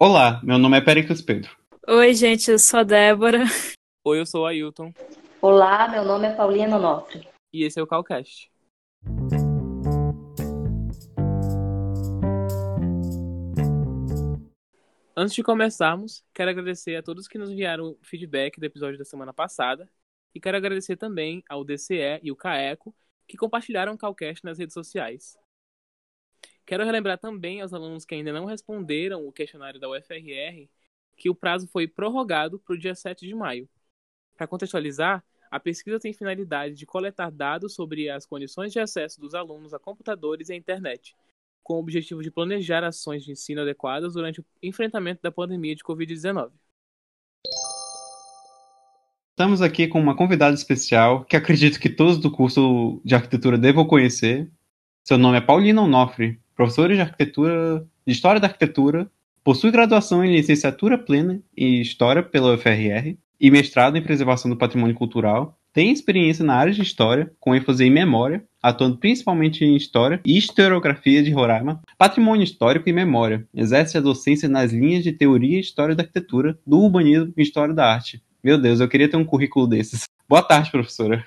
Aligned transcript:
Olá, 0.00 0.40
meu 0.44 0.58
nome 0.58 0.78
é 0.78 0.80
Pericles 0.80 1.20
Pedro. 1.20 1.50
Oi, 1.88 2.14
gente, 2.14 2.48
eu 2.48 2.58
sou 2.60 2.78
a 2.78 2.82
Débora. 2.84 3.42
Oi, 4.04 4.20
eu 4.20 4.24
sou 4.24 4.42
o 4.42 4.46
Ailton. 4.46 4.94
Olá, 5.42 5.88
meu 5.88 6.04
nome 6.04 6.28
é 6.28 6.32
Paulina 6.36 6.76
Onofre. 6.76 7.26
E 7.52 7.64
esse 7.64 7.80
é 7.80 7.82
o 7.82 7.86
Calcast. 7.86 8.48
Antes 15.16 15.34
de 15.34 15.42
começarmos, 15.42 16.22
quero 16.32 16.50
agradecer 16.50 16.94
a 16.94 17.02
todos 17.02 17.26
que 17.26 17.36
nos 17.36 17.50
enviaram 17.50 17.96
feedback 18.00 18.60
do 18.60 18.66
episódio 18.66 18.98
da 18.98 19.04
semana 19.04 19.34
passada 19.34 19.90
e 20.32 20.38
quero 20.38 20.56
agradecer 20.56 20.96
também 20.96 21.42
ao 21.48 21.64
DCE 21.64 22.20
e 22.22 22.30
o 22.30 22.36
CAECO 22.36 22.94
que 23.26 23.36
compartilharam 23.36 23.94
o 23.94 23.98
Calcast 23.98 24.44
nas 24.44 24.60
redes 24.60 24.74
sociais. 24.74 25.36
Quero 26.68 26.84
relembrar 26.84 27.16
também 27.16 27.62
aos 27.62 27.72
alunos 27.72 28.04
que 28.04 28.14
ainda 28.14 28.30
não 28.30 28.44
responderam 28.44 29.26
o 29.26 29.32
questionário 29.32 29.80
da 29.80 29.88
UFRR 29.88 30.68
que 31.16 31.30
o 31.30 31.34
prazo 31.34 31.66
foi 31.66 31.88
prorrogado 31.88 32.58
para 32.58 32.74
o 32.74 32.78
dia 32.78 32.94
7 32.94 33.26
de 33.26 33.34
maio. 33.34 33.66
Para 34.36 34.46
contextualizar, 34.46 35.24
a 35.50 35.58
pesquisa 35.58 35.98
tem 35.98 36.12
finalidade 36.12 36.74
de 36.74 36.84
coletar 36.84 37.30
dados 37.30 37.74
sobre 37.74 38.10
as 38.10 38.26
condições 38.26 38.70
de 38.70 38.78
acesso 38.78 39.18
dos 39.18 39.34
alunos 39.34 39.72
a 39.72 39.78
computadores 39.78 40.50
e 40.50 40.52
à 40.52 40.56
internet, 40.56 41.16
com 41.62 41.76
o 41.76 41.78
objetivo 41.78 42.22
de 42.22 42.30
planejar 42.30 42.84
ações 42.84 43.24
de 43.24 43.32
ensino 43.32 43.62
adequadas 43.62 44.12
durante 44.12 44.42
o 44.42 44.44
enfrentamento 44.62 45.22
da 45.22 45.32
pandemia 45.32 45.74
de 45.74 45.82
Covid-19. 45.82 46.50
Estamos 49.30 49.62
aqui 49.62 49.88
com 49.88 49.98
uma 49.98 50.14
convidada 50.14 50.54
especial 50.54 51.24
que 51.24 51.34
acredito 51.34 51.80
que 51.80 51.88
todos 51.88 52.18
do 52.18 52.30
curso 52.30 53.00
de 53.06 53.14
arquitetura 53.14 53.56
devam 53.56 53.86
conhecer. 53.86 54.52
Seu 55.02 55.16
nome 55.16 55.38
é 55.38 55.40
Paulina 55.40 55.80
Onofre, 55.80 56.38
professora 56.58 56.92
de 56.92 57.00
arquitetura, 57.00 57.86
de 58.04 58.12
História 58.12 58.40
da 58.40 58.48
Arquitetura, 58.48 59.08
possui 59.44 59.70
graduação 59.70 60.24
em 60.24 60.32
licenciatura 60.32 60.98
plena 60.98 61.40
em 61.56 61.80
História 61.80 62.20
pela 62.20 62.52
UFRR 62.52 63.16
e 63.40 63.48
mestrado 63.48 63.96
em 63.96 64.02
Preservação 64.02 64.50
do 64.50 64.56
Patrimônio 64.56 64.96
Cultural. 64.96 65.56
Tem 65.72 65.92
experiência 65.92 66.44
na 66.44 66.56
área 66.56 66.72
de 66.72 66.82
História, 66.82 67.30
com 67.38 67.54
ênfase 67.54 67.84
em 67.84 67.90
Memória, 67.90 68.42
atuando 68.60 68.96
principalmente 68.96 69.64
em 69.64 69.76
História 69.76 70.20
e 70.26 70.36
Historiografia 70.36 71.22
de 71.22 71.30
Roraima, 71.30 71.80
Patrimônio 71.96 72.42
Histórico 72.42 72.88
e 72.88 72.92
Memória. 72.92 73.46
Exerce 73.54 73.96
a 73.96 74.00
docência 74.00 74.48
nas 74.48 74.72
linhas 74.72 75.04
de 75.04 75.12
Teoria 75.12 75.58
e 75.58 75.60
História 75.60 75.94
da 75.94 76.02
Arquitetura, 76.02 76.58
do 76.66 76.80
Urbanismo 76.80 77.32
e 77.36 77.42
História 77.42 77.72
da 77.72 77.86
Arte. 77.86 78.20
Meu 78.42 78.60
Deus, 78.60 78.80
eu 78.80 78.88
queria 78.88 79.08
ter 79.08 79.16
um 79.16 79.24
currículo 79.24 79.68
desses. 79.68 80.08
Boa 80.28 80.42
tarde, 80.42 80.72
professora. 80.72 81.24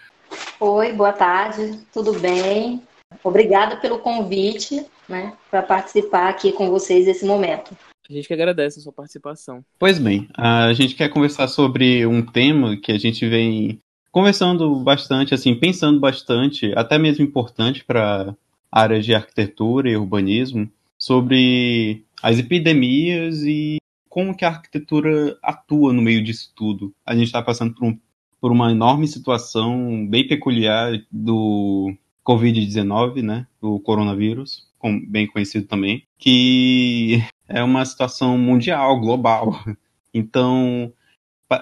Oi, 0.59 0.91
boa 0.91 1.13
tarde, 1.13 1.79
tudo 1.93 2.19
bem? 2.19 2.81
Obrigada 3.23 3.77
pelo 3.77 3.99
convite, 3.99 4.85
né, 5.11 5.33
para 5.51 5.61
participar 5.61 6.29
aqui 6.29 6.51
com 6.51 6.69
vocês 6.69 7.05
nesse 7.05 7.25
momento. 7.25 7.75
A 8.09 8.13
gente 8.13 8.27
que 8.27 8.33
agradece 8.33 8.79
a 8.79 8.81
sua 8.81 8.91
participação. 8.91 9.63
Pois 9.77 9.99
bem, 9.99 10.27
a 10.35 10.73
gente 10.73 10.95
quer 10.95 11.09
conversar 11.09 11.47
sobre 11.47 12.05
um 12.05 12.25
tema 12.25 12.75
que 12.75 12.91
a 12.91 12.97
gente 12.97 13.27
vem 13.27 13.79
conversando 14.11 14.75
bastante, 14.79 15.33
assim, 15.33 15.55
pensando 15.55 15.99
bastante, 15.99 16.73
até 16.75 16.97
mesmo 16.97 17.23
importante 17.23 17.83
para 17.85 18.35
a 18.71 18.81
área 18.81 19.01
de 19.01 19.13
arquitetura 19.13 19.89
e 19.89 19.95
urbanismo, 19.95 20.69
sobre 20.97 22.03
as 22.21 22.37
epidemias 22.37 23.43
e 23.43 23.77
como 24.09 24.35
que 24.35 24.43
a 24.43 24.49
arquitetura 24.49 25.37
atua 25.41 25.93
no 25.93 26.01
meio 26.01 26.23
disso 26.23 26.51
tudo. 26.55 26.93
A 27.05 27.15
gente 27.15 27.27
está 27.27 27.41
passando 27.41 27.73
por, 27.73 27.85
um, 27.85 27.97
por 28.41 28.51
uma 28.51 28.71
enorme 28.71 29.07
situação 29.07 30.05
bem 30.05 30.27
peculiar 30.27 30.91
do 31.09 31.93
Covid-19, 32.31 33.21
né, 33.21 33.45
do 33.61 33.79
coronavírus, 33.79 34.67
bem 35.07 35.27
conhecido 35.27 35.67
também, 35.67 36.03
que 36.17 37.21
é 37.47 37.63
uma 37.63 37.83
situação 37.85 38.37
mundial, 38.37 38.99
global. 38.99 39.59
Então, 40.13 40.91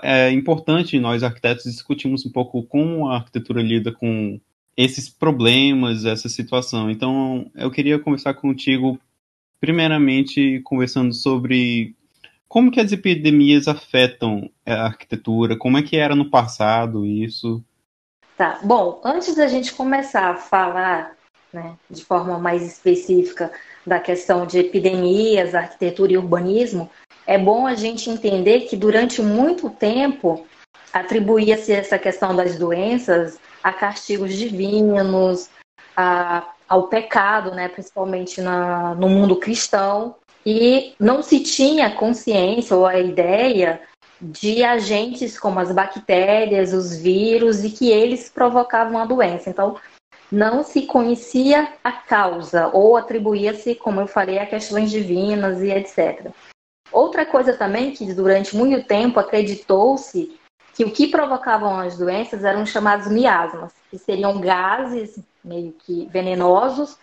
é 0.01 0.31
importante 0.31 0.99
nós 0.99 1.21
arquitetos 1.21 1.65
discutirmos 1.65 2.25
um 2.25 2.31
pouco 2.31 2.63
como 2.63 3.07
a 3.07 3.17
arquitetura 3.17 3.61
lida 3.61 3.91
com 3.91 4.41
esses 4.75 5.07
problemas, 5.07 6.03
essa 6.03 6.27
situação. 6.27 6.89
Então, 6.89 7.51
eu 7.53 7.69
queria 7.69 7.99
conversar 7.99 8.33
contigo, 8.33 8.99
primeiramente, 9.61 10.61
conversando 10.63 11.13
sobre 11.13 11.95
como 12.47 12.71
que 12.71 12.79
as 12.79 12.91
epidemias 12.91 13.67
afetam 13.67 14.49
a 14.65 14.85
arquitetura, 14.85 15.55
como 15.55 15.77
é 15.77 15.83
que 15.83 15.95
era 15.95 16.15
no 16.15 16.31
passado 16.31 17.05
isso. 17.05 17.63
Tá, 18.39 18.57
bom, 18.63 19.01
antes 19.03 19.35
da 19.35 19.49
gente 19.49 19.73
começar 19.73 20.29
a 20.29 20.37
falar 20.37 21.11
né, 21.51 21.75
de 21.89 22.05
forma 22.05 22.39
mais 22.39 22.65
específica 22.65 23.51
da 23.85 23.99
questão 23.99 24.45
de 24.45 24.59
epidemias, 24.59 25.53
arquitetura 25.53 26.13
e 26.13 26.17
urbanismo, 26.17 26.89
é 27.27 27.37
bom 27.37 27.67
a 27.67 27.75
gente 27.75 28.09
entender 28.09 28.61
que 28.61 28.77
durante 28.77 29.21
muito 29.21 29.69
tempo 29.69 30.47
atribuía-se 30.93 31.73
essa 31.73 31.99
questão 31.99 32.33
das 32.33 32.57
doenças 32.57 33.37
a 33.61 33.73
castigos 33.73 34.33
divinos, 34.33 35.49
a, 35.93 36.47
ao 36.69 36.87
pecado, 36.87 37.51
né, 37.51 37.67
principalmente 37.67 38.39
na, 38.39 38.95
no 38.95 39.09
mundo 39.09 39.35
cristão, 39.35 40.15
e 40.45 40.93
não 40.97 41.21
se 41.21 41.41
tinha 41.41 41.93
consciência 41.93 42.73
ou 42.73 42.85
a 42.85 42.97
ideia 42.97 43.81
de 44.21 44.63
agentes 44.63 45.39
como 45.39 45.59
as 45.59 45.71
bactérias, 45.71 46.73
os 46.73 46.95
vírus 46.95 47.63
e 47.63 47.69
que 47.69 47.89
eles 47.89 48.29
provocavam 48.29 48.97
a 48.97 49.05
doença. 49.05 49.49
Então, 49.49 49.77
não 50.31 50.63
se 50.63 50.83
conhecia 50.83 51.73
a 51.83 51.91
causa 51.91 52.69
ou 52.73 52.95
atribuía-se, 52.95 53.75
como 53.75 54.01
eu 54.01 54.07
falei, 54.07 54.37
a 54.37 54.45
questões 54.45 54.91
divinas 54.91 55.61
e 55.61 55.71
etc. 55.71 56.31
Outra 56.91 57.25
coisa 57.25 57.53
também 57.53 57.91
que 57.91 58.13
durante 58.13 58.55
muito 58.55 58.85
tempo 58.85 59.19
acreditou-se 59.19 60.37
que 60.73 60.85
o 60.85 60.91
que 60.91 61.07
provocavam 61.07 61.79
as 61.79 61.97
doenças 61.97 62.43
eram 62.43 62.65
chamados 62.65 63.07
miasmas, 63.07 63.73
que 63.89 63.97
seriam 63.97 64.39
gases 64.39 65.19
meio 65.43 65.73
que 65.73 66.07
venenosos, 66.07 66.97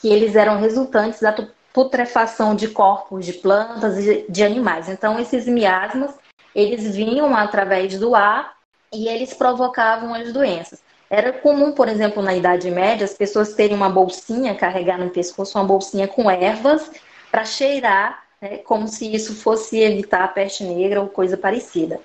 que 0.00 0.08
eles 0.08 0.36
eram 0.36 0.60
resultantes 0.60 1.20
da 1.20 1.34
putrefação 1.72 2.54
de 2.54 2.68
corpos 2.68 3.26
de 3.26 3.32
plantas 3.34 3.98
e 3.98 4.26
de 4.28 4.42
animais. 4.42 4.88
Então 4.88 5.18
esses 5.18 5.46
miasmas, 5.46 6.14
eles 6.54 6.94
vinham 6.94 7.36
através 7.36 7.98
do 7.98 8.14
ar 8.14 8.56
e 8.92 9.08
eles 9.08 9.34
provocavam 9.34 10.14
as 10.14 10.32
doenças. 10.32 10.80
Era 11.10 11.32
comum, 11.32 11.72
por 11.72 11.88
exemplo, 11.88 12.22
na 12.22 12.34
Idade 12.34 12.70
Média, 12.70 13.04
as 13.04 13.14
pessoas 13.14 13.54
terem 13.54 13.76
uma 13.76 13.88
bolsinha, 13.88 14.54
carregar 14.54 14.98
no 14.98 15.10
pescoço 15.10 15.58
uma 15.58 15.64
bolsinha 15.64 16.06
com 16.06 16.30
ervas 16.30 16.90
para 17.30 17.44
cheirar, 17.44 18.22
né, 18.40 18.58
como 18.58 18.86
se 18.88 19.14
isso 19.14 19.34
fosse 19.34 19.78
evitar 19.78 20.24
a 20.24 20.28
peste 20.28 20.64
negra 20.64 21.00
ou 21.00 21.08
coisa 21.08 21.36
parecida. 21.36 22.00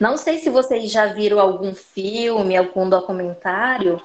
Não 0.00 0.16
sei 0.16 0.38
se 0.38 0.50
vocês 0.50 0.90
já 0.90 1.06
viram 1.06 1.38
algum 1.38 1.74
filme, 1.74 2.56
algum 2.56 2.88
documentário 2.88 4.02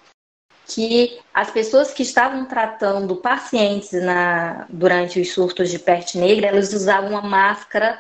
que 0.66 1.20
as 1.34 1.52
pessoas 1.52 1.94
que 1.94 2.04
estavam 2.04 2.46
tratando 2.46 3.18
pacientes 3.18 3.92
na, 3.92 4.66
durante 4.70 5.20
os 5.20 5.34
surtos 5.34 5.70
de 5.70 5.78
peste 5.78 6.18
negra, 6.18 6.48
elas 6.48 6.72
usavam 6.72 7.10
uma 7.12 7.22
máscara 7.22 8.00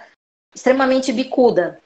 extremamente 0.54 1.12
bicuda. 1.12 1.80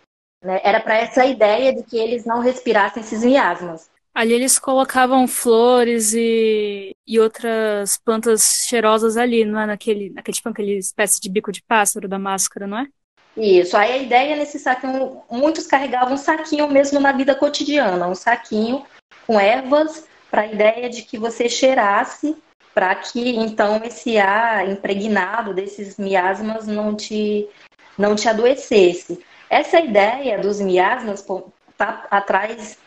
Né? 0.44 0.62
Era 0.64 0.80
para 0.80 0.98
essa 0.98 1.26
ideia 1.26 1.74
de 1.74 1.84
que 1.84 1.98
eles 1.98 2.26
não 2.26 2.40
respirassem 2.40 3.02
esses 3.02 3.24
miasmas. 3.24 3.90
Ali 4.14 4.34
eles 4.34 4.58
colocavam 4.58 5.28
flores 5.28 6.14
e, 6.14 6.96
e 7.06 7.20
outras 7.20 7.98
plantas 7.98 8.66
cheirosas 8.66 9.18
ali, 9.18 9.44
não 9.44 9.60
é? 9.60 9.66
Naquele, 9.66 10.10
naquele, 10.12 10.36
tipo, 10.36 10.48
aquele 10.48 10.78
espécie 10.78 11.20
de 11.20 11.30
bico 11.30 11.52
de 11.52 11.62
pássaro 11.62 12.08
da 12.08 12.18
máscara, 12.18 12.66
não 12.66 12.78
é? 12.78 12.88
Isso. 13.36 13.76
Aí 13.76 13.92
a 13.92 13.98
ideia 13.98 14.38
nesse 14.38 14.58
saquinho, 14.58 15.22
muitos 15.30 15.68
carregavam 15.68 16.14
um 16.14 16.18
saquinho 16.18 16.70
mesmo 16.70 17.00
na 17.02 17.12
vida 17.12 17.36
cotidiana, 17.36 18.08
um 18.08 18.16
saquinho 18.16 18.86
com 19.28 19.38
ervas, 19.38 20.08
para 20.32 20.44
a 20.44 20.48
ideia 20.48 20.90
de 20.90 21.02
que 21.02 21.18
você 21.18 21.50
cheirasse, 21.50 22.38
para 22.74 22.96
que 22.96 23.36
então 23.36 23.82
esse 23.84 24.18
ar 24.18 24.70
impregnado 24.70 25.54
desses 25.54 25.98
miasmas 25.98 26.68
não 26.68 26.96
te, 26.96 27.50
não 27.98 28.16
te 28.16 28.28
adoecesse. 28.28 29.24
Essa 29.50 29.80
ideia 29.80 30.40
dos 30.40 30.60
miasmas 30.60 31.26
está 31.72 32.08
atrás, 32.10 32.78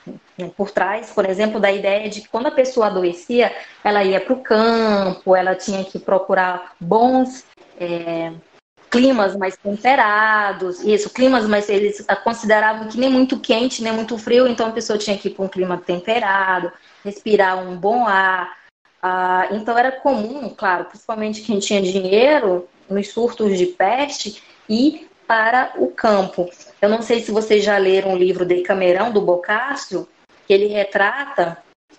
por 0.57 0.71
trás, 0.71 1.11
por 1.11 1.25
exemplo, 1.25 1.61
da 1.61 1.71
ideia 1.71 2.09
de 2.09 2.23
que 2.23 2.29
quando 2.29 2.47
a 2.47 2.53
pessoa 2.53 2.87
adoecia, 2.87 3.55
ela 3.85 4.03
ia 4.03 4.21
para 4.21 4.35
o 4.35 4.43
campo, 4.43 5.37
ela 5.37 5.55
tinha 5.55 5.85
que 5.85 5.99
procurar 5.99 6.73
bons 6.81 7.45
é, 7.79 8.33
climas 8.91 9.37
mais 9.37 9.57
temperados, 9.57 10.83
isso, 10.83 11.11
climas 11.11 11.47
mais, 11.47 11.69
eles 11.69 12.05
consideravam 12.25 12.89
que 12.89 12.99
nem 12.99 13.11
muito 13.11 13.39
quente, 13.39 13.83
nem 13.83 13.93
muito 13.93 14.17
frio, 14.19 14.47
então 14.47 14.69
a 14.69 14.73
pessoa 14.73 14.99
tinha 14.99 15.17
que 15.17 15.29
ir 15.29 15.33
para 15.33 15.45
um 15.45 15.49
clima 15.49 15.77
temperado, 15.79 16.73
respirar 17.05 17.59
um 17.59 17.77
bom 17.77 18.07
ar. 18.07 18.57
Ah, 19.03 19.47
então 19.53 19.79
era 19.79 19.93
comum, 19.93 20.49
claro, 20.51 20.87
principalmente 20.87 21.43
quem 21.43 21.59
tinha 21.59 21.81
dinheiro, 21.81 22.69
nos 22.89 23.09
surtos 23.09 23.57
de 23.57 23.67
peste, 23.67 24.43
ir 24.69 25.09
para 25.27 25.73
o 25.77 25.89
campo. 25.89 26.49
Eu 26.81 26.89
não 26.89 27.03
sei 27.03 27.21
se 27.21 27.31
vocês 27.31 27.65
já 27.65 27.77
leram 27.77 28.15
o 28.15 28.19
livro 28.19 28.47
Decamerão, 28.47 29.13
do 29.13 29.21
Boccaccio, 29.21 30.09
que 30.47 30.53
ele 30.53 30.67
retrata 30.67 31.59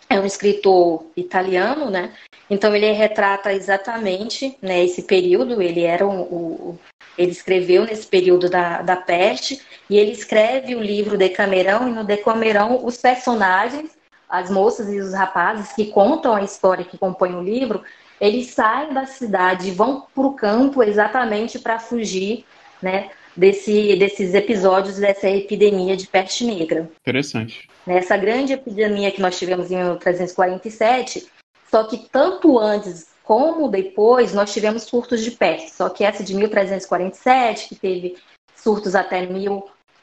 é 0.09 0.19
um 0.19 0.25
escritor 0.25 1.05
italiano, 1.15 1.89
né? 1.89 2.13
Então 2.49 2.75
ele 2.75 2.91
retrata 2.91 3.53
exatamente 3.53 4.57
né, 4.59 4.83
esse 4.83 5.03
período. 5.03 5.61
Ele 5.61 5.83
era 5.83 6.05
um, 6.05 6.21
o, 6.21 6.79
ele 7.15 7.31
escreveu 7.31 7.85
nesse 7.85 8.07
período 8.07 8.49
da, 8.49 8.81
da 8.81 8.95
peste 8.95 9.61
e 9.87 9.97
ele 9.97 10.11
escreve 10.11 10.75
o 10.75 10.81
livro 10.81 11.17
Decamerão 11.17 11.87
e 11.87 11.91
no 11.91 12.03
Decamerão 12.03 12.83
os 12.83 12.97
personagens, 12.97 13.91
as 14.27 14.49
moças 14.49 14.91
e 14.91 14.99
os 14.99 15.13
rapazes 15.13 15.73
que 15.73 15.91
contam 15.91 16.35
a 16.35 16.43
história 16.43 16.85
que 16.85 16.97
compõe 16.97 17.35
o 17.35 17.43
livro, 17.43 17.83
eles 18.19 18.47
saem 18.47 18.93
da 18.93 19.05
cidade 19.05 19.69
e 19.69 19.71
vão 19.71 20.05
para 20.13 20.25
o 20.25 20.33
campo 20.33 20.83
exatamente 20.83 21.59
para 21.59 21.79
fugir, 21.79 22.45
né, 22.81 23.09
desse, 23.35 23.95
desses 23.95 24.33
episódios 24.33 24.97
dessa 24.97 25.29
epidemia 25.29 25.95
de 25.95 26.07
peste 26.07 26.45
negra. 26.45 26.89
Interessante. 27.01 27.67
Essa 27.87 28.17
grande 28.17 28.53
epidemia 28.53 29.11
que 29.11 29.21
nós 29.21 29.37
tivemos 29.37 29.71
em 29.71 29.77
1347, 29.77 31.27
só 31.69 31.83
que 31.83 32.09
tanto 32.11 32.57
antes 32.59 33.07
como 33.23 33.69
depois 33.69 34.33
nós 34.33 34.51
tivemos 34.51 34.83
surtos 34.83 35.23
de 35.23 35.31
peste. 35.31 35.71
Só 35.71 35.87
que 35.89 36.03
essa 36.03 36.23
de 36.23 36.33
1347, 36.33 37.69
que 37.69 37.75
teve 37.75 38.17
surtos 38.55 38.95
até 38.95 39.23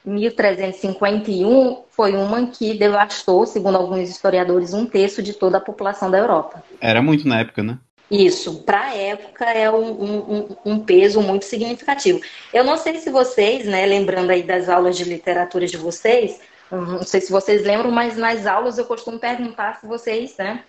1351, 0.05 1.83
foi 1.91 2.15
uma 2.15 2.47
que 2.47 2.79
devastou, 2.79 3.45
segundo 3.45 3.77
alguns 3.77 4.09
historiadores, 4.09 4.73
um 4.73 4.87
terço 4.87 5.21
de 5.23 5.33
toda 5.33 5.59
a 5.59 5.61
população 5.61 6.09
da 6.09 6.19
Europa. 6.19 6.63
Era 6.81 7.03
muito 7.03 7.27
na 7.27 7.41
época, 7.41 7.65
né? 7.65 7.79
Isso, 8.11 8.63
para 8.63 8.83
a 8.83 8.95
época 8.95 9.45
é 9.47 9.71
um, 9.71 10.03
um, 10.03 10.57
um, 10.65 10.81
peso 10.81 11.21
muito 11.21 11.45
significativo. 11.45 12.21
Eu 12.53 12.63
não 12.63 12.77
sei 12.77 12.99
se 12.99 13.11
vocês, 13.11 13.67
né, 13.67 13.85
lembrando 13.85 14.31
aí 14.31 14.45
das 14.45 14.69
aulas 14.69 14.97
de 14.97 15.05
literatura 15.05 15.67
de 15.67 15.77
vocês, 15.77 16.41
não 16.71 17.03
sei 17.03 17.21
se 17.21 17.33
vocês 17.33 17.65
lembram, 17.65 17.91
mas 17.91 18.17
nas 18.17 18.47
aulas 18.47 18.79
eu 18.79 18.85
costumo 18.85 19.19
perguntar 19.19 19.81
se 19.81 19.87
vocês, 19.87 20.37
né, 20.37 20.63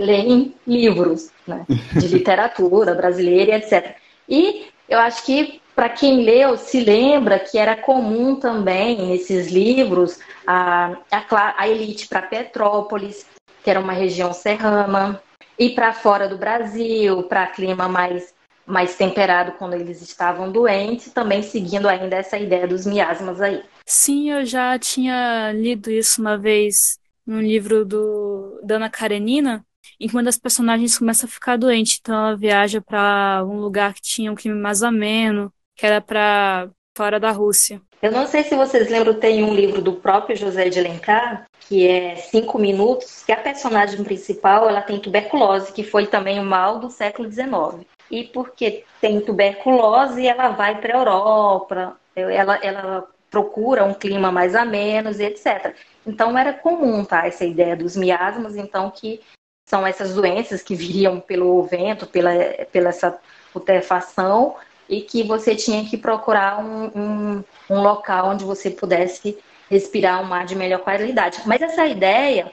leem 0.00 0.54
livros 0.66 1.30
né, 1.46 1.64
de 1.68 2.08
literatura 2.08 2.94
brasileira 2.94 3.52
e 3.52 3.54
etc. 3.54 3.96
E 4.28 4.66
eu 4.88 4.98
acho 4.98 5.24
que 5.24 5.62
para 5.74 5.88
quem 5.88 6.22
leu, 6.22 6.58
se 6.58 6.80
lembra 6.80 7.38
que 7.38 7.56
era 7.56 7.74
comum 7.74 8.36
também 8.36 9.06
nesses 9.06 9.50
livros 9.50 10.18
a, 10.46 10.94
a, 11.10 11.54
a 11.62 11.68
elite 11.68 12.06
para 12.08 12.20
Petrópolis, 12.20 13.26
que 13.64 13.70
era 13.70 13.80
uma 13.80 13.92
região 13.92 14.34
serrana, 14.34 15.20
e 15.58 15.70
para 15.70 15.92
fora 15.92 16.28
do 16.28 16.36
Brasil, 16.36 17.22
para 17.24 17.46
clima 17.46 17.88
mais, 17.88 18.34
mais 18.66 18.96
temperado 18.96 19.52
quando 19.52 19.74
eles 19.74 20.00
estavam 20.02 20.50
doentes, 20.50 21.12
também 21.12 21.42
seguindo 21.42 21.88
ainda 21.88 22.16
essa 22.16 22.38
ideia 22.38 22.66
dos 22.66 22.86
miasmas 22.86 23.40
aí. 23.40 23.62
Sim, 23.86 24.30
eu 24.30 24.44
já 24.44 24.78
tinha 24.78 25.52
lido 25.52 25.90
isso 25.90 26.20
uma 26.20 26.38
vez 26.38 26.98
num 27.26 27.40
livro 27.40 27.84
do 27.84 28.60
Dana 28.64 28.90
Karenina, 28.90 29.64
em 29.98 30.08
que 30.08 30.14
uma 30.14 30.22
das 30.22 30.38
personagens 30.38 30.98
começa 30.98 31.26
a 31.26 31.28
ficar 31.28 31.56
doente, 31.56 31.98
então 32.00 32.14
ela 32.14 32.36
viaja 32.36 32.80
para 32.80 33.44
um 33.44 33.60
lugar 33.60 33.94
que 33.94 34.02
tinha 34.02 34.32
um 34.32 34.34
clima 34.34 34.56
mais 34.56 34.82
ameno, 34.82 35.52
que 35.76 35.86
era 35.86 36.00
para 36.00 36.70
fora 36.96 37.18
da 37.18 37.30
Rússia. 37.30 37.80
Eu 38.00 38.10
não 38.10 38.26
sei 38.26 38.42
se 38.42 38.54
vocês 38.54 38.90
lembram, 38.90 39.14
tem 39.14 39.44
um 39.44 39.54
livro 39.54 39.80
do 39.80 39.94
próprio 39.94 40.36
José 40.36 40.68
de 40.68 40.78
Alencar, 40.78 41.46
que 41.60 41.86
é 41.86 42.16
Cinco 42.16 42.58
Minutos, 42.58 43.22
que 43.24 43.32
a 43.32 43.36
personagem 43.36 44.02
principal 44.02 44.68
ela 44.68 44.82
tem 44.82 44.98
tuberculose, 44.98 45.72
que 45.72 45.84
foi 45.84 46.06
também 46.06 46.40
o 46.40 46.44
mal 46.44 46.78
do 46.78 46.90
século 46.90 47.30
XIX. 47.30 47.86
E 48.10 48.24
porque 48.24 48.84
tem 49.00 49.20
tuberculose, 49.20 50.26
ela 50.26 50.50
vai 50.50 50.80
para 50.80 50.94
a 50.94 50.98
Europa, 50.98 51.96
ela, 52.14 52.56
ela 52.56 53.08
procura 53.30 53.84
um 53.84 53.94
clima 53.94 54.30
mais 54.30 54.54
ameno 54.54 55.10
etc. 55.10 55.74
Então 56.06 56.36
era 56.36 56.52
comum, 56.52 57.04
tá, 57.04 57.26
essa 57.26 57.44
ideia 57.44 57.74
dos 57.74 57.96
miasmas, 57.96 58.56
então 58.56 58.90
que 58.90 59.20
são 59.66 59.86
essas 59.86 60.12
doenças 60.14 60.60
que 60.60 60.74
viriam 60.74 61.20
pelo 61.20 61.62
vento, 61.62 62.06
pela, 62.06 62.32
pela 62.70 62.90
essa 62.90 63.18
putrefação, 63.52 64.56
e 64.88 65.00
que 65.00 65.22
você 65.22 65.54
tinha 65.54 65.84
que 65.84 65.96
procurar 65.96 66.58
um, 66.64 66.86
um, 66.94 67.44
um 67.70 67.80
local 67.80 68.30
onde 68.30 68.44
você 68.44 68.70
pudesse 68.70 69.38
respirar 69.70 70.22
um 70.22 70.34
ar 70.34 70.44
de 70.44 70.54
melhor 70.54 70.80
qualidade. 70.80 71.40
Mas 71.46 71.62
essa 71.62 71.86
ideia, 71.86 72.52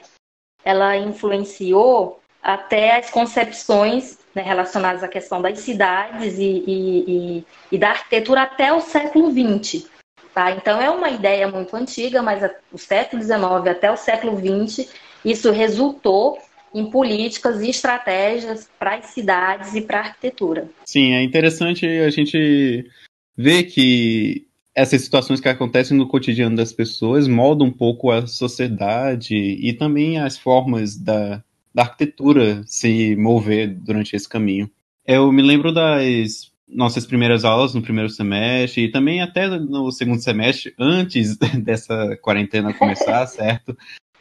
ela 0.64 0.96
influenciou 0.96 2.20
até 2.42 2.96
as 2.96 3.10
concepções 3.10 4.18
né, 4.34 4.42
relacionadas 4.42 5.02
à 5.02 5.08
questão 5.08 5.42
das 5.42 5.58
cidades 5.58 6.38
e, 6.38 6.64
e, 6.66 7.04
e, 7.38 7.46
e, 7.72 7.78
da 7.78 7.90
arquitetura 7.90 8.42
até 8.42 8.72
o 8.72 8.80
século 8.80 9.30
XX. 9.30 9.86
Tá? 10.32 10.52
Então 10.52 10.80
é 10.80 10.88
uma 10.88 11.10
ideia 11.10 11.48
muito 11.48 11.76
antiga, 11.76 12.22
mas 12.22 12.42
o 12.72 12.78
século 12.78 13.22
XIX 13.22 13.42
até 13.68 13.90
o 13.90 13.96
século 13.96 14.38
XX, 14.38 14.88
isso 15.24 15.50
resultou 15.50 16.38
em 16.74 16.90
políticas 16.90 17.60
e 17.60 17.70
estratégias 17.70 18.68
para 18.78 18.96
as 18.96 19.06
cidades 19.06 19.74
e 19.74 19.80
para 19.80 19.98
a 19.98 20.02
arquitetura. 20.02 20.68
Sim, 20.84 21.14
é 21.14 21.22
interessante 21.22 21.86
a 21.86 22.10
gente 22.10 22.88
ver 23.36 23.64
que 23.64 24.46
essas 24.74 25.02
situações 25.02 25.40
que 25.40 25.48
acontecem 25.48 25.96
no 25.96 26.06
cotidiano 26.06 26.56
das 26.56 26.72
pessoas 26.72 27.26
moldam 27.26 27.68
um 27.68 27.72
pouco 27.72 28.10
a 28.10 28.26
sociedade 28.26 29.34
e 29.34 29.72
também 29.72 30.18
as 30.18 30.38
formas 30.38 30.96
da, 30.96 31.42
da 31.74 31.82
arquitetura 31.82 32.62
se 32.66 33.16
mover 33.16 33.68
durante 33.68 34.14
esse 34.14 34.28
caminho. 34.28 34.70
Eu 35.06 35.32
me 35.32 35.42
lembro 35.42 35.72
das 35.72 36.50
nossas 36.68 37.04
primeiras 37.04 37.44
aulas 37.44 37.74
no 37.74 37.82
primeiro 37.82 38.08
semestre 38.08 38.84
e 38.84 38.90
também 38.90 39.20
até 39.20 39.48
no 39.48 39.90
segundo 39.90 40.22
semestre, 40.22 40.72
antes 40.78 41.36
dessa 41.58 42.16
quarentena 42.22 42.72
começar, 42.72 43.26
certo? 43.26 43.76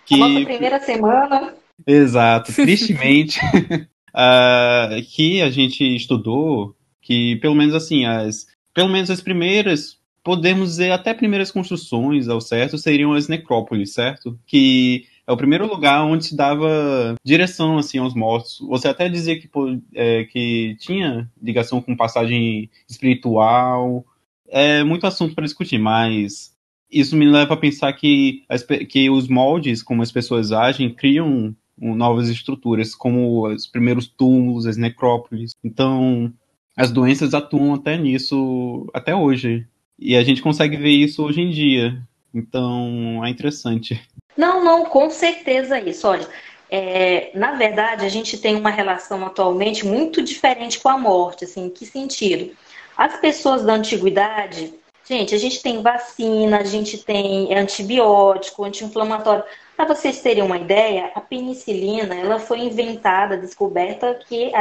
Que... 0.06 0.16
A 0.16 0.18
nossa 0.18 0.46
primeira 0.46 0.80
semana. 0.80 1.54
Exato, 1.85 2.53
tristemente, 2.53 3.39
uh, 3.39 5.01
que 5.11 5.41
a 5.41 5.49
gente 5.49 5.83
estudou, 5.95 6.75
que 7.01 7.37
pelo 7.37 7.55
menos 7.55 7.73
assim, 7.75 8.05
as, 8.05 8.47
pelo 8.73 8.89
menos 8.89 9.09
as 9.09 9.21
primeiras, 9.21 9.97
podemos 10.23 10.69
dizer 10.69 10.91
até 10.91 11.13
primeiras 11.13 11.51
construções 11.51 12.27
ao 12.27 12.41
certo, 12.41 12.77
seriam 12.77 13.13
as 13.13 13.27
necrópolis, 13.27 13.93
certo? 13.93 14.37
Que 14.45 15.05
é 15.29 15.31
o 15.31 15.37
primeiro 15.37 15.67
lugar 15.67 16.03
onde 16.03 16.25
se 16.25 16.35
dava 16.35 17.15
direção 17.23 17.77
assim 17.77 17.99
aos 17.99 18.15
mortos. 18.15 18.59
Você 18.67 18.87
até 18.87 19.07
dizia 19.07 19.39
que, 19.39 19.47
é, 19.93 20.23
que 20.23 20.75
tinha 20.79 21.29
ligação 21.39 21.79
com 21.81 21.95
passagem 21.95 22.67
espiritual. 22.89 24.03
É 24.47 24.83
muito 24.83 25.05
assunto 25.05 25.35
para 25.35 25.45
discutir, 25.45 25.77
mas 25.77 26.51
isso 26.91 27.15
me 27.15 27.29
leva 27.29 27.53
a 27.53 27.57
pensar 27.57 27.93
que, 27.93 28.43
que 28.89 29.07
os 29.11 29.27
moldes, 29.27 29.83
como 29.83 30.01
as 30.01 30.11
pessoas 30.11 30.51
agem, 30.51 30.91
criam 30.91 31.55
novas 31.79 32.29
estruturas, 32.29 32.93
como 32.93 33.47
os 33.47 33.67
primeiros 33.67 34.07
túmulos, 34.07 34.65
as 34.65 34.77
necrópolis. 34.77 35.55
Então, 35.63 36.33
as 36.75 36.91
doenças 36.91 37.33
atuam 37.33 37.73
até 37.73 37.97
nisso, 37.97 38.89
até 38.93 39.15
hoje. 39.15 39.67
E 39.97 40.15
a 40.15 40.23
gente 40.23 40.41
consegue 40.41 40.77
ver 40.77 40.91
isso 40.91 41.23
hoje 41.23 41.41
em 41.41 41.49
dia. 41.49 42.01
Então, 42.33 43.24
é 43.25 43.29
interessante. 43.29 44.01
Não, 44.38 44.63
não, 44.63 44.86
com 44.86 45.09
certeza 45.09 45.79
isso. 45.79 46.07
Olha, 46.07 46.27
é, 46.69 47.31
na 47.33 47.53
verdade, 47.53 48.05
a 48.05 48.09
gente 48.09 48.38
tem 48.38 48.55
uma 48.55 48.69
relação 48.69 49.25
atualmente 49.25 49.86
muito 49.86 50.21
diferente 50.21 50.79
com 50.79 50.89
a 50.89 50.98
morte. 50.98 51.45
Assim, 51.45 51.65
em 51.65 51.69
que 51.69 51.86
sentido? 51.86 52.51
As 52.95 53.19
pessoas 53.19 53.63
da 53.63 53.74
antiguidade, 53.74 54.74
gente, 55.10 55.34
a 55.34 55.38
gente 55.39 55.62
tem 55.63 55.82
vacina, 55.82 56.60
a 56.60 56.63
gente 56.63 57.00
tem 57.00 57.54
antibiótico, 57.56 58.63
anti-inflamatório. 58.63 59.44
Para 59.75 59.96
vocês 59.96 60.22
terem 60.22 60.44
uma 60.44 60.58
ideia, 60.58 61.12
a 61.16 61.22
penicilina 61.22 62.13
ela 62.13 62.38
foi 62.38 62.60
inventada, 62.60 63.36
descoberta 63.36 64.20
que 64.28 64.51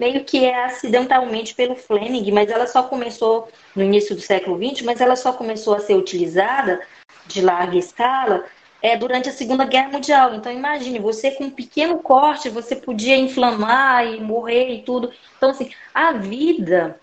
meio 0.00 0.24
que 0.24 0.44
é 0.44 0.64
acidentalmente 0.64 1.54
pelo 1.54 1.76
Fleming, 1.76 2.32
mas 2.32 2.50
ela 2.50 2.66
só 2.66 2.82
começou 2.82 3.48
no 3.76 3.84
início 3.84 4.16
do 4.16 4.20
século 4.20 4.58
XX, 4.58 4.82
mas 4.82 5.00
ela 5.00 5.14
só 5.14 5.32
começou 5.32 5.74
a 5.74 5.80
ser 5.80 5.94
utilizada 5.94 6.80
de 7.26 7.40
larga 7.40 7.78
escala 7.78 8.44
é, 8.82 8.96
durante 8.96 9.28
a 9.28 9.32
Segunda 9.32 9.64
Guerra 9.64 9.90
Mundial. 9.90 10.34
Então 10.34 10.50
imagine, 10.50 10.98
você 10.98 11.30
com 11.30 11.44
um 11.44 11.50
pequeno 11.50 12.00
corte, 12.00 12.50
você 12.50 12.74
podia 12.74 13.16
inflamar 13.16 14.04
e 14.04 14.20
morrer 14.20 14.70
e 14.70 14.82
tudo. 14.82 15.12
Então 15.36 15.50
assim, 15.50 15.70
a 15.94 16.12
vida 16.12 16.98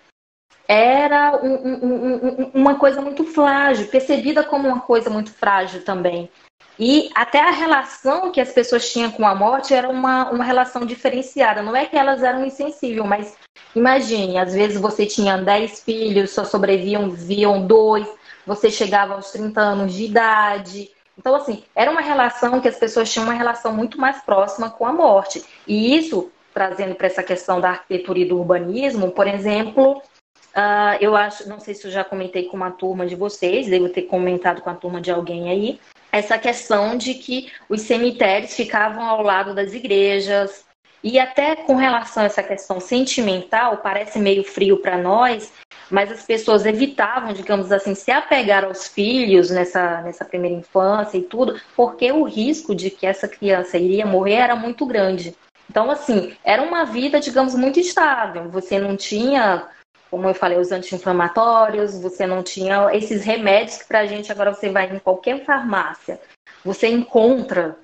era 0.73 1.37
um, 1.43 1.53
um, 1.53 2.15
um, 2.15 2.51
uma 2.53 2.75
coisa 2.75 3.01
muito 3.01 3.25
frágil, 3.25 3.87
percebida 3.87 4.41
como 4.41 4.69
uma 4.69 4.79
coisa 4.79 5.09
muito 5.09 5.33
frágil 5.33 5.83
também. 5.83 6.29
E 6.79 7.09
até 7.13 7.41
a 7.41 7.51
relação 7.51 8.31
que 8.31 8.39
as 8.39 8.53
pessoas 8.53 8.89
tinham 8.89 9.11
com 9.11 9.27
a 9.27 9.35
morte 9.35 9.73
era 9.73 9.89
uma, 9.89 10.31
uma 10.31 10.45
relação 10.45 10.85
diferenciada. 10.85 11.61
Não 11.61 11.75
é 11.75 11.85
que 11.85 11.97
elas 11.97 12.23
eram 12.23 12.45
insensíveis, 12.45 13.05
mas 13.05 13.35
imagine, 13.75 14.37
às 14.37 14.53
vezes 14.53 14.79
você 14.79 15.05
tinha 15.05 15.37
10 15.37 15.81
filhos, 15.81 16.31
só 16.31 16.45
sobreviviam 16.45 17.09
viam 17.09 17.67
dois, 17.67 18.07
você 18.47 18.71
chegava 18.71 19.15
aos 19.15 19.29
30 19.31 19.59
anos 19.59 19.93
de 19.93 20.05
idade. 20.05 20.89
Então, 21.17 21.35
assim, 21.35 21.65
era 21.75 21.91
uma 21.91 22.01
relação 22.01 22.61
que 22.61 22.69
as 22.69 22.77
pessoas 22.77 23.11
tinham 23.11 23.25
uma 23.25 23.33
relação 23.33 23.73
muito 23.73 23.99
mais 23.99 24.21
próxima 24.21 24.69
com 24.69 24.85
a 24.85 24.93
morte. 24.93 25.43
E 25.67 25.97
isso, 25.97 26.31
trazendo 26.53 26.95
para 26.95 27.07
essa 27.07 27.21
questão 27.21 27.59
da 27.59 27.71
arquitetura 27.71 28.19
e 28.19 28.25
do 28.25 28.39
urbanismo, 28.39 29.11
por 29.11 29.27
exemplo, 29.27 30.01
uh, 30.55 30.97
eu 30.99 31.15
acho, 31.15 31.47
não 31.47 31.59
sei 31.59 31.73
se 31.73 31.85
eu 31.85 31.91
já 31.91 32.03
comentei 32.03 32.45
com 32.45 32.57
uma 32.57 32.71
turma 32.71 33.05
de 33.05 33.15
vocês, 33.15 33.67
devo 33.67 33.89
ter 33.89 34.03
comentado 34.03 34.61
com 34.61 34.69
a 34.69 34.75
turma 34.75 35.01
de 35.01 35.11
alguém 35.11 35.49
aí, 35.49 35.79
essa 36.11 36.37
questão 36.37 36.97
de 36.97 37.13
que 37.13 37.51
os 37.69 37.81
cemitérios 37.81 38.53
ficavam 38.53 39.03
ao 39.03 39.21
lado 39.21 39.55
das 39.55 39.73
igrejas. 39.73 40.65
E 41.03 41.17
até 41.17 41.55
com 41.55 41.75
relação 41.75 42.21
a 42.21 42.27
essa 42.27 42.43
questão 42.43 42.79
sentimental, 42.79 43.77
parece 43.77 44.19
meio 44.19 44.43
frio 44.43 44.77
para 44.77 44.97
nós, 44.97 45.51
mas 45.89 46.11
as 46.11 46.23
pessoas 46.23 46.65
evitavam, 46.65 47.33
digamos 47.33 47.71
assim, 47.71 47.95
se 47.95 48.11
apegar 48.11 48.63
aos 48.63 48.87
filhos 48.87 49.49
nessa, 49.49 50.01
nessa 50.01 50.23
primeira 50.23 50.57
infância 50.57 51.17
e 51.17 51.23
tudo, 51.23 51.59
porque 51.75 52.11
o 52.11 52.23
risco 52.23 52.75
de 52.75 52.91
que 52.91 53.07
essa 53.07 53.27
criança 53.27 53.77
iria 53.77 54.05
morrer 54.05 54.35
era 54.35 54.55
muito 54.55 54.85
grande. 54.85 55.35
Então, 55.69 55.89
assim, 55.89 56.33
era 56.43 56.61
uma 56.61 56.85
vida, 56.85 57.19
digamos, 57.19 57.55
muito 57.55 57.79
estável. 57.79 58.49
Você 58.49 58.77
não 58.77 58.95
tinha, 58.95 59.65
como 60.11 60.27
eu 60.27 60.33
falei, 60.33 60.59
os 60.59 60.73
anti-inflamatórios, 60.73 61.97
você 61.97 62.27
não 62.27 62.43
tinha 62.43 62.93
esses 62.93 63.23
remédios 63.23 63.77
que 63.77 63.87
pra 63.87 64.05
gente 64.05 64.29
agora 64.29 64.53
você 64.53 64.69
vai 64.69 64.93
em 64.93 64.99
qualquer 64.99 65.45
farmácia, 65.45 66.19
você 66.65 66.89
encontra. 66.89 67.79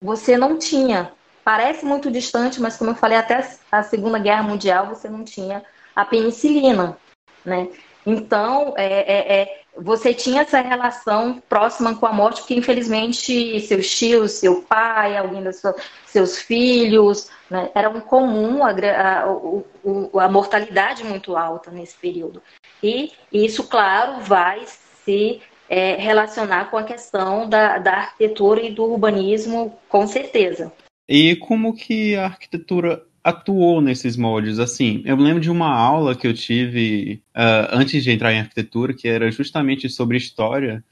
Você 0.00 0.36
não 0.36 0.58
tinha. 0.58 1.12
Parece 1.44 1.84
muito 1.84 2.08
distante, 2.08 2.60
mas 2.60 2.76
como 2.76 2.90
eu 2.90 2.94
falei, 2.94 3.18
até 3.18 3.48
a 3.70 3.82
Segunda 3.82 4.18
Guerra 4.18 4.44
Mundial 4.44 4.86
você 4.86 5.08
não 5.08 5.24
tinha 5.24 5.64
a 5.94 6.04
penicilina, 6.04 6.96
né? 7.44 7.68
Então, 8.04 8.74
é, 8.76 8.84
é, 8.86 9.42
é, 9.42 9.60
você 9.76 10.12
tinha 10.12 10.42
essa 10.42 10.60
relação 10.60 11.40
próxima 11.48 11.94
com 11.94 12.06
a 12.06 12.12
morte, 12.12 12.40
porque 12.40 12.54
infelizmente 12.54 13.60
seus 13.60 13.88
tios, 13.96 14.32
seu 14.32 14.62
pai, 14.62 15.16
alguém 15.16 15.42
dos 15.42 15.62
seus 16.06 16.38
filhos, 16.38 17.30
né, 17.48 17.70
era 17.74 17.88
um 17.88 18.00
comum 18.00 18.64
a, 18.64 18.70
a, 18.70 20.24
a, 20.24 20.28
mortalidade 20.28 21.04
muito 21.04 21.36
alta 21.36 21.70
nesse 21.70 21.96
período. 21.96 22.42
E 22.82 23.12
isso, 23.32 23.68
claro, 23.68 24.20
vai 24.20 24.62
se 25.04 25.40
é, 25.68 25.94
relacionar 25.94 26.70
com 26.70 26.76
a 26.76 26.84
questão 26.84 27.48
da, 27.48 27.78
da 27.78 27.92
arquitetura 27.92 28.62
e 28.62 28.72
do 28.72 28.84
urbanismo, 28.84 29.78
com 29.88 30.06
certeza. 30.06 30.72
E 31.08 31.36
como 31.36 31.74
que 31.74 32.16
a 32.16 32.24
arquitetura 32.24 33.04
atuou 33.24 33.80
nesses 33.80 34.16
moldes. 34.16 34.58
Assim, 34.58 35.02
eu 35.04 35.16
lembro 35.16 35.40
de 35.40 35.50
uma 35.50 35.72
aula 35.72 36.14
que 36.14 36.26
eu 36.26 36.34
tive 36.34 37.22
uh, 37.36 37.68
antes 37.70 38.02
de 38.02 38.10
entrar 38.10 38.32
em 38.32 38.40
arquitetura, 38.40 38.94
que 38.94 39.08
era 39.08 39.30
justamente 39.30 39.88
sobre 39.88 40.16
história, 40.16 40.84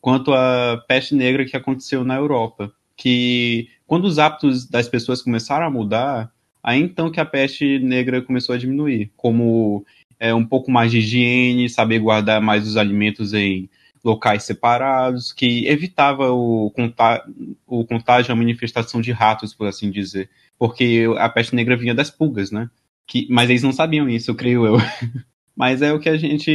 quanto 0.00 0.32
à 0.32 0.82
peste 0.86 1.14
negra 1.14 1.44
que 1.44 1.56
aconteceu 1.56 2.04
na 2.04 2.16
Europa. 2.16 2.72
Que 2.96 3.68
quando 3.86 4.04
os 4.04 4.18
hábitos 4.18 4.66
das 4.68 4.88
pessoas 4.88 5.22
começaram 5.22 5.66
a 5.66 5.70
mudar, 5.70 6.32
aí 6.62 6.80
então 6.80 7.10
que 7.10 7.20
a 7.20 7.24
peste 7.24 7.78
negra 7.78 8.20
começou 8.20 8.54
a 8.54 8.58
diminuir, 8.58 9.10
como 9.16 9.84
é, 10.18 10.34
um 10.34 10.44
pouco 10.44 10.70
mais 10.70 10.90
de 10.90 10.98
higiene, 10.98 11.68
saber 11.68 12.00
guardar 12.00 12.40
mais 12.40 12.66
os 12.66 12.76
alimentos 12.76 13.32
em 13.32 13.68
locais 14.04 14.44
separados, 14.44 15.32
que 15.32 15.66
evitava 15.66 16.30
o, 16.30 16.70
contá 16.70 17.24
o 17.66 17.84
contágio, 17.84 18.32
a 18.32 18.36
manifestação 18.36 19.00
de 19.00 19.12
ratos, 19.12 19.54
por 19.54 19.66
assim 19.66 19.90
dizer 19.90 20.30
porque 20.58 21.06
a 21.18 21.28
peste 21.28 21.54
negra 21.54 21.76
vinha 21.76 21.94
das 21.94 22.10
pulgas, 22.10 22.50
né? 22.50 22.68
Que, 23.06 23.26
mas 23.30 23.48
eles 23.48 23.62
não 23.62 23.72
sabiam 23.72 24.08
isso, 24.08 24.34
creio 24.34 24.66
eu. 24.66 24.76
mas 25.56 25.82
é 25.82 25.92
o 25.92 26.00
que 26.00 26.08
a 26.08 26.16
gente 26.16 26.50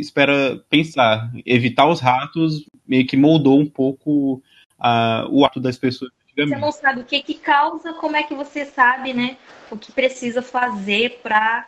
espera 0.00 0.62
pensar. 0.70 1.30
Evitar 1.44 1.86
os 1.88 2.00
ratos 2.00 2.66
meio 2.86 3.06
que 3.06 3.16
moldou 3.16 3.58
um 3.58 3.68
pouco 3.68 4.42
uh, 4.78 5.28
o 5.30 5.44
ato 5.44 5.60
das 5.60 5.76
pessoas. 5.76 6.10
Você 6.36 6.56
não 6.56 6.72
sabe 6.72 7.00
o 7.00 7.04
que, 7.04 7.22
que 7.22 7.34
causa, 7.34 7.92
como 7.92 8.16
é 8.16 8.22
que 8.22 8.34
você 8.34 8.64
sabe, 8.64 9.12
né? 9.12 9.36
O 9.70 9.76
que 9.76 9.92
precisa 9.92 10.40
fazer 10.40 11.20
para 11.22 11.66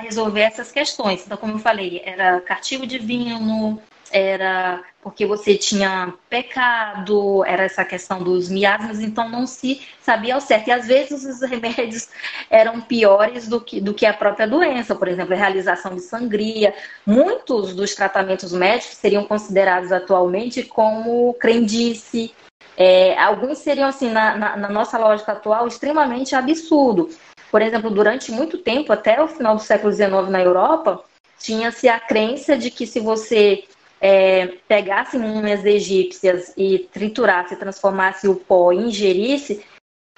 resolver 0.00 0.42
essas 0.42 0.70
questões. 0.70 1.24
Então, 1.26 1.36
como 1.36 1.54
eu 1.54 1.58
falei, 1.58 2.00
era 2.04 2.40
cartigo 2.40 2.86
divino, 2.86 3.80
era 4.14 4.80
porque 5.02 5.26
você 5.26 5.56
tinha 5.56 6.14
pecado, 6.30 7.44
era 7.44 7.64
essa 7.64 7.84
questão 7.84 8.22
dos 8.22 8.48
miasmas, 8.48 9.00
então 9.00 9.28
não 9.28 9.44
se 9.44 9.82
sabia 10.00 10.36
ao 10.36 10.40
certo. 10.40 10.68
E 10.68 10.70
às 10.70 10.86
vezes 10.86 11.24
os 11.24 11.42
remédios 11.42 12.08
eram 12.48 12.80
piores 12.80 13.48
do 13.48 13.60
que, 13.60 13.80
do 13.80 13.92
que 13.92 14.06
a 14.06 14.14
própria 14.14 14.46
doença, 14.46 14.94
por 14.94 15.08
exemplo, 15.08 15.34
a 15.34 15.36
realização 15.36 15.96
de 15.96 16.00
sangria. 16.00 16.72
Muitos 17.04 17.74
dos 17.74 17.92
tratamentos 17.92 18.52
médicos 18.52 18.96
seriam 18.96 19.24
considerados 19.24 19.90
atualmente 19.90 20.62
como 20.62 21.34
crendice. 21.34 22.32
É, 22.76 23.18
alguns 23.18 23.58
seriam, 23.58 23.88
assim, 23.88 24.10
na, 24.10 24.36
na, 24.36 24.56
na 24.56 24.68
nossa 24.68 24.96
lógica 24.96 25.32
atual, 25.32 25.66
extremamente 25.66 26.36
absurdo. 26.36 27.10
Por 27.50 27.60
exemplo, 27.60 27.90
durante 27.90 28.30
muito 28.30 28.58
tempo, 28.58 28.92
até 28.92 29.20
o 29.20 29.26
final 29.26 29.56
do 29.56 29.62
século 29.62 29.92
XIX 29.92 30.28
na 30.28 30.40
Europa, 30.40 31.04
tinha-se 31.38 31.88
a 31.88 31.98
crença 31.98 32.56
de 32.56 32.70
que 32.70 32.86
se 32.86 33.00
você 33.00 33.64
é, 34.00 34.46
pegasse 34.68 35.18
múmias 35.18 35.64
egípcias 35.64 36.52
e 36.56 36.88
triturasse, 36.92 37.56
transformasse 37.56 38.28
o 38.28 38.36
pó 38.36 38.72
e 38.72 38.76
ingerisse, 38.76 39.64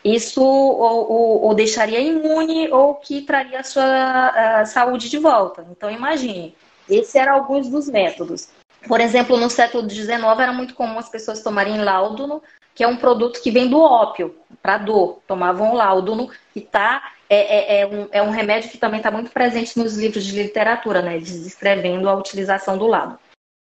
isso 0.05 0.43
ou, 0.43 1.11
ou, 1.11 1.43
ou, 1.43 1.55
deixaria 1.55 2.01
imune 2.01 2.69
ou 2.71 2.95
que 2.95 3.23
traria 3.23 3.61
a 3.61 3.65
sua 3.65 4.61
a 4.61 4.65
saúde 4.65 5.09
de 5.09 5.19
volta. 5.19 5.67
Então, 5.71 5.91
imagine, 5.91 6.55
esses 6.89 7.15
eram 7.15 7.35
alguns 7.35 7.69
dos 7.69 7.89
métodos. 7.89 8.49
Por 8.87 9.01
exemplo, 9.01 9.37
no 9.37 9.51
século 9.51 9.89
XIX 9.89 10.23
era 10.39 10.53
muito 10.53 10.75
comum 10.75 10.99
as 10.99 11.09
pessoas 11.09 11.43
tomarem 11.43 11.83
láuduno, 11.83 12.41
que 12.75 12.85
é 12.85 12.89
um 12.89 12.97
produto 12.97 13.43
que 13.43 13.51
vem 13.51 13.69
do 13.69 13.81
ópio, 13.81 14.37
para 14.63 14.79
dor. 14.79 15.19
Tomavam 15.27 15.75
láuduno, 15.75 16.31
que 16.53 16.61
tá, 16.61 17.13
é, 17.29 17.79
é, 17.79 17.81
é, 17.81 17.87
um, 17.87 18.09
é 18.13 18.23
um 18.23 18.31
remédio 18.31 18.71
que 18.71 18.79
também 18.79 18.99
está 18.99 19.11
muito 19.11 19.33
presente 19.33 19.77
nos 19.77 19.97
livros 19.97 20.25
de 20.25 20.41
literatura, 20.41 21.03
né, 21.03 21.19
descrevendo 21.19 22.09
a 22.09 22.15
utilização 22.15 22.79
do 22.79 22.87
láuduno. 22.87 23.19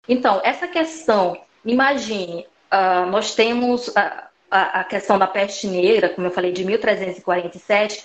Então, 0.08 0.40
essa 0.44 0.68
questão, 0.68 1.36
imagine, 1.64 2.46
uh, 2.72 3.10
nós 3.10 3.34
temos 3.34 3.94
a, 3.96 4.28
a, 4.50 4.84
questão 4.84 5.18
da 5.18 5.26
peste 5.26 5.66
negra, 5.66 6.08
como 6.08 6.26
eu 6.26 6.30
falei, 6.30 6.52
de 6.52 6.64
1347, 6.64 8.04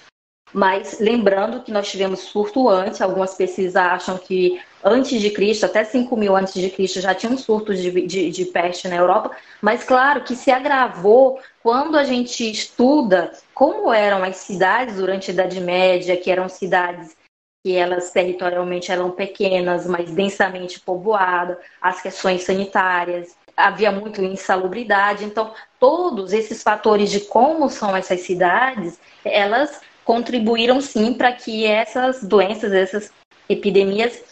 mas 0.54 1.00
lembrando 1.00 1.62
que 1.62 1.72
nós 1.72 1.90
tivemos 1.90 2.22
surto 2.22 2.68
antes, 2.68 3.02
algumas 3.02 3.36
pesquisas 3.36 3.76
acham 3.76 4.18
que 4.18 4.60
antes 4.84 5.22
de 5.22 5.30
Cristo, 5.30 5.66
até 5.66 5.84
5 5.84 6.18
mil 6.18 6.36
antes 6.36 6.54
de 6.54 6.70
Cristo, 6.70 7.00
já 7.00 7.16
tinham 7.16 7.38
surtos 7.38 7.80
de, 7.80 8.06
de, 8.06 8.32
de 8.32 8.46
peste 8.46 8.88
na 8.88 8.96
Europa, 8.96 9.32
mas 9.62 9.84
claro 9.84 10.24
que 10.24 10.36
se 10.36 10.52
agravou 10.52 11.40
quando 11.64 11.98
a 11.98 12.04
gente 12.04 12.50
estuda 12.50 13.32
como 13.54 13.94
eram 13.94 14.24
as 14.24 14.38
cidades 14.38 14.96
durante 14.96 15.32
a 15.32 15.34
Idade 15.34 15.62
Média, 15.62 16.18
que 16.18 16.30
eram 16.32 16.50
cidades 16.50 17.16
que 17.64 17.76
elas 17.76 18.12
territorialmente 18.12 18.92
eram 18.92 19.12
pequenas, 19.12 19.86
mas 19.86 20.12
densamente 20.12 20.80
povoadas, 20.80 21.58
as 21.82 22.02
questões 22.02 22.44
sanitárias, 22.44 23.36
havia 23.56 23.92
muito 23.92 24.24
insalubridade. 24.24 25.24
Então, 25.24 25.54
todos 25.80 26.34
esses 26.34 26.64
fatores 26.64 27.12
de 27.12 27.22
como 27.22 27.70
são 27.70 27.96
essas 27.96 28.22
cidades, 28.22 29.00
elas 29.24 29.82
contribuíram 30.04 30.82
sim 30.82 31.14
para 31.14 31.32
que 31.32 31.66
essas 31.66 32.24
doenças, 32.24 32.74
essas 32.74 33.12
epidemias, 33.48 34.24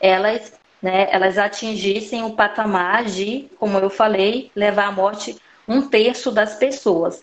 elas, 0.00 0.54
né, 0.80 1.08
elas 1.10 1.36
atingissem 1.36 2.24
o 2.24 2.34
patamar 2.34 3.04
de, 3.04 3.50
como 3.58 3.78
eu 3.78 3.90
falei, 3.90 4.50
levar 4.54 4.86
à 4.86 4.92
morte 4.92 5.36
um 5.66 5.88
terço 5.88 6.30
das 6.30 6.54
pessoas. 6.54 7.22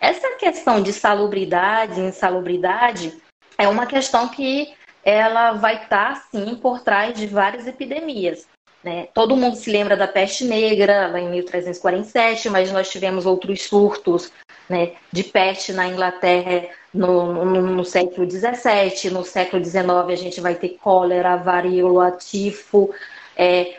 Essa 0.00 0.36
questão 0.36 0.82
de 0.82 0.92
salubridade, 0.92 2.00
insalubridade, 2.00 3.20
é 3.58 3.68
uma 3.68 3.86
questão 3.86 4.28
que 4.28 4.74
ela 5.04 5.52
vai 5.52 5.82
estar, 5.82 6.14
tá, 6.14 6.22
sim, 6.30 6.54
por 6.56 6.80
trás 6.80 7.14
de 7.14 7.26
várias 7.26 7.66
epidemias. 7.66 8.46
Né? 8.82 9.08
Todo 9.14 9.36
mundo 9.36 9.56
se 9.56 9.70
lembra 9.70 9.96
da 9.96 10.08
peste 10.08 10.44
negra, 10.44 11.06
lá 11.06 11.20
em 11.20 11.30
1347, 11.30 12.50
mas 12.50 12.72
nós 12.72 12.90
tivemos 12.90 13.26
outros 13.26 13.62
surtos 13.62 14.32
né, 14.68 14.94
de 15.12 15.22
peste 15.22 15.72
na 15.72 15.86
Inglaterra 15.86 16.68
no, 16.92 17.44
no, 17.44 17.62
no 17.62 17.84
século 17.84 18.28
XVII. 18.28 19.10
No 19.10 19.24
século 19.24 19.64
XIX 19.64 19.86
a 20.08 20.16
gente 20.16 20.40
vai 20.40 20.56
ter 20.56 20.70
cólera, 20.82 21.36
varíola, 21.36 22.12
tifo. 22.12 22.92
É, 23.36 23.76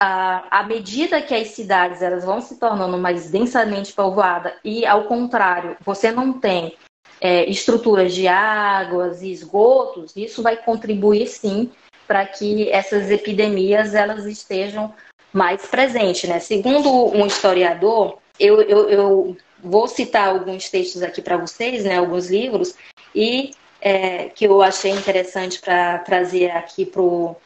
à 0.00 0.62
medida 0.68 1.22
que 1.22 1.34
as 1.34 1.48
cidades 1.48 2.02
elas 2.02 2.24
vão 2.24 2.40
se 2.40 2.58
tornando 2.58 2.98
mais 2.98 3.30
densamente 3.30 3.92
povoadas 3.92 4.52
e, 4.62 4.84
ao 4.84 5.04
contrário, 5.04 5.76
você 5.80 6.10
não 6.10 6.38
tem 6.38 6.76
é, 7.20 7.48
estruturas 7.48 8.14
de 8.14 8.28
águas 8.28 9.22
e 9.22 9.30
esgotos, 9.30 10.12
isso 10.16 10.42
vai 10.42 10.56
contribuir 10.56 11.26
sim 11.26 11.70
para 12.06 12.26
que 12.26 12.70
essas 12.70 13.10
epidemias 13.10 13.94
elas 13.94 14.26
estejam 14.26 14.94
mais 15.32 15.66
presentes. 15.66 16.28
Né? 16.28 16.38
Segundo 16.38 16.90
um 16.90 17.26
historiador, 17.26 18.18
eu, 18.38 18.60
eu, 18.62 18.88
eu 18.88 19.36
vou 19.62 19.88
citar 19.88 20.28
alguns 20.28 20.68
textos 20.68 21.02
aqui 21.02 21.22
para 21.22 21.36
vocês, 21.36 21.84
né, 21.84 21.96
alguns 21.96 22.28
livros, 22.28 22.74
e 23.14 23.52
é, 23.80 24.28
que 24.28 24.46
eu 24.46 24.62
achei 24.62 24.90
interessante 24.90 25.60
para 25.60 25.98
trazer 25.98 26.50
aqui 26.50 26.84
para 26.84 27.02
o 27.02 27.36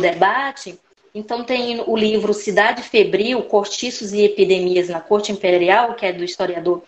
debate. 0.00 0.78
Então, 1.14 1.44
tem 1.44 1.80
o 1.86 1.96
livro 1.96 2.34
Cidade 2.34 2.82
Febril, 2.82 3.42
Cortiços 3.44 4.12
e 4.12 4.22
Epidemias 4.22 4.88
na 4.88 5.00
Corte 5.00 5.30
Imperial, 5.30 5.94
que 5.94 6.04
é 6.04 6.12
do 6.12 6.24
historiador 6.24 6.82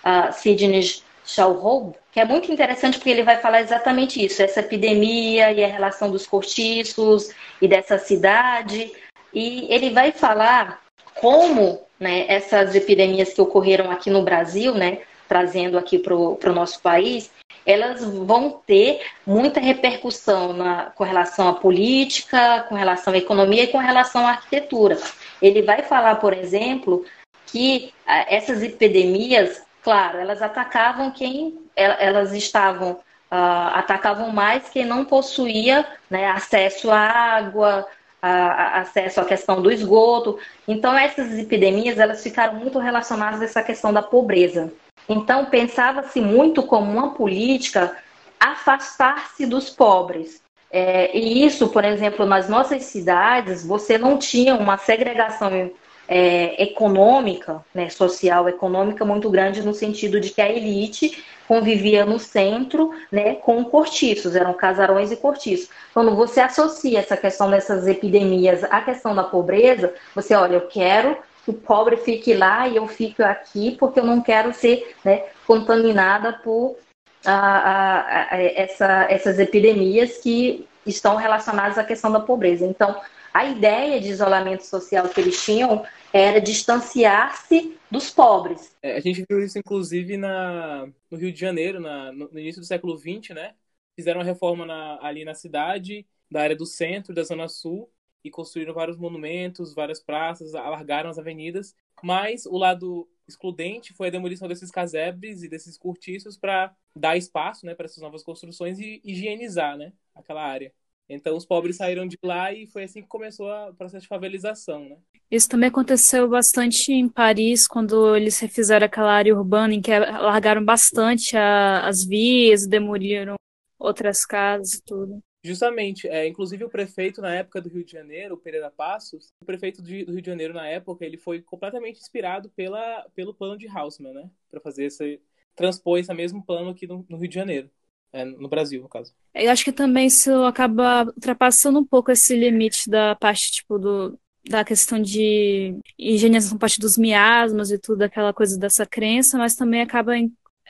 uh, 0.00 0.32
Sidney 0.32 0.80
Schauhob, 1.26 1.94
que 2.12 2.20
é 2.20 2.24
muito 2.24 2.50
interessante 2.50 2.98
porque 2.98 3.10
ele 3.10 3.22
vai 3.22 3.38
falar 3.38 3.60
exatamente 3.60 4.24
isso, 4.24 4.40
essa 4.42 4.60
epidemia 4.60 5.52
e 5.52 5.64
a 5.64 5.66
relação 5.66 6.10
dos 6.10 6.26
cortiços 6.26 7.30
e 7.60 7.66
dessa 7.66 7.98
cidade. 7.98 8.92
E 9.34 9.66
ele 9.68 9.90
vai 9.90 10.12
falar 10.12 10.80
como 11.14 11.80
né, 11.98 12.26
essas 12.28 12.74
epidemias 12.74 13.32
que 13.32 13.40
ocorreram 13.40 13.90
aqui 13.90 14.08
no 14.08 14.22
Brasil, 14.22 14.74
né, 14.74 15.00
trazendo 15.28 15.76
aqui 15.76 15.98
para 15.98 16.14
o 16.14 16.54
nosso 16.54 16.80
país, 16.80 17.30
elas 17.64 18.04
vão 18.04 18.60
ter 18.64 19.00
muita 19.26 19.58
repercussão 19.58 20.52
na, 20.52 20.90
com 20.90 21.02
relação 21.02 21.48
à 21.48 21.54
política, 21.54 22.64
com 22.68 22.76
relação 22.76 23.12
à 23.12 23.18
economia 23.18 23.64
e 23.64 23.68
com 23.68 23.78
relação 23.78 24.24
à 24.24 24.30
arquitetura. 24.30 24.96
Ele 25.42 25.62
vai 25.62 25.82
falar, 25.82 26.16
por 26.16 26.32
exemplo, 26.32 27.04
que 27.46 27.92
ah, 28.06 28.24
essas 28.28 28.62
epidemias, 28.62 29.62
claro, 29.86 30.18
elas 30.18 30.42
atacavam 30.42 31.12
quem 31.12 31.60
elas 31.76 32.32
estavam 32.32 32.98
uh, 33.30 33.70
atacavam 33.72 34.32
mais 34.32 34.68
quem 34.68 34.84
não 34.84 35.04
possuía 35.04 35.86
né, 36.10 36.28
acesso 36.28 36.90
à 36.90 36.98
água, 36.98 37.86
a, 38.20 38.30
a, 38.30 38.80
acesso 38.80 39.20
à 39.20 39.24
questão 39.24 39.62
do 39.62 39.70
esgoto. 39.70 40.40
Então 40.66 40.92
essas 40.98 41.38
epidemias 41.38 42.00
elas 42.00 42.20
ficaram 42.20 42.54
muito 42.54 42.80
relacionadas 42.80 43.40
a 43.40 43.44
essa 43.44 43.62
questão 43.62 43.92
da 43.92 44.02
pobreza. 44.02 44.72
Então 45.08 45.44
pensava-se 45.44 46.20
muito 46.20 46.64
como 46.64 46.90
uma 46.90 47.14
política 47.14 47.96
afastar-se 48.40 49.46
dos 49.46 49.70
pobres. 49.70 50.42
É, 50.68 51.16
e 51.16 51.46
isso, 51.46 51.68
por 51.68 51.84
exemplo, 51.84 52.26
nas 52.26 52.48
nossas 52.48 52.82
cidades, 52.82 53.64
você 53.64 53.96
não 53.96 54.18
tinha 54.18 54.56
uma 54.56 54.76
segregação 54.76 55.70
é, 56.08 56.62
econômica, 56.62 57.64
né, 57.74 57.88
social, 57.88 58.48
econômica 58.48 59.04
muito 59.04 59.28
grande 59.30 59.62
no 59.62 59.74
sentido 59.74 60.20
de 60.20 60.30
que 60.30 60.40
a 60.40 60.50
elite 60.50 61.24
convivia 61.46 62.04
no 62.04 62.18
centro, 62.18 62.90
né, 63.10 63.34
com 63.36 63.64
cortiços, 63.64 64.34
eram 64.34 64.52
casarões 64.52 65.12
e 65.12 65.16
cortiços. 65.16 65.68
Quando 65.92 66.14
você 66.14 66.40
associa 66.40 66.98
essa 66.98 67.16
questão 67.16 67.50
dessas 67.50 67.86
epidemias 67.86 68.64
à 68.64 68.80
questão 68.80 69.14
da 69.14 69.24
pobreza, 69.24 69.94
você 70.14 70.34
olha, 70.34 70.54
eu 70.54 70.68
quero 70.68 71.16
que 71.44 71.50
o 71.50 71.54
pobre 71.54 71.96
fique 71.98 72.34
lá 72.34 72.66
e 72.66 72.76
eu 72.76 72.86
fico 72.88 73.22
aqui 73.22 73.76
porque 73.78 74.00
eu 74.00 74.04
não 74.04 74.20
quero 74.20 74.52
ser 74.52 74.96
né, 75.04 75.24
contaminada 75.46 76.32
por 76.32 76.76
a, 77.24 77.32
a, 77.32 78.34
a, 78.34 78.42
essa, 78.42 79.06
essas 79.08 79.38
epidemias 79.38 80.18
que 80.18 80.66
estão 80.84 81.16
relacionadas 81.16 81.78
à 81.78 81.84
questão 81.84 82.10
da 82.10 82.20
pobreza. 82.20 82.64
Então, 82.64 82.96
a 83.36 83.44
ideia 83.44 84.00
de 84.00 84.08
isolamento 84.08 84.62
social 84.62 85.10
que 85.10 85.20
eles 85.20 85.44
tinham 85.44 85.84
era 86.10 86.40
distanciar-se 86.40 87.76
dos 87.90 88.10
pobres. 88.10 88.74
É, 88.82 88.96
a 88.96 89.00
gente 89.00 89.26
viu 89.28 89.44
isso, 89.44 89.58
inclusive, 89.58 90.16
na, 90.16 90.88
no 91.10 91.18
Rio 91.18 91.30
de 91.30 91.38
Janeiro, 91.38 91.78
na, 91.78 92.10
no, 92.12 92.30
início 92.38 92.62
do 92.62 92.66
século 92.66 92.96
XX, 92.96 93.34
né? 93.34 93.54
Fizeram 93.94 94.20
uma 94.20 94.24
reforma 94.24 94.64
na, 94.64 94.98
ali 95.02 95.22
na 95.22 95.34
cidade, 95.34 96.06
da 96.30 96.40
área 96.40 96.56
do 96.56 96.64
centro, 96.64 97.14
da 97.14 97.22
Zona 97.24 97.46
Sul, 97.46 97.90
e 98.24 98.30
construíram 98.30 98.72
vários 98.72 98.96
monumentos, 98.96 99.74
várias 99.74 100.00
praças, 100.00 100.54
alargaram 100.54 101.10
as 101.10 101.18
avenidas. 101.18 101.74
Mas 102.02 102.46
o 102.46 102.56
lado 102.56 103.06
excludente 103.28 103.92
foi 103.92 104.08
a 104.08 104.12
demolição 104.12 104.48
desses 104.48 104.70
casebres 104.70 105.42
e 105.42 105.48
desses 105.48 105.76
cortiços 105.76 106.38
para 106.38 106.74
dar 106.96 107.18
espaço 107.18 107.66
né, 107.66 107.74
para 107.74 107.84
essas 107.84 108.02
novas 108.02 108.22
construções 108.22 108.78
e 108.78 108.98
higienizar 109.04 109.76
né, 109.76 109.92
aquela 110.14 110.42
área. 110.42 110.72
Então 111.08 111.36
os 111.36 111.46
pobres 111.46 111.76
saíram 111.76 112.06
de 112.06 112.18
lá 112.22 112.52
e 112.52 112.66
foi 112.66 112.84
assim 112.84 113.02
que 113.02 113.08
começou 113.08 113.48
o 113.48 113.74
processo 113.74 114.02
de 114.02 114.08
favelização, 114.08 114.88
né? 114.88 114.96
Isso 115.30 115.48
também 115.48 115.68
aconteceu 115.68 116.28
bastante 116.28 116.92
em 116.92 117.08
Paris, 117.08 117.66
quando 117.66 118.16
eles 118.16 118.38
refizeram 118.38 118.86
aquela 118.86 119.12
área 119.12 119.34
urbana, 119.34 119.74
em 119.74 119.80
que 119.80 119.96
largaram 119.96 120.64
bastante 120.64 121.36
a, 121.36 121.86
as 121.86 122.04
vias, 122.04 122.66
demoliram 122.66 123.36
outras 123.78 124.24
casas 124.24 124.74
e 124.74 124.82
tudo. 124.82 125.20
Justamente, 125.44 126.08
é, 126.08 126.26
inclusive 126.26 126.64
o 126.64 126.68
prefeito 126.68 127.20
na 127.20 127.32
época 127.32 127.60
do 127.60 127.68
Rio 127.68 127.84
de 127.84 127.92
Janeiro, 127.92 128.34
o 128.34 128.38
Pereira 128.38 128.68
Passos, 128.68 129.32
o 129.40 129.44
prefeito 129.44 129.80
do 129.80 129.88
Rio 129.88 130.20
de 130.20 130.26
Janeiro 130.26 130.52
na 130.52 130.66
época, 130.66 131.04
ele 131.04 131.16
foi 131.16 131.40
completamente 131.40 132.00
inspirado 132.00 132.50
pela, 132.50 133.08
pelo 133.14 133.32
plano 133.32 133.56
de 133.56 133.68
Haussmann, 133.68 134.12
né? 134.12 134.28
Para 134.50 134.60
fazer 134.60 134.86
esse 134.86 135.20
transpor 135.54 135.98
esse 135.98 136.12
mesmo 136.12 136.44
plano 136.44 136.70
aqui 136.70 136.86
no, 136.86 137.06
no 137.08 137.16
Rio 137.16 137.28
de 137.28 137.34
Janeiro. 137.34 137.70
É, 138.16 138.24
no 138.24 138.48
Brasil, 138.48 138.80
no 138.80 138.88
caso. 138.88 139.12
Eu 139.34 139.50
acho 139.50 139.62
que 139.62 139.72
também 139.72 140.06
isso 140.06 140.32
acaba 140.44 141.04
ultrapassando 141.04 141.78
um 141.78 141.84
pouco 141.84 142.10
esse 142.10 142.34
limite 142.34 142.88
da 142.88 143.14
parte, 143.14 143.52
tipo, 143.52 143.78
do, 143.78 144.18
da 144.48 144.64
questão 144.64 145.00
de 145.00 145.76
higienização 145.98 146.56
parte 146.56 146.80
dos 146.80 146.96
miasmas 146.96 147.70
e 147.70 147.78
tudo, 147.78 148.00
aquela 148.00 148.32
coisa 148.32 148.58
dessa 148.58 148.86
crença, 148.86 149.36
mas 149.36 149.54
também 149.54 149.82
acaba 149.82 150.12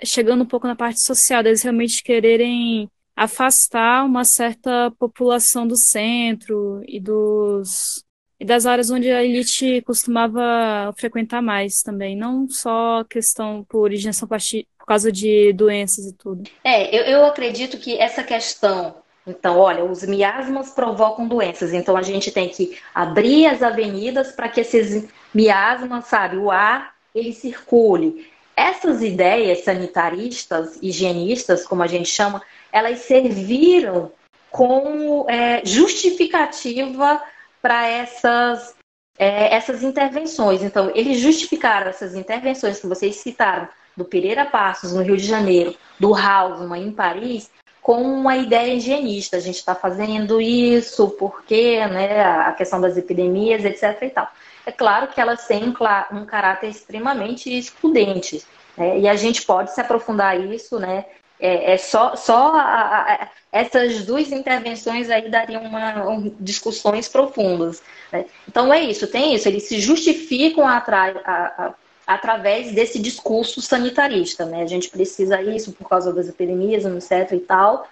chegando 0.04 0.42
um 0.42 0.46
pouco 0.46 0.66
na 0.66 0.74
parte 0.74 1.00
social, 1.00 1.40
deles 1.40 1.62
realmente 1.62 2.02
quererem 2.02 2.90
afastar 3.14 4.04
uma 4.04 4.24
certa 4.24 4.90
população 4.98 5.68
do 5.68 5.76
centro 5.76 6.82
e 6.84 6.98
dos 6.98 8.02
e 8.38 8.44
das 8.44 8.66
áreas 8.66 8.90
onde 8.90 9.10
a 9.10 9.24
elite 9.24 9.82
costumava 9.82 10.92
frequentar 10.96 11.42
mais 11.42 11.82
também, 11.82 12.16
não 12.16 12.48
só 12.48 13.04
questão 13.04 13.64
por 13.68 13.92
higienização 13.92 14.28
por 14.28 14.86
causa 14.86 15.10
de 15.10 15.52
doenças 15.52 16.06
e 16.06 16.12
tudo. 16.12 16.48
É, 16.62 16.94
eu, 16.94 17.02
eu 17.04 17.26
acredito 17.26 17.78
que 17.78 17.98
essa 17.98 18.22
questão 18.22 18.94
então, 19.26 19.58
olha, 19.58 19.84
os 19.84 20.04
miasmas 20.04 20.70
provocam 20.70 21.26
doenças, 21.26 21.72
então 21.72 21.96
a 21.96 22.02
gente 22.02 22.30
tem 22.30 22.48
que 22.48 22.78
abrir 22.94 23.46
as 23.46 23.60
avenidas 23.60 24.30
para 24.30 24.48
que 24.48 24.60
esses 24.60 25.08
miasmas, 25.34 26.06
sabe, 26.06 26.36
o 26.36 26.48
ar, 26.48 26.94
ele 27.12 27.32
circule. 27.32 28.30
Essas 28.54 29.02
ideias 29.02 29.64
sanitaristas, 29.64 30.78
higienistas, 30.80 31.66
como 31.66 31.82
a 31.82 31.88
gente 31.88 32.08
chama, 32.08 32.40
elas 32.72 33.00
serviram 33.00 34.12
como 34.48 35.28
é, 35.28 35.60
justificativa 35.64 37.20
para 37.66 37.84
essas, 37.88 38.76
é, 39.18 39.52
essas 39.52 39.82
intervenções. 39.82 40.62
Então, 40.62 40.92
eles 40.94 41.18
justificaram 41.18 41.88
essas 41.88 42.14
intervenções 42.14 42.78
que 42.78 42.86
vocês 42.86 43.16
citaram 43.16 43.68
do 43.96 44.04
Pereira 44.04 44.46
Passos, 44.46 44.92
no 44.92 45.02
Rio 45.02 45.16
de 45.16 45.26
Janeiro, 45.26 45.74
do 45.98 46.14
Hausmann, 46.14 46.86
em 46.86 46.92
Paris, 46.92 47.50
com 47.82 48.02
uma 48.02 48.36
ideia 48.36 48.72
higienista. 48.72 49.36
A 49.36 49.40
gente 49.40 49.56
está 49.56 49.74
fazendo 49.74 50.40
isso 50.40 51.10
porque 51.18 51.84
né, 51.88 52.24
a 52.24 52.52
questão 52.52 52.80
das 52.80 52.96
epidemias, 52.96 53.64
etc. 53.64 54.00
E 54.02 54.10
tal. 54.10 54.30
É 54.64 54.70
claro 54.70 55.08
que 55.08 55.20
elas 55.20 55.44
têm 55.48 55.74
um 56.12 56.24
caráter 56.24 56.68
extremamente 56.68 57.50
excludente. 57.50 58.44
Né, 58.76 59.00
e 59.00 59.08
a 59.08 59.16
gente 59.16 59.42
pode 59.42 59.74
se 59.74 59.80
aprofundar 59.80 60.40
isso, 60.40 60.78
né? 60.78 61.04
É, 61.38 61.72
é 61.72 61.76
só, 61.76 62.16
só 62.16 62.54
a, 62.54 63.02
a, 63.12 63.28
essas 63.52 64.04
duas 64.04 64.32
intervenções 64.32 65.10
aí 65.10 65.28
dariam 65.28 65.62
uma, 65.62 66.08
um, 66.08 66.34
discussões 66.40 67.08
profundas. 67.08 67.82
Né? 68.10 68.24
Então 68.48 68.72
é 68.72 68.80
isso, 68.80 69.06
tem 69.06 69.34
isso, 69.34 69.46
eles 69.46 69.64
se 69.64 69.78
justificam 69.78 70.66
a, 70.66 71.74
através 72.06 72.72
desse 72.72 72.98
discurso 72.98 73.60
sanitarista, 73.60 74.44
né? 74.46 74.62
A 74.62 74.66
gente 74.66 74.88
precisa 74.88 75.42
isso 75.42 75.72
por 75.72 75.88
causa 75.88 76.12
das 76.12 76.28
epidemias, 76.28 76.84
etc 76.84 77.32
e 77.32 77.40
tal. 77.40 77.88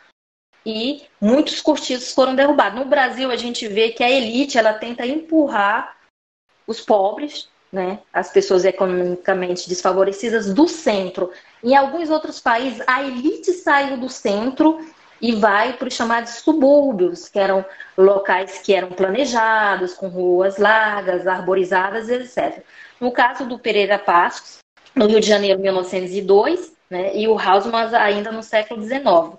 E 0.64 1.02
muitos 1.20 1.60
cortiços 1.60 2.12
foram 2.12 2.34
derrubados. 2.34 2.78
No 2.78 2.86
Brasil, 2.86 3.30
a 3.30 3.36
gente 3.36 3.68
vê 3.68 3.90
que 3.90 4.02
a 4.02 4.10
elite 4.10 4.56
ela 4.56 4.72
tenta 4.72 5.04
empurrar 5.04 5.96
os 6.66 6.80
pobres, 6.80 7.48
né, 7.74 7.98
as 8.12 8.30
pessoas 8.30 8.64
economicamente 8.64 9.68
desfavorecidas 9.68 10.54
do 10.54 10.68
centro. 10.68 11.30
Em 11.62 11.74
alguns 11.74 12.08
outros 12.08 12.38
países, 12.38 12.80
a 12.86 13.02
elite 13.02 13.52
saiu 13.52 13.96
do 13.96 14.08
centro 14.08 14.78
e 15.20 15.32
vai 15.32 15.72
para 15.72 15.88
os 15.88 15.94
chamados 15.94 16.34
subúrbios, 16.34 17.28
que 17.28 17.38
eram 17.38 17.64
locais 17.98 18.60
que 18.60 18.72
eram 18.72 18.90
planejados, 18.90 19.94
com 19.94 20.08
ruas 20.08 20.56
largas, 20.56 21.26
arborizadas, 21.26 22.08
etc. 22.08 22.62
No 23.00 23.10
caso 23.10 23.44
do 23.44 23.58
Pereira 23.58 23.98
Passos, 23.98 24.58
no 24.94 25.06
Rio 25.06 25.20
de 25.20 25.26
Janeiro, 25.26 25.60
1902, 25.60 26.72
né, 26.88 27.16
e 27.16 27.26
o 27.26 27.36
Hausmann 27.36 27.92
ainda 27.96 28.30
no 28.30 28.42
século 28.42 28.80
XIX. 28.82 29.36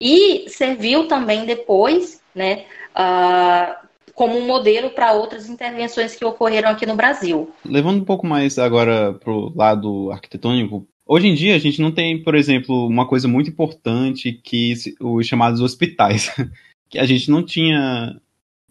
E 0.00 0.48
serviu 0.50 1.08
também 1.08 1.46
depois 1.46 2.20
né, 2.34 2.66
uh, 2.94 3.87
como 4.18 4.36
um 4.36 4.44
modelo 4.44 4.90
para 4.90 5.12
outras 5.12 5.48
intervenções 5.48 6.16
que 6.16 6.24
ocorreram 6.24 6.68
aqui 6.68 6.84
no 6.84 6.96
Brasil. 6.96 7.52
Levando 7.64 8.02
um 8.02 8.04
pouco 8.04 8.26
mais 8.26 8.58
agora 8.58 9.14
para 9.14 9.32
o 9.32 9.52
lado 9.54 10.10
arquitetônico, 10.10 10.88
hoje 11.06 11.28
em 11.28 11.34
dia 11.36 11.54
a 11.54 11.58
gente 11.60 11.80
não 11.80 11.92
tem, 11.92 12.20
por 12.20 12.34
exemplo, 12.34 12.88
uma 12.88 13.06
coisa 13.06 13.28
muito 13.28 13.48
importante 13.48 14.32
que 14.32 14.74
os 15.00 15.24
chamados 15.24 15.60
hospitais, 15.60 16.34
que 16.90 16.98
a 16.98 17.06
gente 17.06 17.30
não 17.30 17.44
tinha 17.44 18.20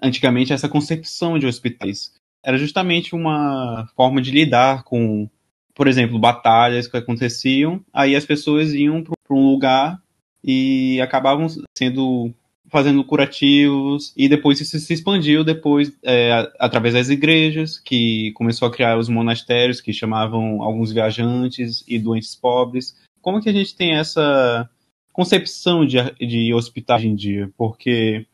antigamente 0.03 0.51
essa 0.51 0.67
concepção 0.67 1.39
de 1.39 1.47
hospitais 1.47 2.11
era 2.43 2.57
justamente 2.57 3.15
uma 3.15 3.89
forma 3.95 4.21
de 4.21 4.31
lidar 4.31 4.83
com, 4.83 5.29
por 5.73 5.87
exemplo, 5.87 6.19
batalhas 6.19 6.87
que 6.87 6.97
aconteciam. 6.97 7.81
Aí 7.93 8.17
as 8.17 8.25
pessoas 8.25 8.73
iam 8.73 9.01
para 9.01 9.15
um 9.29 9.49
lugar 9.49 9.97
e 10.43 10.99
acabavam 11.01 11.47
sendo 11.77 12.33
fazendo 12.69 13.03
curativos 13.03 14.13
e 14.15 14.27
depois 14.27 14.59
isso 14.59 14.77
se 14.79 14.93
expandiu 14.93 15.43
depois 15.43 15.91
é, 16.03 16.51
através 16.59 16.93
das 16.93 17.09
igrejas 17.09 17.79
que 17.79 18.31
começou 18.33 18.67
a 18.67 18.71
criar 18.71 18.97
os 18.97 19.09
monastérios 19.09 19.81
que 19.81 19.93
chamavam 19.93 20.61
alguns 20.61 20.91
viajantes 20.91 21.83
e 21.87 21.97
doentes 21.97 22.35
pobres 22.35 22.95
como 23.21 23.41
que 23.41 23.49
a 23.49 23.53
gente 23.53 23.75
tem 23.75 23.95
essa 23.95 24.69
concepção 25.13 25.85
de, 25.85 25.97
de 26.19 26.53
hospital 26.53 26.97
hoje 26.97 27.07
em 27.07 27.15
dia 27.15 27.49
porque 27.57 28.25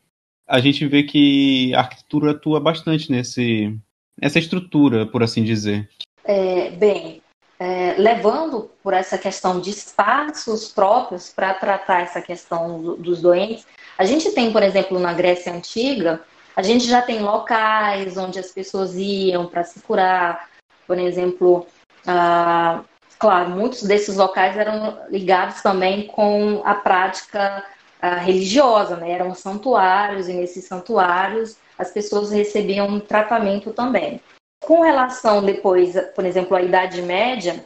a 0.46 0.60
gente 0.60 0.86
vê 0.86 1.02
que 1.02 1.74
a 1.74 1.80
arquitetura 1.80 2.32
atua 2.32 2.60
bastante 2.60 3.10
nesse 3.10 3.74
essa 4.20 4.38
estrutura, 4.38 5.06
por 5.06 5.22
assim 5.22 5.42
dizer? 5.42 5.88
É, 6.24 6.70
bem, 6.70 7.22
é, 7.58 7.94
levando 7.98 8.70
por 8.82 8.92
essa 8.92 9.18
questão 9.18 9.60
de 9.60 9.70
espaços 9.70 10.68
próprios 10.72 11.32
para 11.32 11.54
tratar 11.54 12.02
essa 12.02 12.20
questão 12.20 12.80
do, 12.80 12.96
dos 12.96 13.20
doentes, 13.20 13.66
a 13.96 14.04
gente 14.04 14.30
tem, 14.32 14.52
por 14.52 14.62
exemplo, 14.62 14.98
na 14.98 15.12
Grécia 15.12 15.52
Antiga, 15.52 16.20
a 16.56 16.62
gente 16.62 16.86
já 16.86 17.02
tem 17.02 17.20
locais 17.20 18.16
onde 18.16 18.38
as 18.38 18.50
pessoas 18.50 18.94
iam 18.94 19.46
para 19.46 19.64
se 19.64 19.80
curar, 19.80 20.48
por 20.86 20.98
exemplo, 20.98 21.66
ah, 22.06 22.82
claro, 23.18 23.50
muitos 23.50 23.82
desses 23.82 24.16
locais 24.16 24.56
eram 24.56 24.98
ligados 25.10 25.62
também 25.62 26.06
com 26.06 26.62
a 26.64 26.74
prática 26.74 27.64
ah, 28.00 28.16
religiosa, 28.16 28.96
né? 28.96 29.10
eram 29.10 29.34
santuários, 29.34 30.28
e 30.28 30.32
nesses 30.32 30.64
santuários 30.64 31.56
as 31.78 31.90
pessoas 31.90 32.30
recebiam 32.30 32.86
um 32.86 33.00
tratamento 33.00 33.72
também. 33.72 34.20
Com 34.62 34.80
relação 34.80 35.44
depois, 35.44 35.94
por 36.14 36.24
exemplo, 36.24 36.56
à 36.56 36.62
Idade 36.62 37.02
Média, 37.02 37.64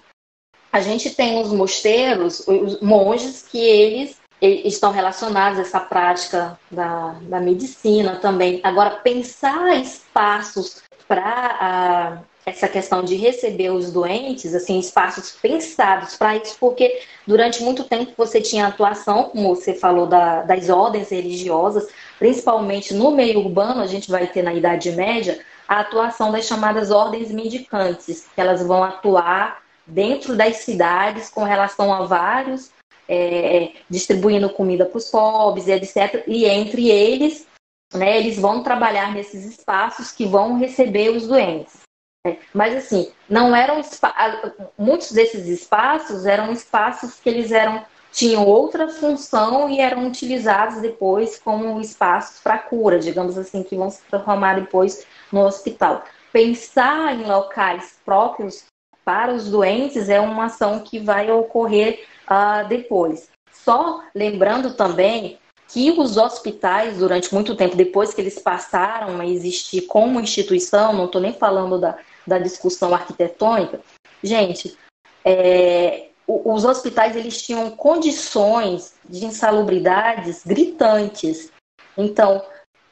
a 0.73 0.81
gente 0.81 1.11
tem 1.11 1.41
os 1.41 1.53
mosteiros, 1.53 2.47
os 2.47 2.81
monges, 2.81 3.43
que 3.43 3.59
eles 3.59 4.19
estão 4.41 4.93
relacionados 4.93 5.59
a 5.59 5.63
essa 5.63 5.81
prática 5.81 6.59
da, 6.71 7.17
da 7.23 7.41
medicina 7.41 8.17
também. 8.17 8.61
Agora, 8.63 8.91
pensar 8.91 9.77
espaços 9.77 10.83
para 11.07 12.23
essa 12.49 12.69
questão 12.69 13.03
de 13.03 13.15
receber 13.15 13.71
os 13.71 13.93
doentes, 13.93 14.55
assim, 14.55 14.79
espaços 14.79 15.37
pensados 15.41 16.17
para 16.17 16.37
isso, 16.37 16.57
porque 16.59 17.01
durante 17.27 17.63
muito 17.63 17.85
tempo 17.85 18.13
você 18.17 18.41
tinha 18.41 18.67
atuação, 18.67 19.25
como 19.25 19.55
você 19.55 19.75
falou, 19.75 20.07
da, 20.07 20.43
das 20.43 20.69
ordens 20.69 21.11
religiosas, 21.11 21.89
principalmente 22.19 22.95
no 22.95 23.11
meio 23.11 23.41
urbano, 23.41 23.83
a 23.83 23.87
gente 23.87 24.11
vai 24.11 24.27
ter 24.27 24.43
na 24.43 24.55
Idade 24.55 24.91
Média, 24.93 25.39
a 25.67 25.81
atuação 25.81 26.33
das 26.33 26.47
chamadas 26.47 26.91
ordens 26.91 27.31
mendicantes, 27.31 28.27
que 28.35 28.41
elas 28.41 28.67
vão 28.67 28.83
atuar 28.83 29.63
dentro 29.87 30.35
das 30.35 30.57
cidades 30.59 31.29
com 31.29 31.45
relação 31.45 31.93
a 31.93 32.05
vários, 32.07 32.71
é, 33.09 33.73
distribuindo 33.89 34.51
comida 34.51 34.85
para 34.85 34.99
os 34.99 35.11
pobres, 35.11 35.67
etc. 35.67 36.25
E 36.27 36.45
entre 36.45 36.91
eles, 36.91 37.47
né, 37.95 38.19
eles 38.19 38.39
vão 38.39 38.63
trabalhar 38.63 39.15
nesses 39.15 39.45
espaços 39.45 40.13
que 40.13 40.27
vão 40.27 40.59
receber 40.59 41.11
os 41.11 41.27
doentes. 41.27 41.81
Mas 42.53 42.77
assim, 42.77 43.11
não 43.29 43.55
eram 43.55 43.81
muitos 44.77 45.13
desses 45.13 45.47
espaços 45.47 46.27
eram 46.27 46.53
espaços 46.53 47.19
que 47.21 47.29
eles 47.29 47.53
eram 47.53 47.85
tinham 48.11 48.47
outra 48.47 48.89
função 48.89 49.69
e 49.69 49.81
eram 49.81 50.07
utilizados 50.07 50.81
depois 50.81 51.39
como 51.39 51.81
espaços 51.81 52.41
para 52.41 52.59
cura, 52.59 52.99
digamos 52.99 53.37
assim, 53.37 53.63
que 53.63 53.77
vão 53.77 53.91
se 53.91 54.03
transformar 54.11 54.55
depois 54.55 55.07
no 55.31 55.43
hospital. 55.43 56.05
Pensar 56.33 57.15
em 57.15 57.25
locais 57.25 57.99
próprios 58.05 58.65
para 59.05 59.33
os 59.33 59.51
doentes 59.51 60.09
é 60.09 60.21
uma 60.21 60.47
ação 60.47 60.81
que 60.81 60.99
vai 60.99 61.31
ocorrer 61.31 62.07
uh, 62.31 62.67
depois. 62.69 63.29
Só 63.53 64.03
lembrando 64.15 64.75
também 64.75 65.39
que 65.69 65.91
os 65.91 66.17
hospitais, 66.17 66.99
durante 66.99 67.33
muito 67.35 67.55
tempo, 67.55 67.77
depois 67.77 68.15
que 68.15 68.21
eles 68.21 68.39
passaram 68.39 69.21
a 69.21 69.27
existir 69.27 69.83
como 69.83 70.21
instituição, 70.21 70.95
não 70.95 71.05
estou 71.05 71.21
nem 71.21 71.35
falando 71.35 71.79
da, 71.79 71.99
da 72.27 72.39
discussão 72.39 72.95
arquitetônica, 72.95 73.81
gente, 74.23 74.77
é, 75.25 76.09
os 76.27 76.65
hospitais 76.65 77.17
eles 77.17 77.41
tinham 77.43 77.71
condições 77.71 78.95
de 79.09 79.25
insalubridades 79.25 80.43
gritantes. 80.45 81.51
Então, 81.97 82.43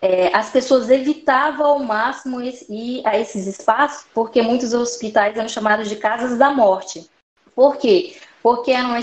é, 0.01 0.35
as 0.35 0.51
pessoas 0.51 0.91
evitavam 0.91 1.67
ao 1.67 1.79
máximo 1.79 2.41
ir 2.43 3.03
a 3.07 3.19
esses 3.19 3.47
espaços, 3.47 4.07
porque 4.15 4.43
muitos 4.43 4.75
hospitais 4.75 5.37
eram 5.37 5.49
chamados 5.49 5.89
de 5.89 5.97
casas 5.97 6.39
da 6.39 6.51
morte. 6.51 7.09
Por 7.55 7.77
quê? 7.77 8.17
Porque 8.47 8.71
eram 8.71 8.97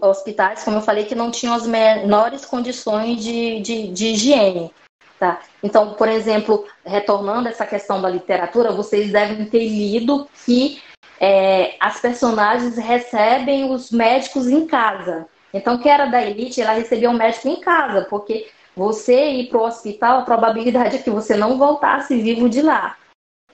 hospitais, 0.00 0.64
como 0.64 0.78
eu 0.78 0.80
falei, 0.80 1.04
que 1.04 1.14
não 1.14 1.30
tinham 1.30 1.54
as 1.54 1.64
menores 1.64 2.44
condições 2.44 3.22
de, 3.22 3.60
de, 3.60 3.86
de 3.92 4.06
higiene. 4.06 4.72
Tá? 5.20 5.38
Então, 5.62 5.94
por 5.94 6.08
exemplo, 6.08 6.66
retornando 6.84 7.46
essa 7.46 7.64
questão 7.64 8.02
da 8.02 8.08
literatura, 8.08 8.72
vocês 8.72 9.12
devem 9.12 9.46
ter 9.46 9.68
lido 9.68 10.28
que 10.44 10.82
é, 11.20 11.76
as 11.78 12.00
personagens 12.00 12.76
recebem 12.76 13.70
os 13.70 13.92
médicos 13.92 14.48
em 14.48 14.66
casa. 14.66 15.28
Então, 15.54 15.78
que 15.78 15.88
era 15.88 16.06
da 16.06 16.20
elite, 16.20 16.60
ela 16.60 16.72
recebia 16.72 17.08
um 17.08 17.16
médico 17.16 17.46
em 17.46 17.60
casa, 17.60 18.04
porque 18.10 18.48
você 18.74 19.30
ir 19.30 19.48
para 19.48 19.58
o 19.58 19.64
hospital, 19.64 20.18
a 20.18 20.24
probabilidade 20.24 20.96
é 20.96 21.02
que 21.02 21.08
você 21.08 21.36
não 21.36 21.56
voltasse 21.56 22.20
vivo 22.20 22.48
de 22.48 22.62
lá. 22.62 22.96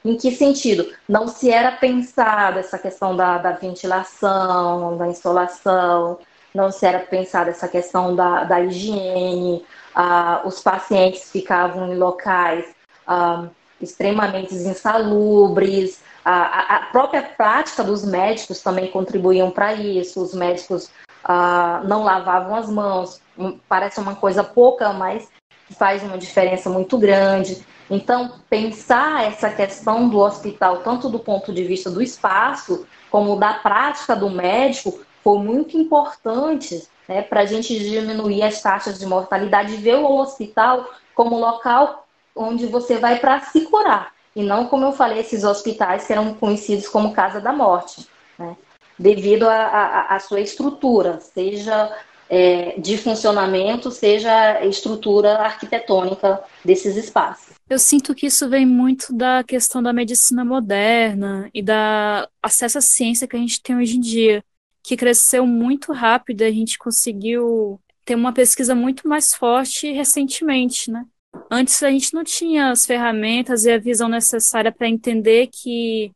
Em 0.05 0.17
que 0.17 0.33
sentido? 0.33 0.93
Não 1.09 1.29
se 1.29 1.51
era 1.51 1.73
pensada 1.73 2.61
essa 2.61 2.79
questão 2.79 3.17
da, 3.17 3.39
da 3.39 3.53
ventilação, 3.53 4.97
da 4.97 5.07
insolação, 5.07 6.19
não 6.55 6.71
se 6.71 6.85
era 6.85 7.01
pensada 7.01 7.51
essa 7.51 7.69
questão 7.69 8.15
da, 8.15 8.45
da 8.45 8.61
higiene, 8.61 9.65
ah, 9.95 10.43
os 10.45 10.61
pacientes 10.61 11.31
ficavam 11.31 11.93
em 11.93 11.97
locais 11.97 12.75
ah, 13.07 13.47
extremamente 13.81 14.55
insalubres, 14.55 16.03
a, 16.25 16.77
a, 16.77 16.87
própria 16.87 17.23
prática 17.23 17.83
dos 17.83 18.05
médicos 18.05 18.63
também 18.63 18.91
contribuíam 18.91 19.51
para 19.51 19.75
isso, 19.75 20.23
os 20.23 20.35
médicos 20.35 20.91
ah, 21.25 21.83
não 21.85 22.05
lavavam 22.05 22.55
as 22.55 22.69
mãos, 22.69 23.21
hum, 23.37 23.59
parece 23.69 23.99
uma 24.01 24.15
coisa 24.15 24.45
pouca, 24.45 24.93
mas 24.93 25.29
faz 25.75 26.03
uma 26.03 26.19
diferença 26.19 26.71
muito 26.71 26.99
grande. 26.99 27.65
Então, 27.91 28.41
pensar 28.49 29.25
essa 29.25 29.51
questão 29.51 30.09
do 30.09 30.19
hospital, 30.19 30.79
tanto 30.79 31.09
do 31.09 31.19
ponto 31.19 31.53
de 31.53 31.63
vista 31.65 31.91
do 31.91 32.03
espaço, 32.03 32.87
como 33.11 33.37
da 33.37 33.55
prática 33.55 34.17
do 34.17 34.31
médico, 34.31 35.01
foi 35.23 35.39
muito 35.39 35.77
importante 35.77 36.83
né, 37.09 37.23
para 37.23 37.43
a 37.43 37.47
gente 37.47 37.79
diminuir 37.79 38.43
as 38.43 38.61
taxas 38.63 38.99
de 38.99 39.07
mortalidade, 39.07 39.77
ver 39.77 39.97
o 39.97 40.19
hospital 40.19 40.89
como 41.15 41.39
local 41.39 42.07
onde 42.35 42.67
você 42.67 42.97
vai 42.97 43.19
para 43.19 43.41
se 43.41 43.63
curar. 43.63 44.13
E 44.35 44.43
não, 44.43 44.67
como 44.67 44.87
eu 44.87 44.93
falei, 44.93 45.19
esses 45.19 45.45
hospitais 45.45 46.07
que 46.07 46.13
eram 46.13 46.33
conhecidos 46.35 46.89
como 46.89 47.13
Casa 47.13 47.41
da 47.41 47.53
Morte, 47.53 48.09
né, 48.39 48.57
devido 48.99 49.47
à 49.49 50.19
sua 50.21 50.41
estrutura, 50.41 51.21
seja 51.21 51.95
é, 52.35 52.81
de 52.81 52.97
funcionamento, 52.97 53.91
seja 53.91 54.33
a 54.33 54.65
estrutura 54.65 55.35
arquitetônica 55.35 56.43
desses 56.65 56.97
espaços. 56.97 57.53
Eu 57.69 57.79
sinto 57.79 58.15
que 58.15 58.27
isso 58.27 58.49
vem 58.49 58.65
muito 58.65 59.13
da 59.15 59.45
questão 59.45 59.83
da 59.83 59.93
medicina 59.93 60.43
moderna 60.43 61.51
e 61.53 61.61
da 61.61 62.27
acesso 62.43 62.79
à 62.79 62.81
ciência 62.81 63.29
que 63.29 63.37
a 63.37 63.39
gente 63.39 63.63
tem 63.63 63.77
hoje 63.77 63.99
em 63.99 64.01
dia 64.01 64.43
que 64.83 64.97
cresceu 64.97 65.47
muito 65.47 65.93
rápido, 65.93 66.41
a 66.43 66.51
gente 66.51 66.79
conseguiu 66.79 67.79
ter 68.05 68.15
uma 68.15 68.33
pesquisa 68.33 68.75
muito 68.75 69.07
mais 69.07 69.35
forte 69.35 69.93
recentemente, 69.93 70.91
né? 70.91 71.05
Antes 71.51 71.83
a 71.83 71.91
gente 71.91 72.15
não 72.15 72.25
tinha 72.25 72.71
as 72.71 72.87
ferramentas 72.87 73.67
e 73.67 73.71
a 73.71 73.79
visão 73.79 74.09
necessária 74.09 74.73
para 74.73 74.89
entender 74.89 75.49
que 75.53 76.11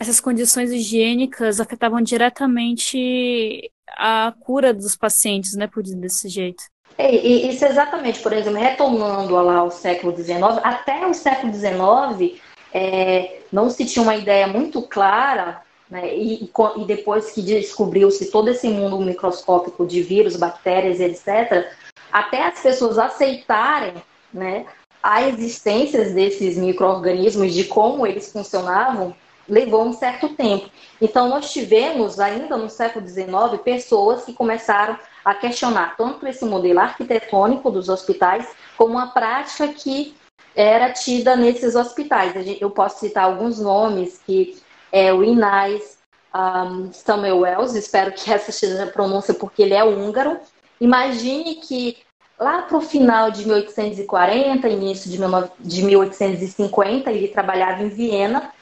essas 0.00 0.18
condições 0.18 0.72
higiênicas 0.72 1.60
afetavam 1.60 2.00
diretamente 2.00 3.70
a 3.90 4.32
cura 4.40 4.72
dos 4.72 4.96
pacientes, 4.96 5.54
né, 5.54 5.66
por 5.66 5.82
desse 5.82 6.28
jeito. 6.28 6.62
É, 6.98 7.14
isso 7.14 7.64
exatamente, 7.64 8.20
por 8.20 8.32
exemplo, 8.32 8.58
retornando 8.58 9.34
lá 9.34 9.58
ao 9.58 9.70
século 9.70 10.16
XIX, 10.16 10.42
até 10.62 11.06
o 11.06 11.14
século 11.14 11.52
XIX 11.52 12.40
é, 12.74 13.40
não 13.52 13.70
se 13.70 13.84
tinha 13.84 14.02
uma 14.02 14.16
ideia 14.16 14.46
muito 14.46 14.82
clara 14.82 15.62
né? 15.90 16.14
E, 16.16 16.44
e, 16.44 16.84
depois 16.86 17.32
que 17.32 17.42
descobriu-se 17.42 18.30
todo 18.30 18.48
esse 18.48 18.68
mundo 18.68 19.00
microscópico 19.00 19.84
de 19.84 20.02
vírus, 20.02 20.36
bactérias, 20.36 21.00
etc., 21.00 21.68
até 22.12 22.46
as 22.46 22.60
pessoas 22.60 22.96
aceitarem 22.96 23.94
né, 24.32 24.66
a 25.02 25.26
existência 25.26 26.08
desses 26.10 26.56
micro-organismos, 26.56 27.52
de 27.52 27.64
como 27.64 28.06
eles 28.06 28.32
funcionavam, 28.32 29.14
levou 29.48 29.84
um 29.84 29.92
certo 29.92 30.30
tempo. 30.30 30.70
Então, 31.00 31.28
nós 31.28 31.52
tivemos, 31.52 32.20
ainda 32.20 32.56
no 32.56 32.68
século 32.68 33.06
XIX, 33.06 33.60
pessoas 33.64 34.24
que 34.24 34.32
começaram 34.32 34.98
a 35.24 35.34
questionar 35.34 35.96
tanto 35.96 36.26
esse 36.26 36.44
modelo 36.44 36.80
arquitetônico 36.80 37.70
dos 37.70 37.88
hospitais, 37.88 38.48
como 38.76 38.98
a 38.98 39.06
prática 39.06 39.68
que 39.68 40.14
era 40.54 40.92
tida 40.92 41.36
nesses 41.36 41.74
hospitais. 41.74 42.34
Eu 42.60 42.70
posso 42.70 43.00
citar 43.00 43.24
alguns 43.24 43.60
nomes 43.60 44.20
que 44.24 44.58
é 44.92 45.12
o 45.12 45.22
Inais, 45.22 45.98
um, 46.34 46.92
Samuel 46.92 47.40
Wells, 47.40 47.74
espero 47.74 48.12
que 48.12 48.30
essa 48.32 48.52
seja 48.52 48.84
a 48.84 48.86
pronúncia 48.86 49.34
porque 49.34 49.62
ele 49.62 49.74
é 49.74 49.84
húngaro. 49.84 50.38
Imagine 50.80 51.56
que 51.56 51.98
lá 52.38 52.62
para 52.62 52.78
o 52.78 52.80
final 52.80 53.30
de 53.30 53.44
1840, 53.44 54.68
início 54.68 55.10
de 55.10 55.84
1850, 55.84 57.10
ele 57.10 57.28
trabalhava 57.28 57.82
em 57.82 57.88
Viena. 57.88 58.52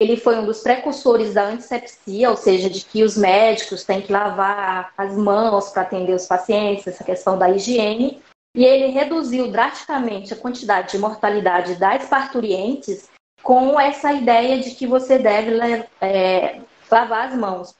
Ele 0.00 0.16
foi 0.16 0.36
um 0.38 0.44
dos 0.44 0.60
precursores 0.60 1.34
da 1.34 1.44
antisepsia, 1.44 2.30
ou 2.30 2.36
seja, 2.36 2.68
de 2.68 2.84
que 2.84 3.04
os 3.04 3.16
médicos 3.16 3.84
têm 3.84 4.02
que 4.02 4.12
lavar 4.12 4.92
as 4.98 5.16
mãos 5.16 5.70
para 5.70 5.82
atender 5.82 6.14
os 6.14 6.26
pacientes, 6.26 6.86
essa 6.86 7.04
questão 7.04 7.38
da 7.38 7.50
higiene. 7.50 8.20
E 8.56 8.64
ele 8.64 8.88
reduziu 8.88 9.50
drasticamente 9.50 10.32
a 10.32 10.36
quantidade 10.36 10.92
de 10.92 10.98
mortalidade 10.98 11.76
das 11.76 12.06
parturientes 12.08 13.08
com 13.42 13.78
essa 13.78 14.12
ideia 14.12 14.60
de 14.60 14.70
que 14.72 14.86
você 14.86 15.18
deve 15.18 15.58
é, 16.00 16.60
lavar 16.90 17.28
as 17.28 17.36
mãos. 17.36 17.74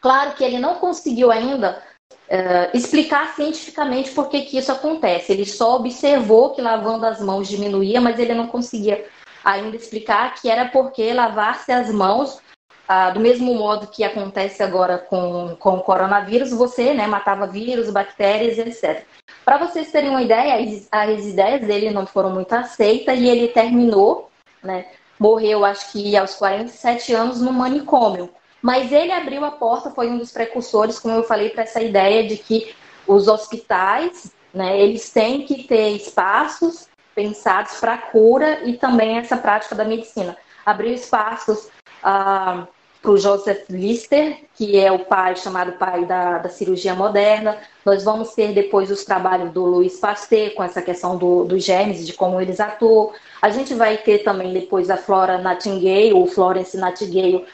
Claro 0.00 0.34
que 0.34 0.42
ele 0.42 0.58
não 0.58 0.76
conseguiu 0.76 1.30
ainda 1.30 1.82
uh, 2.10 2.76
explicar 2.76 3.34
cientificamente 3.34 4.12
por 4.12 4.28
que, 4.28 4.42
que 4.42 4.56
isso 4.56 4.72
acontece. 4.72 5.32
Ele 5.32 5.44
só 5.44 5.76
observou 5.76 6.54
que 6.54 6.62
lavando 6.62 7.04
as 7.06 7.20
mãos 7.20 7.48
diminuía, 7.48 8.00
mas 8.00 8.18
ele 8.18 8.34
não 8.34 8.46
conseguia 8.46 9.06
ainda 9.44 9.76
explicar 9.76 10.34
que 10.34 10.50
era 10.50 10.66
porque 10.66 11.12
lavar-se 11.12 11.72
as 11.72 11.90
mãos, 11.90 12.40
uh, 12.88 13.12
do 13.14 13.20
mesmo 13.20 13.54
modo 13.54 13.86
que 13.86 14.04
acontece 14.04 14.62
agora 14.62 14.98
com, 14.98 15.56
com 15.58 15.76
o 15.76 15.82
coronavírus, 15.82 16.50
você 16.50 16.94
né, 16.94 17.06
matava 17.06 17.46
vírus, 17.46 17.90
bactérias, 17.90 18.58
etc. 18.58 19.04
Para 19.44 19.58
vocês 19.58 19.90
terem 19.90 20.10
uma 20.10 20.22
ideia, 20.22 20.56
as 20.90 21.24
ideias 21.24 21.66
dele 21.66 21.90
não 21.90 22.06
foram 22.06 22.30
muito 22.30 22.52
aceitas 22.52 23.18
e 23.18 23.28
ele 23.28 23.48
terminou, 23.48 24.30
né, 24.62 24.86
morreu 25.18 25.64
acho 25.64 25.92
que 25.92 26.16
aos 26.16 26.34
47 26.34 27.14
anos 27.14 27.40
no 27.40 27.52
manicômio. 27.52 28.30
Mas 28.62 28.92
ele 28.92 29.12
abriu 29.12 29.44
a 29.44 29.50
porta, 29.50 29.90
foi 29.90 30.10
um 30.10 30.18
dos 30.18 30.32
precursores, 30.32 30.98
como 30.98 31.14
eu 31.14 31.22
falei, 31.24 31.48
para 31.48 31.62
essa 31.62 31.80
ideia 31.80 32.28
de 32.28 32.36
que 32.36 32.74
os 33.06 33.26
hospitais, 33.26 34.30
né, 34.52 34.78
eles 34.78 35.10
têm 35.10 35.46
que 35.46 35.64
ter 35.64 35.90
espaços 35.96 36.89
pensados 37.14 37.78
para 37.80 37.98
cura 37.98 38.60
e 38.64 38.76
também 38.76 39.18
essa 39.18 39.36
prática 39.36 39.74
da 39.74 39.84
medicina. 39.84 40.36
Abriu 40.64 40.92
espaços 40.94 41.68
ah, 42.02 42.66
para 43.02 43.10
o 43.10 43.16
Joseph 43.16 43.64
Lister, 43.70 44.44
que 44.54 44.78
é 44.78 44.92
o 44.92 45.00
pai, 45.00 45.34
chamado 45.36 45.72
pai 45.72 46.04
da, 46.04 46.38
da, 46.38 46.48
cirurgia 46.48 46.94
moderna. 46.94 47.56
Nós 47.84 48.04
vamos 48.04 48.34
ter 48.34 48.52
depois 48.52 48.90
os 48.90 49.04
trabalhos 49.04 49.52
do 49.52 49.64
Louis 49.64 49.98
Pasteur, 49.98 50.50
com 50.54 50.62
essa 50.62 50.82
questão 50.82 51.16
do, 51.16 51.44
dos 51.44 51.64
germes, 51.64 52.06
de 52.06 52.12
como 52.12 52.40
eles 52.40 52.60
atuam. 52.60 53.12
A 53.40 53.48
gente 53.48 53.74
vai 53.74 53.96
ter 53.96 54.18
também 54.18 54.52
depois 54.52 54.90
a 54.90 54.98
Flora 54.98 55.38
Nightingale, 55.38 56.12
ou 56.12 56.26
Florence 56.26 56.76
Nightingale, 56.76 57.46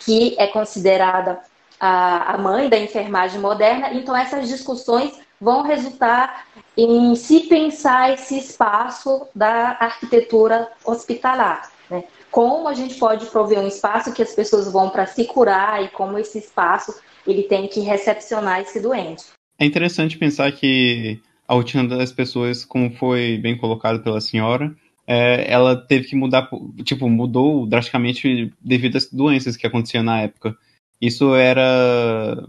que 0.00 0.34
é 0.38 0.46
considerada 0.46 1.38
a, 1.78 2.34
a 2.34 2.38
mãe 2.38 2.68
da 2.70 2.78
enfermagem 2.78 3.40
moderna. 3.40 3.92
Então, 3.92 4.16
essas 4.16 4.48
discussões 4.48 5.20
vão 5.44 5.62
resultar 5.62 6.46
em 6.76 7.14
se 7.14 7.40
pensar 7.40 8.14
esse 8.14 8.38
espaço 8.38 9.26
da 9.34 9.76
arquitetura 9.78 10.68
hospitalar. 10.84 11.70
Né? 11.90 12.02
Como 12.30 12.66
a 12.66 12.74
gente 12.74 12.94
pode 12.94 13.26
prover 13.26 13.60
um 13.60 13.68
espaço 13.68 14.12
que 14.12 14.22
as 14.22 14.34
pessoas 14.34 14.72
vão 14.72 14.88
para 14.88 15.06
se 15.06 15.24
curar 15.26 15.84
e 15.84 15.88
como 15.88 16.18
esse 16.18 16.38
espaço 16.38 16.94
ele 17.26 17.42
tem 17.42 17.68
que 17.68 17.80
recepcionar 17.80 18.60
esse 18.60 18.80
doente. 18.80 19.24
É 19.58 19.64
interessante 19.64 20.18
pensar 20.18 20.50
que 20.50 21.20
a 21.46 21.54
rotina 21.54 21.86
das 21.86 22.10
pessoas, 22.10 22.64
como 22.64 22.90
foi 22.90 23.38
bem 23.38 23.56
colocado 23.56 24.02
pela 24.02 24.20
senhora, 24.20 24.74
é, 25.06 25.44
ela 25.52 25.76
teve 25.76 26.08
que 26.08 26.16
mudar, 26.16 26.48
tipo, 26.82 27.08
mudou 27.08 27.66
drasticamente 27.66 28.52
devido 28.60 28.96
às 28.96 29.10
doenças 29.10 29.56
que 29.56 29.66
aconteciam 29.66 30.02
na 30.02 30.22
época. 30.22 30.56
Isso 31.00 31.34
era 31.34 32.42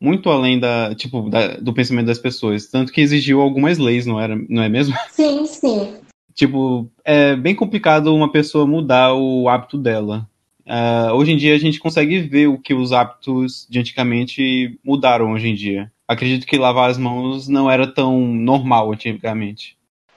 muito 0.00 0.30
além 0.30 0.58
da, 0.58 0.94
tipo, 0.94 1.28
da, 1.28 1.56
do 1.56 1.72
pensamento 1.72 2.06
das 2.06 2.18
pessoas, 2.18 2.66
tanto 2.66 2.92
que 2.92 3.00
exigiu 3.00 3.40
algumas 3.40 3.78
leis, 3.78 4.06
não 4.06 4.20
era, 4.20 4.36
não 4.48 4.62
é 4.62 4.68
mesmo? 4.68 4.94
Sim, 5.10 5.46
sim. 5.46 5.94
Tipo, 6.34 6.90
é 7.02 7.34
bem 7.34 7.54
complicado 7.54 8.14
uma 8.14 8.30
pessoa 8.30 8.66
mudar 8.66 9.14
o 9.14 9.48
hábito 9.48 9.78
dela. 9.78 10.28
Uh, 10.66 11.14
hoje 11.14 11.32
em 11.32 11.36
dia 11.36 11.54
a 11.54 11.58
gente 11.58 11.78
consegue 11.78 12.20
ver 12.20 12.48
o 12.48 12.58
que 12.58 12.74
os 12.74 12.92
hábitos 12.92 13.66
de 13.70 13.78
antigamente 13.78 14.78
mudaram 14.84 15.32
hoje 15.32 15.48
em 15.48 15.54
dia. 15.54 15.90
Acredito 16.06 16.46
que 16.46 16.58
lavar 16.58 16.90
as 16.90 16.98
mãos 16.98 17.48
não 17.48 17.70
era 17.70 17.86
tão 17.86 18.20
normal 18.20 18.92
antigamente. 18.92 19.76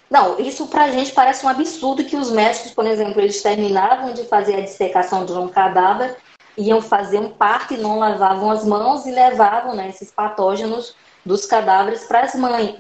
Não, 0.09 0.39
isso 0.39 0.67
para 0.67 0.85
a 0.85 0.91
gente 0.91 1.11
parece 1.11 1.45
um 1.45 1.49
absurdo 1.49 2.03
que 2.03 2.17
os 2.17 2.31
médicos, 2.31 2.71
por 2.71 2.85
exemplo, 2.85 3.21
eles 3.21 3.41
terminavam 3.41 4.11
de 4.13 4.23
fazer 4.23 4.55
a 4.55 4.61
dissecação 4.61 5.23
de 5.23 5.31
um 5.33 5.47
cadáver, 5.47 6.17
iam 6.59 6.81
fazer 6.81 7.19
um 7.19 7.29
parto 7.29 7.73
e 7.73 7.77
não 7.77 7.99
lavavam 7.99 8.51
as 8.51 8.65
mãos 8.65 9.05
e 9.05 9.11
levavam 9.11 9.75
né, 9.75 9.89
esses 9.89 10.11
patógenos 10.11 10.95
dos 11.25 11.45
cadáveres 11.45 12.05
para 12.05 12.21
as 12.21 12.35
mães. 12.35 12.75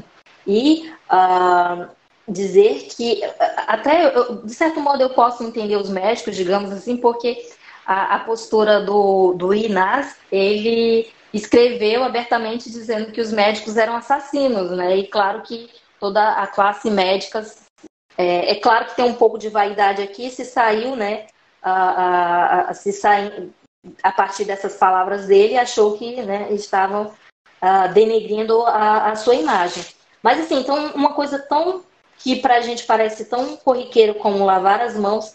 E 0.45 0.91
uh, 1.11 1.87
dizer 2.27 2.87
que, 2.89 3.21
até 3.67 4.15
eu, 4.15 4.43
de 4.43 4.53
certo 4.53 4.79
modo, 4.79 5.01
eu 5.01 5.09
posso 5.11 5.43
entender 5.43 5.75
os 5.75 5.89
médicos, 5.89 6.35
digamos 6.35 6.71
assim, 6.71 6.97
porque 6.97 7.49
a, 7.85 8.15
a 8.15 8.19
postura 8.19 8.81
do, 8.81 9.33
do 9.33 9.53
Inás, 9.53 10.15
ele 10.31 11.09
escreveu 11.33 12.03
abertamente 12.03 12.69
dizendo 12.69 13.11
que 13.11 13.21
os 13.21 13.31
médicos 13.31 13.77
eram 13.77 13.95
assassinos, 13.95 14.71
né? 14.71 14.97
E 14.97 15.07
claro 15.07 15.41
que 15.41 15.69
toda 15.99 16.33
a 16.33 16.47
classe 16.47 16.89
médica. 16.89 17.45
É, 18.17 18.51
é, 18.51 18.55
claro 18.55 18.85
que 18.85 18.95
tem 18.95 19.05
um 19.05 19.13
pouco 19.13 19.37
de 19.37 19.49
vaidade 19.49 20.01
aqui, 20.01 20.29
se 20.29 20.43
saiu, 20.43 20.95
né? 20.95 21.27
A, 21.61 21.71
a, 21.71 22.61
a, 22.69 22.73
se 22.73 22.91
sai, 22.91 23.49
a 24.03 24.11
partir 24.11 24.45
dessas 24.45 24.75
palavras 24.75 25.27
dele, 25.27 25.57
achou 25.57 25.97
que 25.97 26.21
né, 26.21 26.51
estavam 26.51 27.11
denegrindo 27.93 28.61
a, 28.63 29.11
a 29.11 29.15
sua 29.15 29.35
imagem. 29.35 29.83
Mas 30.23 30.39
assim, 30.39 30.59
então 30.59 30.91
uma 30.93 31.13
coisa 31.13 31.39
tão 31.39 31.83
que 32.17 32.37
para 32.37 32.55
a 32.55 32.61
gente 32.61 32.85
parece 32.85 33.25
tão 33.25 33.55
corriqueiro 33.57 34.15
como 34.15 34.45
lavar 34.45 34.81
as 34.81 34.95
mãos 34.95 35.33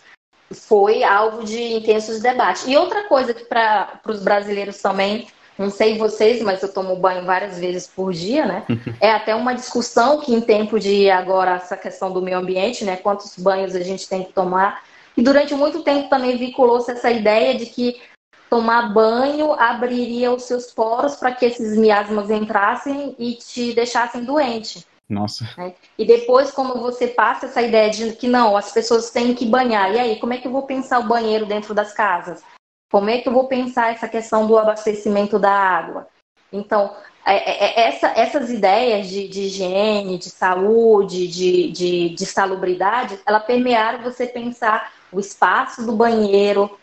foi 0.53 1.03
alvo 1.03 1.45
de 1.45 1.61
intensos 1.75 2.21
debates. 2.21 2.67
E 2.67 2.77
outra 2.77 3.05
coisa 3.05 3.33
que 3.33 3.45
para 3.45 4.01
os 4.07 4.23
brasileiros 4.23 4.81
também 4.81 5.27
não 5.57 5.71
sei 5.71 5.97
vocês, 5.97 6.43
mas 6.43 6.63
eu 6.63 6.73
tomo 6.73 6.97
banho 6.97 7.25
várias 7.25 7.59
vezes 7.59 7.87
por 7.87 8.13
dia, 8.13 8.45
né? 8.45 8.65
É 9.01 9.13
até 9.13 9.35
uma 9.35 9.55
discussão 9.55 10.21
que 10.21 10.35
em 10.35 10.41
tempo 10.41 10.81
de 10.81 11.09
agora 11.11 11.57
essa 11.57 11.77
questão 11.77 12.13
do 12.13 12.21
meio 12.21 12.39
ambiente, 12.39 12.85
né? 12.85 12.97
Quantos 12.97 13.37
banhos 13.39 13.75
a 13.75 13.81
gente 13.81 14.09
tem 14.09 14.25
que 14.25 14.33
tomar. 14.33 14.83
E 15.17 15.23
durante 15.23 15.55
muito 15.55 15.83
tempo 15.83 16.09
também 16.09 16.37
vinculou-se 16.37 16.91
essa 16.91 17.11
ideia 17.11 17.55
de 17.55 17.67
que 17.67 18.01
tomar 18.49 18.93
banho 18.93 19.53
abriria 19.53 20.33
os 20.33 20.45
seus 20.45 20.73
poros 20.73 21.17
para 21.17 21.33
que 21.33 21.47
esses 21.47 21.77
miasmas 21.77 22.31
entrassem 22.31 23.15
e 23.19 23.35
te 23.35 23.73
deixassem 23.73 24.25
doente. 24.25 24.87
Nossa. 25.09 25.49
Né? 25.57 25.75
E 25.99 26.05
depois, 26.05 26.51
como 26.51 26.81
você 26.81 27.09
passa 27.09 27.47
essa 27.47 27.61
ideia 27.61 27.91
de 27.91 28.13
que 28.13 28.27
não, 28.27 28.57
as 28.57 28.73
pessoas 28.73 29.11
têm 29.11 29.35
que 29.35 29.45
banhar, 29.45 29.93
e 29.93 29.99
aí, 29.99 30.17
como 30.19 30.33
é 30.33 30.39
que 30.39 30.47
eu 30.47 30.53
vou 30.53 30.63
pensar 30.63 31.01
o 31.01 31.09
banheiro 31.09 31.47
dentro 31.47 31.75
das 31.75 31.93
casas? 31.93 32.43
Como 32.91 33.11
é 33.11 33.19
que 33.19 33.29
eu 33.29 33.33
vou 33.33 33.47
pensar 33.47 33.93
essa 33.93 34.09
questão 34.09 34.47
do 34.47 34.57
abastecimento 34.57 35.39
da 35.39 35.53
água? 35.53 36.09
Então, 36.53 36.95
é, 37.27 37.37
é, 37.37 37.65
é, 37.65 37.89
essa, 37.89 38.09
essas 38.09 38.51
ideias 38.51 39.09
de, 39.09 39.27
de, 39.29 39.43
higiene, 39.43 40.19
de 40.19 40.31
saúde, 40.31 41.27
de, 41.27 41.71
de, 41.73 42.09
de 42.11 42.27
salubridade, 42.27 43.19
ela 43.27 43.41
permearam 43.41 44.03
você 44.03 44.27
pensar 44.27 44.93
o 45.11 45.19
espaço 45.19 45.85
do 45.85 45.93
banheiro, 45.93 46.79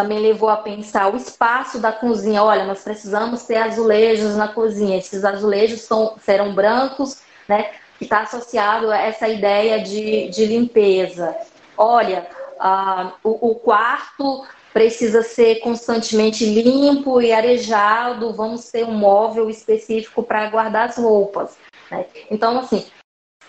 também 0.00 0.18
levou 0.18 0.48
a 0.48 0.56
pensar 0.56 1.12
o 1.12 1.16
espaço 1.16 1.78
da 1.78 1.92
cozinha. 1.92 2.42
Olha, 2.42 2.64
nós 2.64 2.82
precisamos 2.82 3.44
ter 3.44 3.56
azulejos 3.56 4.34
na 4.34 4.48
cozinha. 4.48 4.96
Esses 4.96 5.24
azulejos 5.24 5.82
são, 5.82 6.14
serão 6.24 6.54
brancos, 6.54 7.20
né? 7.46 7.70
Que 7.98 8.04
está 8.04 8.22
associado 8.22 8.90
a 8.90 8.96
essa 8.96 9.28
ideia 9.28 9.82
de, 9.82 10.28
de 10.30 10.46
limpeza. 10.46 11.36
Olha, 11.76 12.26
uh, 12.58 13.12
o, 13.22 13.50
o, 13.50 13.54
quarto 13.56 14.46
precisa 14.72 15.22
ser 15.22 15.56
constantemente 15.56 16.46
limpo 16.46 17.20
e 17.20 17.30
arejado, 17.30 18.32
vamos 18.32 18.70
ter 18.70 18.84
um 18.84 18.94
móvel 18.94 19.50
específico 19.50 20.22
para 20.22 20.48
guardar 20.48 20.88
as 20.88 20.96
roupas. 20.96 21.58
Né? 21.90 22.06
Então, 22.30 22.58
assim, 22.58 22.86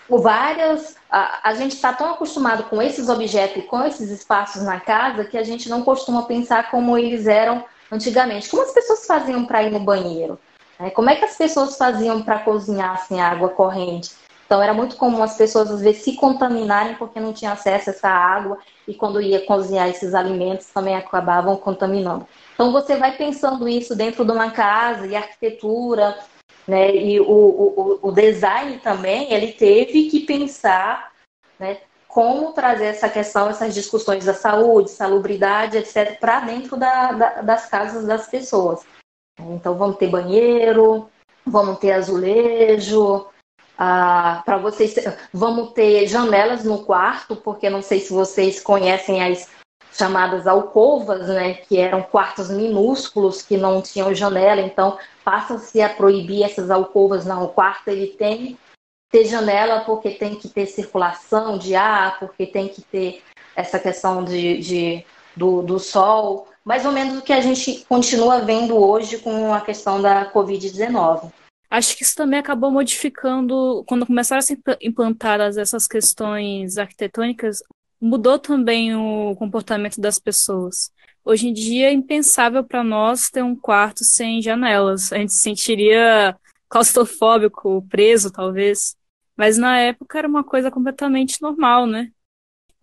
várias. 0.08 0.96
A, 1.10 1.50
a 1.50 1.54
gente 1.54 1.74
está 1.74 1.92
tão 1.92 2.10
acostumado 2.10 2.64
com 2.64 2.80
esses 2.82 3.08
objetos 3.08 3.62
e 3.62 3.66
com 3.66 3.84
esses 3.84 4.10
espaços 4.10 4.62
na 4.62 4.80
casa 4.80 5.24
que 5.24 5.38
a 5.38 5.42
gente 5.42 5.68
não 5.68 5.82
costuma 5.82 6.22
pensar 6.24 6.70
como 6.70 6.96
eles 6.96 7.26
eram 7.26 7.64
antigamente. 7.90 8.48
Como 8.48 8.62
as 8.62 8.72
pessoas 8.72 9.06
faziam 9.06 9.44
para 9.44 9.62
ir 9.62 9.70
no 9.70 9.80
banheiro? 9.80 10.38
Né? 10.78 10.90
Como 10.90 11.10
é 11.10 11.16
que 11.16 11.24
as 11.24 11.36
pessoas 11.36 11.76
faziam 11.76 12.22
para 12.22 12.40
cozinhar 12.40 13.06
sem 13.06 13.20
água 13.20 13.50
corrente? 13.50 14.10
Então 14.52 14.60
era 14.62 14.74
muito 14.74 14.96
comum 14.96 15.22
as 15.22 15.34
pessoas 15.34 15.70
às 15.70 15.80
vezes 15.80 16.02
se 16.02 16.14
contaminarem 16.14 16.94
porque 16.96 17.18
não 17.18 17.32
tinham 17.32 17.54
acesso 17.54 17.88
a 17.88 17.92
essa 17.94 18.08
água 18.08 18.58
e 18.86 18.92
quando 18.92 19.18
ia 19.18 19.46
cozinhar 19.46 19.88
esses 19.88 20.14
alimentos 20.14 20.66
também 20.66 20.94
acabavam 20.94 21.56
contaminando. 21.56 22.26
Então 22.52 22.70
você 22.70 22.96
vai 22.96 23.16
pensando 23.16 23.66
isso 23.66 23.96
dentro 23.96 24.26
de 24.26 24.30
uma 24.30 24.50
casa 24.50 25.06
e 25.06 25.16
arquitetura, 25.16 26.18
né? 26.66 26.94
E 26.94 27.20
o, 27.20 27.24
o, 27.24 27.98
o 28.02 28.12
design 28.12 28.78
também 28.78 29.32
ele 29.32 29.52
teve 29.52 30.08
que 30.08 30.20
pensar, 30.20 31.12
né? 31.58 31.78
Como 32.08 32.52
trazer 32.52 32.86
essa 32.86 33.08
questão, 33.08 33.48
essas 33.48 33.74
discussões 33.74 34.24
da 34.24 34.34
saúde, 34.34 34.90
salubridade, 34.90 35.78
etc., 35.78 36.18
para 36.20 36.40
dentro 36.40 36.76
da, 36.76 37.12
da, 37.12 37.42
das 37.42 37.66
casas 37.66 38.06
das 38.06 38.28
pessoas. 38.28 38.84
Então, 39.40 39.76
vamos 39.78 39.96
ter 39.96 40.08
banheiro, 40.08 41.08
vamos 41.46 41.78
ter 41.78 41.92
azulejo, 41.92 43.26
ah, 43.78 44.42
para 44.44 44.58
vocês, 44.58 44.94
vamos 45.32 45.72
ter 45.72 46.06
janelas 46.06 46.64
no 46.64 46.84
quarto, 46.84 47.34
porque 47.34 47.70
não 47.70 47.80
sei 47.80 48.00
se 48.00 48.12
vocês 48.12 48.60
conhecem 48.60 49.22
as 49.22 49.48
chamadas 49.92 50.46
alcovas, 50.46 51.28
né, 51.28 51.54
que 51.54 51.78
eram 51.78 52.02
quartos 52.02 52.50
minúsculos 52.50 53.42
que 53.42 53.56
não 53.56 53.82
tinham 53.82 54.14
janela, 54.14 54.60
então 54.60 54.98
passa-se 55.24 55.80
a 55.80 55.88
proibir 55.88 56.44
essas 56.44 56.70
alcovas 56.70 57.24
não, 57.24 57.44
o 57.44 57.48
quarto 57.48 57.88
ele 57.88 58.08
tem 58.08 58.58
ter 59.10 59.26
janela 59.26 59.80
porque 59.80 60.12
tem 60.12 60.34
que 60.34 60.48
ter 60.48 60.66
circulação 60.66 61.58
de 61.58 61.74
ar, 61.74 62.18
porque 62.18 62.46
tem 62.46 62.68
que 62.68 62.80
ter 62.80 63.22
essa 63.54 63.78
questão 63.78 64.24
de, 64.24 64.58
de 64.58 65.04
do, 65.36 65.62
do 65.62 65.78
sol, 65.78 66.48
mais 66.64 66.86
ou 66.86 66.92
menos 66.92 67.18
o 67.18 67.22
que 67.22 67.32
a 67.32 67.40
gente 67.40 67.84
continua 67.86 68.40
vendo 68.40 68.76
hoje 68.76 69.18
com 69.18 69.52
a 69.52 69.60
questão 69.60 70.00
da 70.00 70.32
Covid-19. 70.32 71.30
Acho 71.70 71.96
que 71.96 72.02
isso 72.02 72.14
também 72.14 72.38
acabou 72.38 72.70
modificando, 72.70 73.82
quando 73.86 74.06
começaram 74.06 74.38
a 74.38 74.42
ser 74.42 74.58
implantadas 74.80 75.56
essas 75.56 75.86
questões 75.86 76.76
arquitetônicas, 76.76 77.62
mudou 78.02 78.36
também 78.36 78.96
o 78.96 79.36
comportamento 79.36 80.00
das 80.00 80.18
pessoas. 80.18 80.92
Hoje 81.24 81.46
em 81.48 81.52
dia 81.52 81.88
é 81.88 81.92
impensável 81.92 82.64
para 82.64 82.82
nós 82.82 83.30
ter 83.30 83.44
um 83.44 83.54
quarto 83.54 84.04
sem 84.04 84.42
janelas. 84.42 85.12
A 85.12 85.18
gente 85.18 85.32
se 85.32 85.40
sentiria 85.40 86.36
claustrofóbico, 86.68 87.86
preso, 87.88 88.32
talvez. 88.32 88.96
Mas 89.36 89.56
na 89.56 89.78
época 89.78 90.18
era 90.18 90.26
uma 90.26 90.42
coisa 90.42 90.68
completamente 90.70 91.40
normal, 91.40 91.86
né? 91.86 92.10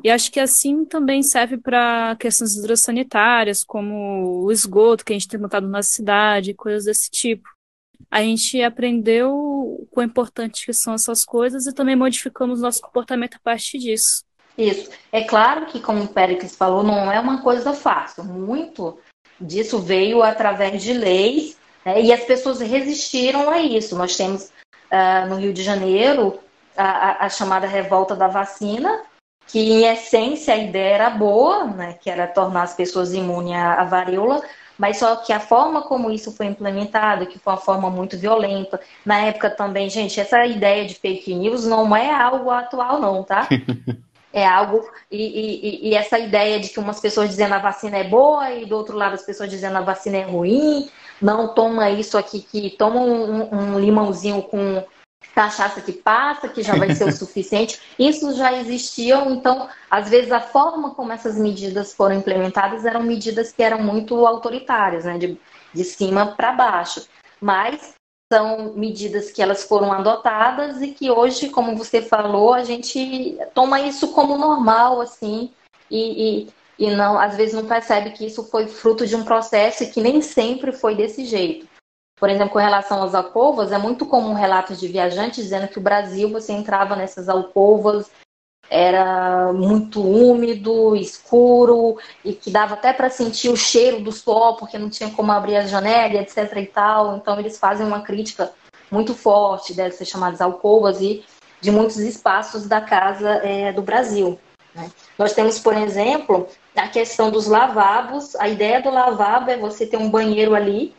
E 0.02 0.10
acho 0.10 0.32
que 0.32 0.40
assim 0.40 0.86
também 0.86 1.22
serve 1.22 1.58
para 1.58 2.16
questões 2.16 2.56
hidrossanitárias, 2.56 3.66
como 3.66 4.46
o 4.46 4.52
esgoto 4.52 5.04
que 5.04 5.12
a 5.12 5.16
gente 5.16 5.28
tem 5.28 5.40
notado 5.40 5.68
na 5.68 5.84
cidade, 5.84 6.54
coisas 6.54 6.86
desse 6.86 7.12
tipo. 7.12 7.50
A 8.10 8.22
gente 8.22 8.62
aprendeu 8.62 9.34
o 9.34 9.88
quão 9.92 10.06
importante 10.06 10.66
que 10.66 10.74
são 10.74 10.94
essas 10.94 11.26
coisas 11.26 11.68
e 11.68 11.74
também 11.74 11.98
modificamos 11.98 12.62
nosso 12.62 12.82
comportamento 12.82 13.36
a 13.36 13.40
partir 13.40 13.80
disso. 13.80 14.24
Isso. 14.60 14.92
É 15.10 15.24
claro 15.24 15.68
que, 15.68 15.80
como 15.80 16.04
o 16.04 16.08
Péricles 16.10 16.54
falou, 16.54 16.84
não 16.84 17.10
é 17.10 17.18
uma 17.18 17.42
coisa 17.42 17.74
fácil. 17.74 18.26
Muito 18.26 19.00
disso 19.40 19.80
veio 19.80 20.22
através 20.22 20.84
de 20.84 20.92
leis 20.92 21.58
né, 21.86 22.02
e 22.02 22.12
as 22.12 22.26
pessoas 22.26 22.60
resistiram 22.60 23.50
a 23.50 23.62
isso. 23.62 23.96
Nós 23.96 24.18
temos 24.18 24.52
uh, 24.92 25.30
no 25.30 25.38
Rio 25.38 25.54
de 25.54 25.64
Janeiro 25.64 26.40
a, 26.76 27.26
a, 27.26 27.30
chamada 27.30 27.66
revolta 27.68 28.18
da 28.18 28.28
vacina, 28.28 29.04
que 29.48 29.60
em 29.60 29.86
essência 29.86 30.54
a 30.54 30.58
ideia 30.58 30.96
era 30.96 31.10
boa, 31.10 31.64
né, 31.64 31.94
que 31.94 32.10
era 32.10 32.28
tornar 32.28 32.64
as 32.64 32.74
pessoas 32.74 33.14
imunes 33.14 33.56
à, 33.56 33.76
à 33.76 33.86
varíola, 33.86 34.42
mas 34.78 34.98
só 34.98 35.16
que 35.16 35.32
a 35.32 35.40
forma 35.40 35.84
como 35.84 36.12
isso 36.12 36.34
foi 36.34 36.48
implementado, 36.48 37.28
que 37.28 37.40
foi 37.40 37.54
uma 37.54 37.60
forma 37.60 37.90
muito 37.90 38.18
violenta, 38.18 38.80
na 39.06 39.20
época 39.22 39.50
também, 39.50 39.90
gente, 39.90 40.20
essa 40.20 40.46
ideia 40.46 40.86
de 40.86 40.96
fake 40.96 41.34
news 41.34 41.66
não 41.66 41.96
é 41.96 42.12
algo 42.12 42.50
atual 42.50 43.00
não, 43.00 43.24
tá? 43.24 43.48
É 44.32 44.46
algo, 44.46 44.88
e, 45.12 45.18
e, 45.18 45.90
e, 45.90 45.96
essa 45.96 46.20
ideia 46.20 46.60
de 46.60 46.70
que 46.70 46.80
umas 46.80 47.00
pessoas 47.00 47.30
dizendo 47.30 47.56
a 47.56 47.60
vacina 47.60 47.98
é 47.98 48.04
boa 48.04 48.52
e 48.52 48.64
do 48.64 48.78
outro 48.78 48.96
lado 48.96 49.16
as 49.16 49.26
pessoas 49.26 49.50
dizendo 49.50 49.78
a 49.78 49.82
vacina 49.82 50.18
é 50.18 50.22
ruim, 50.22 50.88
não 51.20 51.56
toma 51.56 51.90
isso 51.90 52.16
aqui, 52.16 52.42
que 52.42 52.70
toma 52.70 53.00
um, 53.00 53.74
um 53.74 53.80
limãozinho 53.80 54.44
com 54.44 54.84
cachaça 55.34 55.82
que 55.82 55.94
passa, 55.94 56.48
que 56.48 56.62
já 56.62 56.76
vai 56.76 56.94
ser 56.94 57.06
o 57.06 57.12
suficiente. 57.16 57.80
Isso 57.98 58.36
já 58.36 58.54
existia, 58.54 59.16
então, 59.30 59.68
às 59.90 60.10
vezes, 60.10 60.32
a 60.32 60.42
forma 60.42 60.94
como 60.94 61.12
essas 61.12 61.38
medidas 61.38 61.94
foram 61.94 62.16
implementadas 62.16 62.86
eram 62.86 63.02
medidas 63.02 63.52
que 63.52 63.64
eram 63.64 63.82
muito 63.82 64.26
autoritárias, 64.26 65.06
né? 65.06 65.18
de, 65.18 65.40
de 65.74 65.84
cima 65.84 66.36
para 66.36 66.52
baixo. 66.52 67.08
Mas 67.42 67.99
são 68.32 68.74
medidas 68.74 69.32
que 69.32 69.42
elas 69.42 69.64
foram 69.64 69.92
adotadas 69.92 70.82
e 70.82 70.92
que 70.92 71.10
hoje, 71.10 71.50
como 71.50 71.76
você 71.76 72.02
falou, 72.02 72.54
a 72.54 72.64
gente 72.64 73.38
toma 73.54 73.82
isso 73.82 74.14
como 74.14 74.38
normal, 74.38 75.02
assim, 75.02 75.52
e, 75.90 76.48
e, 76.48 76.54
e 76.78 76.92
não, 76.92 77.20
às 77.20 77.36
vezes 77.36 77.56
não 77.56 77.66
percebe 77.66 78.12
que 78.12 78.26
isso 78.26 78.44
foi 78.44 78.68
fruto 78.68 79.08
de 79.08 79.16
um 79.16 79.26
processo 79.26 79.84
e 79.84 79.90
que 79.90 80.00
nem 80.00 80.22
sempre 80.22 80.72
foi 80.72 80.96
desse 80.96 81.26
jeito. 81.26 81.68
Por 82.20 82.30
exemplo, 82.30 82.52
com 82.54 82.60
relação 82.60 83.02
às 83.02 83.16
alcovas, 83.16 83.72
é 83.72 83.78
muito 83.78 84.06
comum 84.06 84.34
relatos 84.34 84.80
de 84.80 84.88
viajantes 84.88 85.44
dizendo 85.44 85.70
que 85.70 85.80
o 85.80 85.82
Brasil 85.82 86.30
você 86.30 86.52
entrava 86.52 86.96
nessas 86.96 87.30
alcovas, 87.30 88.12
era 88.70 89.52
muito 89.52 90.02
úmido, 90.02 90.96
escuro 90.96 91.98
e 92.24 92.34
que 92.34 92.52
dava 92.52 92.76
até 92.76 92.94
para 92.94 93.10
sentir 93.10 93.50
o 93.50 93.58
cheiro 93.58 94.02
do 94.02 94.12
sol 94.12 94.56
porque 94.58 94.78
não 94.78 94.90
tinha 94.90 95.10
como 95.10 95.32
abrir 95.32 95.56
a 95.56 95.66
janela, 95.66 96.22
etc 96.22 96.56
e 96.58 96.66
tal. 96.68 97.18
Então 97.18 97.40
eles 97.40 97.58
fazem 97.58 97.86
uma 97.86 98.02
crítica 98.02 98.52
muito 98.92 99.16
forte 99.16 99.74
dessas 99.74 100.08
chamadas 100.08 100.42
alcovas 100.42 101.02
e 101.02 101.24
de 101.62 101.72
muitos 101.72 101.98
espaços 101.98 102.68
da 102.68 102.80
casa 102.80 103.30
é, 103.44 103.72
do 103.72 103.82
Brasil. 103.82 104.40
Né? 104.74 104.90
Nós 105.18 105.34
temos, 105.34 105.60
por 105.60 105.76
exemplo, 105.76 106.48
a 106.76 106.88
questão 106.88 107.32
dos 107.32 107.48
lavabos. 107.48 108.36
A 108.36 108.48
ideia 108.48 108.82
do 108.82 108.90
lavabo 108.90 109.50
é 109.50 109.58
você 109.58 109.86
ter 109.86 109.98
um 109.98 110.10
banheiro 110.10 110.56
ali 110.56 110.94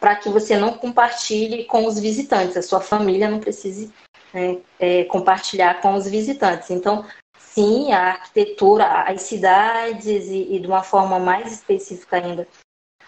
para 0.00 0.16
que 0.16 0.30
você 0.30 0.56
não 0.56 0.72
compartilhe 0.72 1.64
com 1.64 1.86
os 1.86 1.98
visitantes, 2.00 2.56
a 2.56 2.62
sua 2.62 2.80
família 2.80 3.28
não 3.28 3.38
precise 3.38 3.92
né, 4.32 4.58
é, 4.78 5.04
compartilhar 5.04 5.80
com 5.80 5.94
os 5.94 6.08
visitantes. 6.08 6.70
Então, 6.70 7.04
sim, 7.38 7.92
a 7.92 8.08
arquitetura, 8.08 8.84
as 9.02 9.22
cidades 9.22 10.28
e, 10.28 10.54
e 10.54 10.60
de 10.60 10.66
uma 10.66 10.82
forma 10.82 11.18
mais 11.18 11.52
específica 11.52 12.16
ainda, 12.16 12.46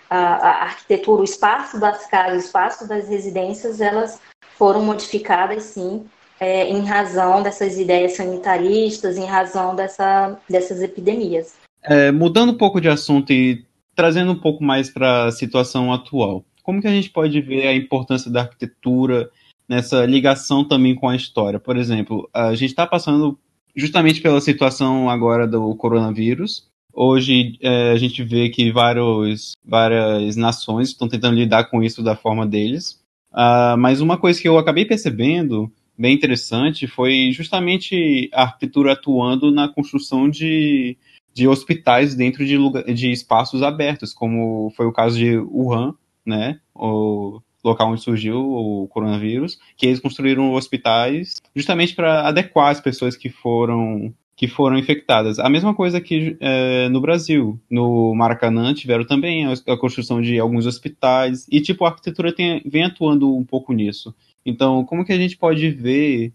a, 0.08 0.18
a, 0.18 0.62
arquitetura, 0.64 1.20
o 1.20 1.24
espaço 1.24 1.78
das 1.80 2.06
casas, 2.06 2.42
o 2.42 2.46
espaço 2.46 2.88
das 2.88 3.08
residências, 3.08 3.80
elas 3.80 4.20
foram 4.56 4.82
modificadas, 4.82 5.62
sim, 5.64 6.04
é, 6.38 6.68
em 6.68 6.85
razão 6.85 7.42
dessas 7.42 7.78
ideias 7.78 8.12
sanitaristas, 8.12 9.16
em 9.16 9.24
razão 9.24 9.74
dessa, 9.74 10.38
dessas 10.48 10.82
epidemias. 10.82 11.54
É, 11.82 12.12
mudando 12.12 12.52
um 12.52 12.58
pouco 12.58 12.80
de 12.80 12.88
assunto 12.88 13.32
e 13.32 13.64
trazendo 13.94 14.32
um 14.32 14.38
pouco 14.38 14.62
mais 14.62 14.90
para 14.90 15.26
a 15.26 15.32
situação 15.32 15.92
atual 15.92 16.44
como 16.62 16.80
que 16.80 16.87
a 16.87 16.90
gente 16.90 17.11
pode 17.11 17.40
ver 17.40 17.66
a 17.66 17.74
importância 17.74 18.30
da 18.30 18.42
arquitetura 18.42 19.30
nessa 19.72 20.04
ligação 20.04 20.62
também 20.62 20.94
com 20.94 21.08
a 21.08 21.16
história? 21.16 21.58
Por 21.58 21.78
exemplo, 21.78 22.28
a 22.35 22.54
gente 22.54 22.70
está 22.70 22.87
passando 22.87 23.38
justamente 23.74 24.20
pela 24.20 24.38
situação 24.38 25.08
agora 25.08 25.46
do 25.48 25.74
coronavírus. 25.76 26.68
Hoje 26.92 27.56
é, 27.62 27.90
a 27.90 27.96
gente 27.96 28.22
vê 28.22 28.50
que 28.50 28.70
vários, 28.70 29.52
várias 29.64 30.37
nações 30.37 30.88
estão 30.88 31.08
tentando 31.08 31.37
lidar 31.37 31.70
com 31.70 31.82
isso 31.82 32.02
da 32.02 32.14
forma 32.14 32.46
deles. 32.46 33.00
Uh, 33.32 33.78
mas 33.78 34.02
uma 34.02 34.18
coisa 34.18 34.38
que 34.38 34.46
eu 34.46 34.58
acabei 34.58 34.85
percebendo 34.85 35.72
bem 35.96 36.14
interessante 36.14 36.87
foi 36.87 37.30
justamente 37.32 38.28
a 38.35 38.42
arquitetura 38.42 38.92
atuando 38.92 39.50
na 39.50 39.68
construção 39.68 40.28
de, 40.28 40.98
de 41.32 41.48
hospitais 41.48 42.14
dentro 42.14 42.44
de, 42.44 42.58
lugar, 42.58 42.85
de 42.85 43.11
espaços 43.11 43.62
abertos, 43.62 44.12
como 44.12 44.70
foi 44.76 44.85
o 44.85 44.92
caso 44.92 45.16
de 45.16 45.38
Wuhan, 45.38 45.94
né? 46.26 46.61
O 46.74 47.40
local 47.64 47.90
onde 47.90 48.03
surgiu 48.03 48.38
o 48.38 48.88
coronavírus, 48.88 49.59
que 49.77 49.87
eles 49.87 50.01
construíram 50.01 50.53
hospitais 50.53 51.40
justamente 51.55 51.94
para 51.94 52.27
adequar 52.27 52.70
as 52.70 52.81
pessoas 52.81 53.16
que 53.16 53.29
foram 53.29 54.12
que 54.35 54.48
foram 54.48 54.77
infectadas. 54.77 55.38
A 55.38 55.48
mesma 55.48 55.72
coisa 55.75 56.01
que 56.01 56.37
é, 56.40 56.88
no 56.88 57.01
Brasil, 57.01 57.61
no 57.70 58.14
Maracanã 58.14 58.75
tiveram 58.75 59.05
também 59.05 59.46
a, 59.46 59.53
a, 59.53 59.77
construção 59.77 60.20
de 60.20 60.38
alguns 60.38 60.66
hospitais 60.66 61.46
e 61.48 61.61
tipo 61.61 61.85
a 61.85 61.90
arquitetura 61.90 62.35
tem, 62.35 62.61
vem 62.64 62.83
atuando 62.83 63.37
um 63.37 63.44
pouco 63.44 63.72
nisso. 63.72 64.12
Então, 64.44 64.85
como 64.85 65.05
que 65.05 65.12
a 65.12 65.16
gente 65.16 65.37
pode 65.37 65.70
ver 65.70 66.33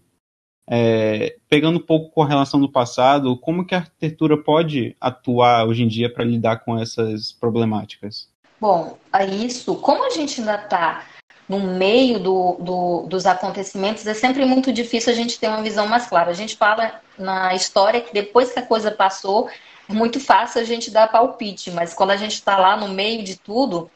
é, 0.70 1.36
pegando 1.48 1.78
um 1.78 1.82
pouco 1.82 2.10
com 2.10 2.22
a 2.22 2.26
relação 2.26 2.60
do 2.60 2.70
passado, 2.70 3.36
como 3.36 3.66
que 3.66 3.74
a 3.74 3.78
arquitetura 3.78 4.36
pode 4.36 4.96
atuar 5.00 5.66
hoje 5.66 5.82
em 5.82 5.88
dia 5.88 6.12
para 6.12 6.24
lidar 6.24 6.58
com 6.58 6.78
essas 6.78 7.32
problemáticas? 7.32 8.30
Bom, 8.60 8.98
a 9.12 9.24
isso, 9.24 9.76
como 9.76 10.04
a 10.04 10.10
gente 10.10 10.40
ainda 10.40 10.56
está 10.56 11.04
no 11.48 11.60
meio 11.60 12.18
do, 12.18 12.56
do, 12.60 13.06
dos 13.08 13.24
acontecimentos, 13.24 14.06
é 14.06 14.12
sempre 14.12 14.44
muito 14.44 14.72
difícil 14.72 15.12
a 15.12 15.16
gente 15.16 15.38
ter 15.38 15.48
uma 15.48 15.62
visão 15.62 15.86
mais 15.86 16.06
clara. 16.06 16.30
A 16.30 16.34
gente 16.34 16.56
fala 16.56 17.00
na 17.18 17.54
história 17.54 18.00
que 18.00 18.12
depois 18.12 18.52
que 18.52 18.58
a 18.58 18.66
coisa 18.66 18.90
passou, 18.90 19.48
é 19.88 19.92
muito 19.92 20.20
fácil 20.20 20.60
a 20.60 20.64
gente 20.64 20.90
dar 20.90 21.10
palpite, 21.10 21.70
mas 21.70 21.94
quando 21.94 22.10
a 22.10 22.16
gente 22.16 22.34
está 22.34 22.58
lá 22.58 22.76
no 22.76 22.88
meio 22.88 23.24
de 23.24 23.36
tudo, 23.36 23.90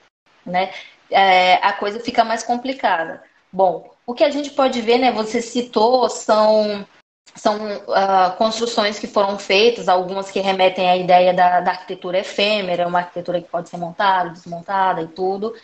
né, 0.47 0.73
é, 1.11 1.55
a 1.57 1.75
coisa 1.75 2.01
fica 2.01 2.25
mais 2.25 2.43
complicada. 2.43 3.23
Bom, 3.53 3.93
o 4.07 4.15
que 4.15 4.25
a 4.25 4.31
gente 4.31 4.51
pode 4.51 4.81
ver, 4.81 4.99
né, 4.99 5.13
você 5.13 5.43
citou, 5.43 6.09
são 6.09 6.87
são 7.35 7.57
uh, 7.57 8.37
construções 8.37 8.99
que 8.99 9.07
foram 9.07 9.39
feitas, 9.39 9.89
algumas 9.89 10.31
que 10.31 10.41
remetem 10.41 10.91
à 10.91 10.97
ideia 10.97 11.33
da, 11.33 11.61
da, 11.61 11.71
arquitetura 11.71 12.19
efêmera, 12.19 12.87
uma 12.87 12.99
arquitetura 12.99 13.41
que 13.41 13.49
pode 13.49 13.71
ser 13.71 13.79
montada, 13.79 14.31
desmontada 14.31 15.01
e 15.01 15.09
tudo. 15.09 15.55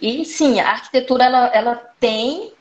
E 0.00 0.24
sim, 0.24 0.60
a 0.60 0.70
arquitetura 0.70 1.24
ela, 1.24 1.46
ela 1.48 1.76
tem, 1.98 2.52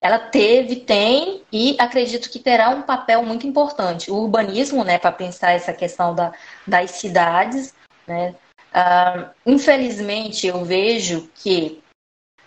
ela 0.00 0.18
teve, 0.18 0.76
tem 0.76 1.42
e 1.50 1.76
acredito 1.78 2.30
que 2.30 2.38
terá 2.38 2.70
um 2.70 2.82
papel 2.82 3.22
muito 3.22 3.46
importante. 3.46 4.10
O 4.10 4.16
urbanismo, 4.16 4.84
né, 4.84 4.98
para 4.98 5.10
pensar 5.10 5.52
essa 5.52 5.72
questão 5.72 6.14
da, 6.14 6.32
das 6.66 6.92
cidades, 6.92 7.74
né, 8.06 8.34
uh, 8.74 9.30
infelizmente 9.44 10.46
eu 10.46 10.64
vejo 10.64 11.28
que 11.34 11.82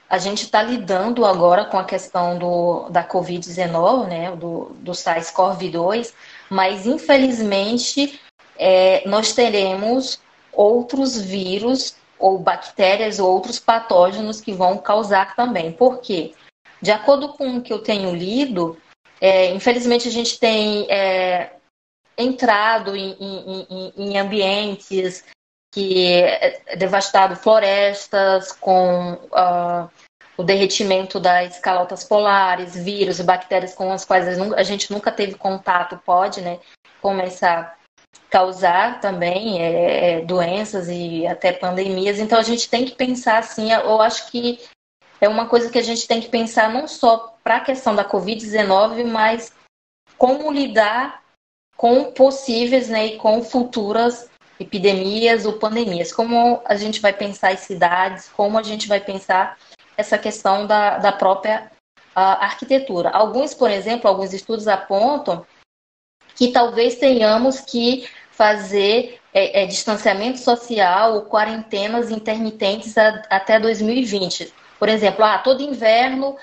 a 0.10 0.18
gente 0.18 0.44
está 0.44 0.64
lidando 0.64 1.26
agora 1.26 1.66
com 1.66 1.78
a 1.78 1.84
questão 1.84 2.40
do, 2.40 2.88
da 2.90 3.04
Covid-19, 3.04 4.08
né, 4.08 4.36
do, 4.36 4.72
do 4.80 4.94
SARS-CoV-2, 4.94 6.14
mas 6.50 6.86
infelizmente 6.86 8.20
é, 8.58 9.08
nós 9.08 9.34
teremos 9.34 10.22
outros 10.54 11.20
vírus 11.20 11.96
ou 12.20 12.40
bactérias 12.40 13.20
ou 13.20 13.32
outros 13.32 13.60
patógenos 13.60 14.42
que 14.42 14.54
vão 14.54 14.78
causar 14.78 15.36
também. 15.36 15.72
Por 15.72 16.00
quê? 16.00 16.34
De 16.82 16.92
acordo 16.92 17.30
com 17.30 17.58
o 17.58 17.62
que 17.62 17.74
eu 17.74 17.80
tenho 17.80 18.16
lido, 18.16 18.78
é, 19.20 19.52
infelizmente 19.52 20.08
a 20.08 20.12
gente 20.12 20.40
tem 20.40 20.86
é, 20.90 21.52
entrado 22.18 22.96
em, 22.96 23.16
em, 23.20 23.94
em 23.96 24.18
ambientes 24.18 25.24
que 25.72 26.12
é 26.12 26.76
devastado 26.76 27.36
florestas 27.36 28.52
com 28.52 29.14
uh, 29.14 29.90
o 30.36 30.44
derretimento 30.44 31.20
das 31.20 31.60
calotas 31.60 32.04
polares, 32.04 32.76
vírus, 32.76 33.20
bactérias 33.22 33.76
com 33.76 33.92
as 33.92 34.06
quais 34.06 34.28
a 34.54 34.64
gente 34.64 34.92
nunca 34.92 35.12
teve 35.12 35.36
contato, 35.36 36.02
pode 36.06 36.42
né, 36.42 36.60
começar 37.02 37.77
causar 38.30 39.00
também 39.00 39.62
é, 39.62 40.20
é, 40.20 40.22
doenças 40.22 40.88
e 40.90 41.26
até 41.26 41.52
pandemias. 41.52 42.20
Então 42.20 42.38
a 42.38 42.44
gente 42.44 42.70
tem 42.70 42.86
que 42.86 42.96
pensar 42.96 43.40
assim, 43.40 43.72
eu 43.72 44.02
acho 44.02 44.30
que 44.32 44.60
é 45.20 45.28
uma 45.28 45.48
coisa 45.48 45.70
que 45.70 45.80
a 45.80 45.84
gente 45.84 46.08
tem 46.08 46.22
que 46.22 46.30
pensar 46.30 46.72
não 46.72 46.88
só 46.88 47.36
para 47.44 47.58
a 47.58 47.62
questão 47.62 47.96
da 47.96 48.08
Covid-19, 48.08 49.06
mas 49.06 49.54
como 50.18 50.52
lidar 50.52 51.24
com 51.76 52.12
possíveis 52.12 52.90
né, 52.90 53.06
e 53.06 53.18
com 53.18 53.42
futuras 53.44 54.30
epidemias 54.60 55.46
ou 55.46 55.54
pandemias. 55.54 56.12
Como 56.12 56.62
a 56.66 56.76
gente 56.76 57.00
vai 57.00 57.14
pensar 57.14 57.52
as 57.52 57.62
cidades, 57.62 58.30
como 58.36 58.58
a 58.58 58.64
gente 58.64 58.88
vai 58.88 59.00
pensar 59.00 59.58
essa 59.96 60.18
questão 60.18 60.66
da, 60.66 60.98
da 60.98 61.12
própria 61.12 61.72
arquitetura. 62.16 63.10
Alguns, 63.12 63.54
por 63.54 63.70
exemplo, 63.70 64.10
alguns 64.10 64.34
estudos 64.34 64.68
apontam 64.68 65.46
que 66.38 66.50
talvez 66.50 66.96
tenhamos 66.96 67.60
que 67.60 68.08
fazer 68.32 69.20
é, 69.34 69.64
é, 69.64 69.66
distanciamento 69.66 70.38
social 70.38 71.16
ou 71.16 71.24
quarentenas 71.24 72.12
intermitentes 72.12 72.98
a, 72.98 73.24
até 73.30 73.60
2020. 73.60 74.54
Por 74.78 74.88
exemplo, 74.88 75.26
ah, 75.26 75.40
todo 75.40 75.64
inverno, 75.64 76.38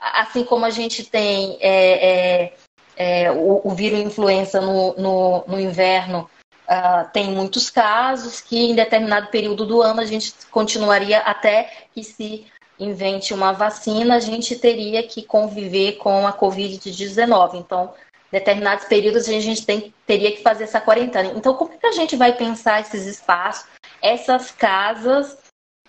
assim 0.00 0.44
como 0.44 0.64
a 0.64 0.70
gente 0.70 1.02
tem 1.04 1.58
é, 1.60 2.46
é, 2.46 2.52
é 2.96 3.30
o, 3.32 3.60
o 3.64 3.70
vírus 3.74 3.98
influenza 3.98 4.60
no, 4.60 4.94
no, 4.94 5.44
no 5.46 5.60
inverno, 5.60 6.30
Uh, 6.70 7.10
tem 7.12 7.32
muitos 7.32 7.68
casos 7.68 8.40
que 8.40 8.70
em 8.70 8.76
determinado 8.76 9.26
período 9.26 9.66
do 9.66 9.82
ano 9.82 10.00
a 10.00 10.06
gente 10.06 10.32
continuaria 10.52 11.18
até 11.18 11.68
que 11.92 12.04
se 12.04 12.46
invente 12.78 13.34
uma 13.34 13.50
vacina, 13.50 14.14
a 14.14 14.20
gente 14.20 14.54
teria 14.54 15.02
que 15.02 15.22
conviver 15.24 15.96
com 15.96 16.24
a 16.28 16.32
Covid-19. 16.32 17.56
Então, 17.56 17.92
determinados 18.30 18.84
períodos 18.84 19.28
a 19.28 19.40
gente 19.40 19.66
tem, 19.66 19.92
teria 20.06 20.30
que 20.32 20.42
fazer 20.42 20.64
essa 20.64 20.80
quarentena. 20.80 21.32
Então, 21.36 21.54
como 21.54 21.72
é 21.72 21.78
que 21.78 21.86
a 21.86 21.92
gente 21.92 22.16
vai 22.16 22.36
pensar 22.36 22.80
esses 22.80 23.06
espaços, 23.06 23.68
essas 24.00 24.50
casas, 24.50 25.36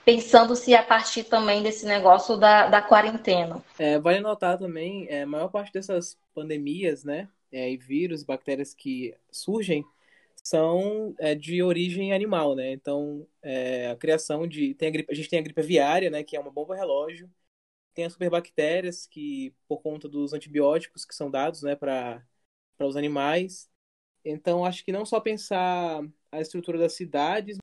pensando-se 0.03 0.73
a 0.73 0.83
partir 0.83 1.23
também 1.25 1.61
desse 1.61 1.85
negócio 1.85 2.37
da, 2.37 2.67
da 2.67 2.81
quarentena? 2.81 3.63
É, 3.77 3.99
vale 3.99 4.19
notar 4.19 4.57
também, 4.57 5.07
é, 5.09 5.23
a 5.23 5.27
maior 5.27 5.49
parte 5.49 5.71
dessas 5.71 6.17
pandemias, 6.33 7.03
né, 7.03 7.29
é, 7.51 7.69
e 7.69 7.77
vírus, 7.77 8.23
bactérias 8.23 8.73
que 8.73 9.15
surgem, 9.31 9.85
são 10.43 11.13
é, 11.19 11.35
de 11.35 11.61
origem 11.61 12.13
animal, 12.13 12.55
né? 12.55 12.71
Então, 12.71 13.27
é, 13.43 13.91
a 13.91 13.95
criação 13.95 14.47
de. 14.47 14.73
Tem 14.73 14.87
a, 14.87 14.91
gripe, 14.91 15.11
a 15.11 15.15
gente 15.15 15.29
tem 15.29 15.39
a 15.39 15.41
gripe 15.41 15.61
aviária, 15.61 16.09
né? 16.09 16.23
Que 16.23 16.35
é 16.35 16.39
uma 16.39 16.51
bomba 16.51 16.75
relógio. 16.75 17.29
Tem 17.93 18.05
as 18.05 18.13
superbactérias, 18.13 19.05
que, 19.05 19.53
por 19.67 19.81
conta 19.81 20.07
dos 20.09 20.33
antibióticos 20.33 21.05
que 21.05 21.13
são 21.13 21.29
dados 21.29 21.61
né, 21.61 21.75
para 21.75 22.25
os 22.85 22.95
animais. 22.95 23.69
Então, 24.23 24.65
acho 24.65 24.83
que 24.83 24.91
não 24.91 25.05
só 25.05 25.19
pensar 25.19 26.01
a 26.31 26.41
estrutura 26.41 26.77
das 26.77 26.93
cidades, 26.93 27.57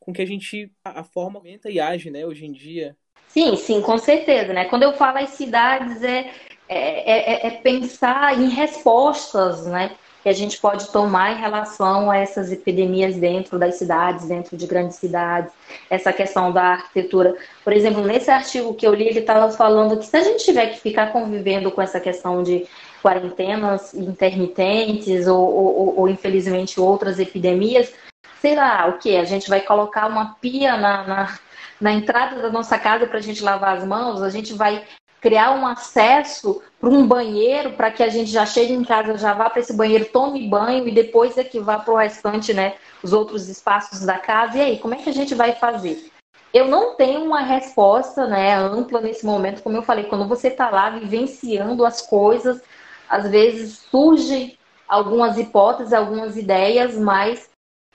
com 0.00 0.12
que 0.12 0.22
a 0.22 0.26
gente. 0.26 0.72
a 0.84 1.04
forma 1.04 1.38
aumenta 1.38 1.70
e 1.70 1.78
age, 1.80 2.10
né, 2.10 2.26
hoje 2.26 2.44
em 2.44 2.52
dia. 2.52 2.96
Sim, 3.28 3.56
sim, 3.56 3.80
com 3.80 3.96
certeza, 3.96 4.52
né? 4.52 4.66
Quando 4.66 4.82
eu 4.82 4.92
falo 4.92 5.18
as 5.18 5.30
cidades, 5.30 6.02
é, 6.02 6.30
é, 6.68 7.46
é, 7.46 7.46
é 7.46 7.50
pensar 7.62 8.38
em 8.38 8.48
respostas, 8.48 9.66
né? 9.66 9.96
Que 10.22 10.28
a 10.28 10.32
gente 10.32 10.58
pode 10.58 10.88
tomar 10.92 11.32
em 11.32 11.40
relação 11.40 12.10
a 12.10 12.16
essas 12.16 12.52
epidemias 12.52 13.16
dentro 13.16 13.58
das 13.58 13.74
cidades, 13.74 14.28
dentro 14.28 14.56
de 14.56 14.66
grandes 14.66 14.96
cidades, 14.96 15.52
essa 15.90 16.12
questão 16.12 16.52
da 16.52 16.62
arquitetura. 16.74 17.34
Por 17.64 17.72
exemplo, 17.72 18.02
nesse 18.02 18.30
artigo 18.30 18.74
que 18.74 18.86
eu 18.86 18.94
li, 18.94 19.08
ele 19.08 19.18
estava 19.18 19.50
falando 19.50 19.98
que 19.98 20.06
se 20.06 20.16
a 20.16 20.22
gente 20.22 20.44
tiver 20.44 20.68
que 20.68 20.80
ficar 20.80 21.12
convivendo 21.12 21.70
com 21.72 21.82
essa 21.82 21.98
questão 21.98 22.42
de 22.42 22.66
quarentenas 23.02 23.92
intermitentes 23.94 25.26
ou, 25.26 25.40
ou, 25.40 26.00
ou 26.00 26.08
infelizmente, 26.08 26.80
outras 26.80 27.18
epidemias, 27.18 27.92
sei 28.40 28.54
lá 28.54 28.86
o 28.86 28.98
que? 28.98 29.16
A 29.16 29.24
gente 29.24 29.48
vai 29.48 29.60
colocar 29.60 30.06
uma 30.06 30.36
pia 30.40 30.76
na, 30.76 31.04
na, 31.04 31.38
na 31.80 31.92
entrada 31.92 32.40
da 32.40 32.50
nossa 32.50 32.78
casa 32.78 33.08
para 33.08 33.18
a 33.18 33.22
gente 33.22 33.42
lavar 33.42 33.76
as 33.76 33.84
mãos, 33.84 34.22
a 34.22 34.30
gente 34.30 34.54
vai 34.54 34.84
criar 35.22 35.52
um 35.52 35.64
acesso 35.64 36.60
para 36.80 36.90
um 36.90 37.06
banheiro 37.06 37.74
para 37.74 37.92
que 37.92 38.02
a 38.02 38.08
gente 38.08 38.28
já 38.28 38.44
chegue 38.44 38.72
em 38.72 38.84
casa, 38.84 39.16
já 39.16 39.32
vá 39.32 39.48
para 39.48 39.60
esse 39.60 39.72
banheiro, 39.72 40.04
tome 40.06 40.48
banho 40.48 40.88
e 40.88 40.90
depois 40.90 41.38
é 41.38 41.44
que 41.44 41.60
vá 41.60 41.78
para 41.78 41.94
o 41.94 41.96
restante, 41.96 42.52
né, 42.52 42.74
os 43.04 43.12
outros 43.12 43.48
espaços 43.48 44.00
da 44.00 44.18
casa. 44.18 44.58
E 44.58 44.60
aí, 44.60 44.78
como 44.78 44.94
é 44.94 44.98
que 44.98 45.08
a 45.08 45.12
gente 45.12 45.32
vai 45.32 45.52
fazer? 45.52 46.10
Eu 46.52 46.66
não 46.66 46.96
tenho 46.96 47.24
uma 47.24 47.40
resposta, 47.40 48.26
né, 48.26 48.56
ampla 48.56 49.00
nesse 49.00 49.24
momento, 49.24 49.62
como 49.62 49.76
eu 49.76 49.82
falei, 49.82 50.04
quando 50.04 50.26
você 50.26 50.48
está 50.48 50.68
lá 50.68 50.90
vivenciando 50.90 51.86
as 51.86 52.02
coisas, 52.02 52.60
às 53.08 53.30
vezes 53.30 53.78
surgem 53.90 54.58
algumas 54.88 55.38
hipóteses, 55.38 55.92
algumas 55.92 56.36
ideias, 56.36 56.98
mas 56.98 57.48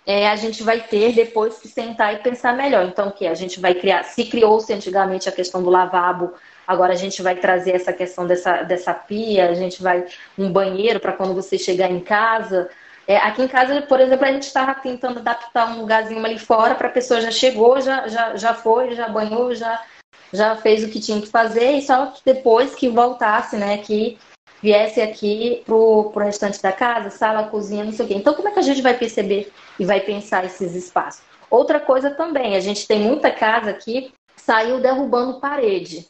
é, 0.05 0.29
a 0.29 0.37
gente 0.37 0.63
vai 0.63 0.79
ter 0.79 1.11
depois 1.11 1.59
que 1.59 1.67
sentar 1.67 2.13
e 2.13 2.19
pensar 2.19 2.55
melhor. 2.55 2.85
Então, 2.85 3.09
o 3.09 3.11
que 3.11 3.27
a 3.27 3.33
gente 3.33 3.59
vai 3.59 3.75
criar? 3.75 4.03
Se 4.03 4.23
criou-se 4.23 4.71
antigamente 4.71 5.27
a 5.27 5.33
questão 5.33 5.61
do 5.61 5.69
lavabo 5.69 6.33
Agora 6.67 6.91
a 6.93 6.97
gente 6.97 7.21
vai 7.21 7.35
trazer 7.35 7.71
essa 7.71 7.93
questão 7.93 8.27
dessa, 8.27 8.61
dessa 8.63 8.93
pia, 8.93 9.49
a 9.49 9.53
gente 9.53 9.81
vai 9.81 10.05
um 10.37 10.51
banheiro 10.51 10.99
para 10.99 11.13
quando 11.13 11.33
você 11.33 11.57
chegar 11.57 11.89
em 11.89 12.01
casa. 12.01 12.69
É, 13.07 13.15
aqui 13.17 13.41
em 13.41 13.47
casa, 13.47 13.81
por 13.83 14.01
exemplo, 14.01 14.25
a 14.25 14.31
gente 14.33 14.43
estava 14.43 14.75
tentando 14.75 15.19
adaptar 15.19 15.69
um 15.69 15.79
lugarzinho 15.79 16.23
ali 16.25 16.37
fora 16.37 16.75
para 16.75 16.89
a 16.89 16.91
pessoa 16.91 17.21
já 17.21 17.31
chegou, 17.31 17.79
já, 17.79 18.07
já, 18.09 18.35
já 18.35 18.53
foi, 18.53 18.93
já 18.95 19.07
banhou, 19.07 19.55
já, 19.55 19.81
já 20.33 20.57
fez 20.57 20.83
o 20.83 20.89
que 20.89 20.99
tinha 20.99 21.21
que 21.21 21.27
fazer, 21.27 21.71
e 21.77 21.81
só 21.81 22.13
depois 22.25 22.75
que 22.75 22.89
voltasse, 22.89 23.55
né, 23.55 23.77
que 23.77 24.17
viesse 24.61 24.99
aqui 24.99 25.63
pro, 25.65 26.11
pro 26.11 26.25
restante 26.25 26.61
da 26.61 26.73
casa, 26.73 27.09
sala, 27.09 27.47
cozinha, 27.47 27.85
não 27.85 27.93
sei 27.93 28.05
o 28.05 28.07
quê. 28.09 28.15
Então, 28.15 28.33
como 28.33 28.49
é 28.49 28.51
que 28.51 28.59
a 28.59 28.63
gente 28.63 28.81
vai 28.81 28.93
perceber 28.93 29.53
e 29.79 29.85
vai 29.85 30.01
pensar 30.01 30.43
esses 30.43 30.75
espaços? 30.75 31.21
Outra 31.49 31.79
coisa 31.79 32.09
também, 32.09 32.57
a 32.57 32.59
gente 32.59 32.85
tem 32.85 32.99
muita 32.99 33.31
casa 33.31 33.69
aqui 33.69 34.11
saiu 34.47 34.79
derrubando 34.79 35.41
parede. 35.41 36.07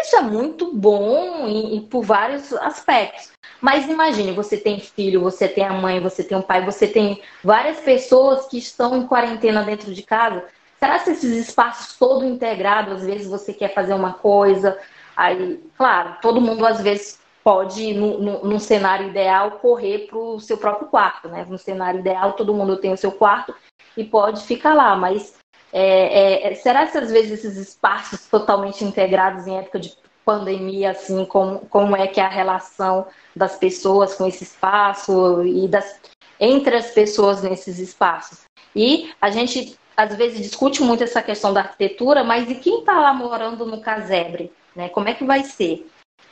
Isso 0.00 0.16
é 0.16 0.22
muito 0.22 0.72
bom 0.72 1.46
e, 1.46 1.76
e, 1.76 1.80
por 1.82 2.02
vários 2.02 2.52
aspectos. 2.54 3.30
Mas 3.60 3.88
imagine, 3.88 4.32
você 4.32 4.56
tem 4.56 4.80
filho, 4.80 5.20
você 5.20 5.46
tem 5.46 5.64
a 5.64 5.72
mãe, 5.72 6.00
você 6.00 6.24
tem 6.24 6.36
um 6.36 6.42
pai, 6.42 6.64
você 6.64 6.86
tem 6.86 7.22
várias 7.44 7.80
pessoas 7.80 8.46
que 8.46 8.58
estão 8.58 8.96
em 8.96 9.06
quarentena 9.06 9.62
dentro 9.62 9.92
de 9.92 10.02
casa. 10.02 10.44
Será 10.78 10.98
que 10.98 11.10
esses 11.10 11.48
espaços 11.48 11.96
todo 11.98 12.24
integrados, 12.24 12.94
às 12.94 13.04
vezes 13.04 13.26
você 13.26 13.52
quer 13.52 13.74
fazer 13.74 13.92
uma 13.92 14.14
coisa, 14.14 14.78
aí, 15.14 15.62
claro, 15.76 16.16
todo 16.22 16.40
mundo 16.40 16.64
às 16.64 16.80
vezes 16.80 17.18
pode, 17.44 17.92
no, 17.92 18.18
no, 18.18 18.44
num 18.44 18.58
cenário 18.58 19.08
ideal, 19.08 19.52
correr 19.52 20.06
para 20.06 20.18
o 20.18 20.40
seu 20.40 20.56
próprio 20.56 20.88
quarto, 20.88 21.28
né? 21.28 21.46
No 21.48 21.58
cenário 21.58 22.00
ideal, 22.00 22.32
todo 22.32 22.54
mundo 22.54 22.78
tem 22.78 22.92
o 22.92 22.96
seu 22.96 23.12
quarto 23.12 23.54
e 23.96 24.04
pode 24.04 24.42
ficar 24.44 24.72
lá, 24.72 24.96
mas 24.96 25.34
é, 25.72 26.52
é, 26.52 26.54
será 26.54 26.86
que 26.86 26.98
às 26.98 27.10
vezes 27.10 27.44
esses 27.44 27.56
espaços 27.56 28.26
totalmente 28.26 28.84
integrados 28.84 29.46
em 29.46 29.56
época 29.56 29.78
de 29.78 29.94
pandemia, 30.24 30.90
assim, 30.90 31.24
como, 31.24 31.60
como 31.60 31.96
é 31.96 32.06
que 32.06 32.20
é 32.20 32.24
a 32.24 32.28
relação 32.28 33.06
das 33.34 33.56
pessoas 33.56 34.14
com 34.14 34.26
esse 34.26 34.44
espaço 34.44 35.42
e 35.44 35.66
das, 35.68 36.00
entre 36.38 36.76
as 36.76 36.90
pessoas 36.90 37.42
nesses 37.42 37.78
espaços? 37.78 38.42
E 38.74 39.12
a 39.20 39.30
gente 39.30 39.78
às 39.96 40.14
vezes 40.14 40.38
discute 40.38 40.82
muito 40.82 41.04
essa 41.04 41.22
questão 41.22 41.52
da 41.52 41.60
arquitetura, 41.60 42.24
mas 42.24 42.50
e 42.50 42.54
quem 42.54 42.80
está 42.80 42.98
lá 42.98 43.12
morando 43.12 43.66
no 43.66 43.80
casebre? 43.80 44.52
Né? 44.74 44.88
Como 44.88 45.08
é 45.08 45.14
que 45.14 45.24
vai 45.24 45.44
ser? 45.44 45.86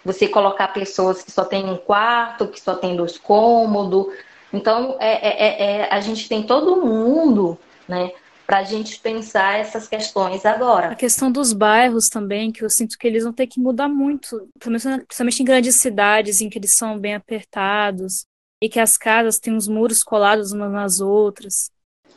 Você 0.04 0.28
colocar 0.28 0.68
pessoas 0.68 1.22
que 1.22 1.30
só 1.30 1.44
tem 1.44 1.68
um 1.68 1.76
quarto, 1.76 2.48
que 2.48 2.60
só 2.60 2.74
tem 2.74 2.96
dois 2.96 3.18
cômodos. 3.18 4.06
Então, 4.52 4.96
é, 4.98 5.28
é, 5.28 5.46
é, 5.46 5.80
é 5.80 5.88
a 5.92 6.00
gente 6.00 6.28
tem 6.28 6.42
todo 6.42 6.80
mundo, 6.80 7.58
né? 7.86 8.12
Para 8.48 8.60
a 8.60 8.64
gente 8.64 8.98
pensar 8.98 9.58
essas 9.58 9.86
questões 9.86 10.46
agora. 10.46 10.88
A 10.88 10.94
questão 10.94 11.30
dos 11.30 11.52
bairros 11.52 12.08
também, 12.08 12.50
que 12.50 12.64
eu 12.64 12.70
sinto 12.70 12.96
que 12.96 13.06
eles 13.06 13.22
vão 13.22 13.32
ter 13.32 13.46
que 13.46 13.60
mudar 13.60 13.88
muito, 13.88 14.48
principalmente 14.58 15.42
em 15.42 15.44
grandes 15.44 15.76
cidades, 15.76 16.40
em 16.40 16.48
que 16.48 16.58
eles 16.58 16.74
são 16.74 16.98
bem 16.98 17.14
apertados 17.14 18.24
e 18.62 18.70
que 18.70 18.80
as 18.80 18.96
casas 18.96 19.38
têm 19.38 19.54
os 19.54 19.68
muros 19.68 20.02
colados 20.02 20.50
umas 20.52 20.72
nas 20.72 20.98
outras. 20.98 21.70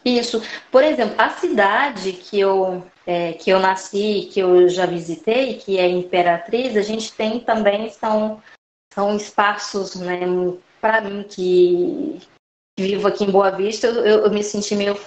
Isso. 0.06 0.42
Por 0.72 0.86
exemplo, 0.86 1.16
a 1.18 1.32
cidade 1.32 2.14
que 2.14 2.40
eu, 2.40 2.82
é, 3.06 3.34
que 3.34 3.50
eu 3.50 3.60
nasci, 3.60 4.30
que 4.32 4.40
eu 4.40 4.70
já 4.70 4.86
visitei, 4.86 5.56
que 5.56 5.78
é 5.78 5.90
Imperatriz, 5.90 6.78
a 6.78 6.82
gente 6.82 7.12
tem 7.12 7.42
também, 7.42 7.90
são, 7.90 8.42
são 8.94 9.18
espaços, 9.18 9.96
né, 9.96 10.22
para 10.80 11.02
mim 11.02 11.24
que 11.24 12.22
vivo 12.80 13.10
aqui 13.10 13.26
em 13.26 13.32
Boa 13.32 13.52
Vista, 13.52 13.88
eu, 13.88 14.24
eu 14.26 14.32
me 14.32 14.42
senti 14.42 14.76
meio 14.76 14.98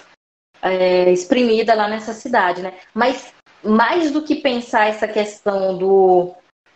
é, 0.64 1.12
exprimida 1.12 1.74
lá 1.74 1.86
nessa 1.86 2.14
cidade, 2.14 2.62
né? 2.62 2.72
Mas 2.94 3.32
mais 3.62 4.10
do 4.10 4.22
que 4.22 4.36
pensar 4.36 4.88
essa 4.88 5.06
questão 5.06 5.76
do, 5.76 6.34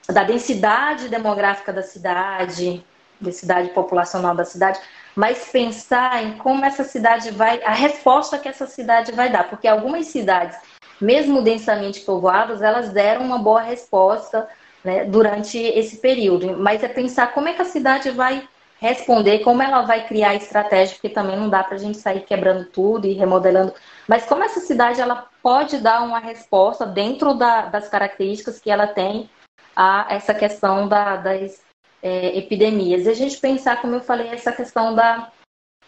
da 0.08 0.24
densidade 0.24 1.08
demográfica 1.08 1.72
da 1.72 1.82
cidade, 1.82 2.84
densidade 3.20 3.70
populacional 3.70 4.34
da 4.34 4.44
cidade, 4.44 4.78
mas 5.16 5.48
pensar 5.50 6.22
em 6.22 6.38
como 6.38 6.64
essa 6.64 6.84
cidade 6.84 7.30
vai, 7.30 7.62
a 7.62 7.72
resposta 7.72 8.38
que 8.38 8.48
essa 8.48 8.66
cidade 8.66 9.12
vai 9.12 9.30
dar, 9.30 9.48
porque 9.48 9.66
algumas 9.66 10.06
cidades, 10.06 10.56
mesmo 11.00 11.42
densamente 11.42 12.00
povoadas, 12.00 12.62
elas 12.62 12.90
deram 12.90 13.22
uma 13.22 13.38
boa 13.38 13.62
resposta 13.62 14.48
né, 14.84 15.04
durante 15.04 15.58
esse 15.58 15.96
período, 15.96 16.56
mas 16.58 16.82
é 16.82 16.88
pensar 16.88 17.32
como 17.32 17.48
é 17.48 17.54
que 17.54 17.62
a 17.62 17.66
cidade 17.66 18.10
vai 18.10 18.46
responder, 18.80 19.40
como 19.40 19.62
ela 19.62 19.82
vai 19.82 20.06
criar 20.06 20.34
estratégia, 20.34 20.94
porque 20.94 21.08
também 21.08 21.36
não 21.36 21.48
dá 21.48 21.64
para 21.64 21.74
a 21.74 21.78
gente 21.78 21.98
sair 21.98 22.20
quebrando 22.20 22.66
tudo 22.66 23.06
e 23.06 23.12
remodelando, 23.12 23.74
mas 24.06 24.24
como 24.24 24.44
essa 24.44 24.60
cidade 24.60 25.00
ela 25.00 25.28
pode 25.42 25.78
dar 25.78 26.02
uma 26.02 26.18
resposta 26.18 26.86
dentro 26.86 27.34
da, 27.34 27.62
das 27.62 27.88
características 27.88 28.60
que 28.60 28.70
ela 28.70 28.86
tem 28.86 29.28
a 29.74 30.06
essa 30.10 30.34
questão 30.34 30.88
da, 30.88 31.16
das 31.16 31.60
é, 32.02 32.36
epidemias. 32.38 33.06
E 33.06 33.10
a 33.10 33.14
gente 33.14 33.38
pensar, 33.38 33.80
como 33.80 33.94
eu 33.94 34.00
falei, 34.00 34.28
essa 34.28 34.52
questão 34.52 34.94
da, 34.94 35.30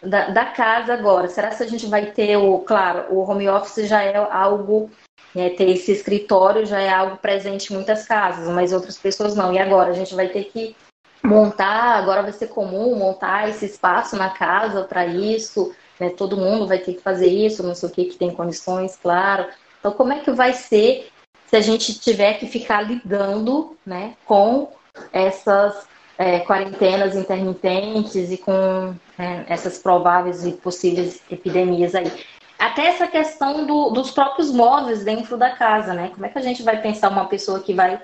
da, 0.03 0.29
da, 0.29 0.45
casa 0.47 0.93
agora. 0.95 1.29
Será 1.29 1.51
que 1.51 1.63
a 1.63 1.67
gente 1.67 1.87
vai 1.87 2.11
ter 2.11 2.37
o, 2.37 2.59
claro, 2.61 3.13
o 3.13 3.21
home 3.21 3.49
office 3.49 3.89
já 3.89 4.03
é 4.03 4.17
algo, 4.17 4.91
é, 5.35 5.51
ter 5.51 5.71
esse 5.71 5.93
escritório 5.93 6.67
já 6.67 6.81
é 6.81 6.89
algo 6.89 7.17
presente 7.17 7.73
em 7.73 7.77
muitas 7.77 8.07
casas, 8.07 8.49
mas 8.49 8.73
outras 8.73 8.99
pessoas 8.99 9.35
não. 9.35 9.53
E 9.53 9.59
agora 9.59 9.91
a 9.91 9.95
gente 9.95 10.15
vai 10.15 10.29
ter 10.29 10.45
que 10.45 10.77
montar, 11.23 11.97
agora 11.97 12.23
vai 12.23 12.33
ser 12.33 12.49
comum 12.49 12.97
montar 12.97 13.49
esse 13.49 13.67
espaço 13.67 14.17
na 14.17 14.31
casa 14.31 14.85
para 14.85 15.07
isso, 15.07 15.73
né? 15.99 16.11
Todo 16.11 16.37
mundo 16.37 16.67
vai 16.67 16.79
ter 16.79 16.95
que 16.95 17.03
fazer 17.03 17.27
isso, 17.27 17.63
não 17.63 17.75
sei 17.75 17.89
o 17.89 17.93
que, 17.93 18.05
que 18.07 18.17
tem 18.17 18.31
condições, 18.35 18.97
claro. 18.97 19.47
Então, 19.79 19.93
como 19.93 20.13
é 20.13 20.21
que 20.21 20.31
vai 20.31 20.53
ser 20.53 21.11
se 21.47 21.57
a 21.57 21.61
gente 21.61 21.99
tiver 21.99 22.35
que 22.35 22.47
ficar 22.47 22.83
lidando, 22.83 23.77
né, 23.85 24.15
com 24.25 24.73
essas 25.13 25.87
é, 26.17 26.41
quarentenas 26.41 27.17
intermitentes 27.17 28.31
e 28.31 28.37
com 28.37 28.95
é, 29.19 29.45
essas 29.49 29.79
prováveis 29.79 30.47
e 30.47 30.53
possíveis 30.53 31.21
epidemias 31.31 31.95
aí? 31.95 32.11
Até 32.59 32.87
essa 32.89 33.07
questão 33.07 33.65
do, 33.67 33.91
dos 33.91 34.11
próprios 34.11 34.53
móveis 34.53 35.03
dentro 35.03 35.37
da 35.37 35.51
casa, 35.51 35.95
né? 35.95 36.11
Como 36.13 36.27
é 36.27 36.29
que 36.29 36.39
a 36.39 36.43
gente 36.43 36.63
vai 36.63 36.81
pensar 36.81 37.09
uma 37.09 37.25
pessoa 37.25 37.61
que 37.61 37.73
vai 37.73 37.99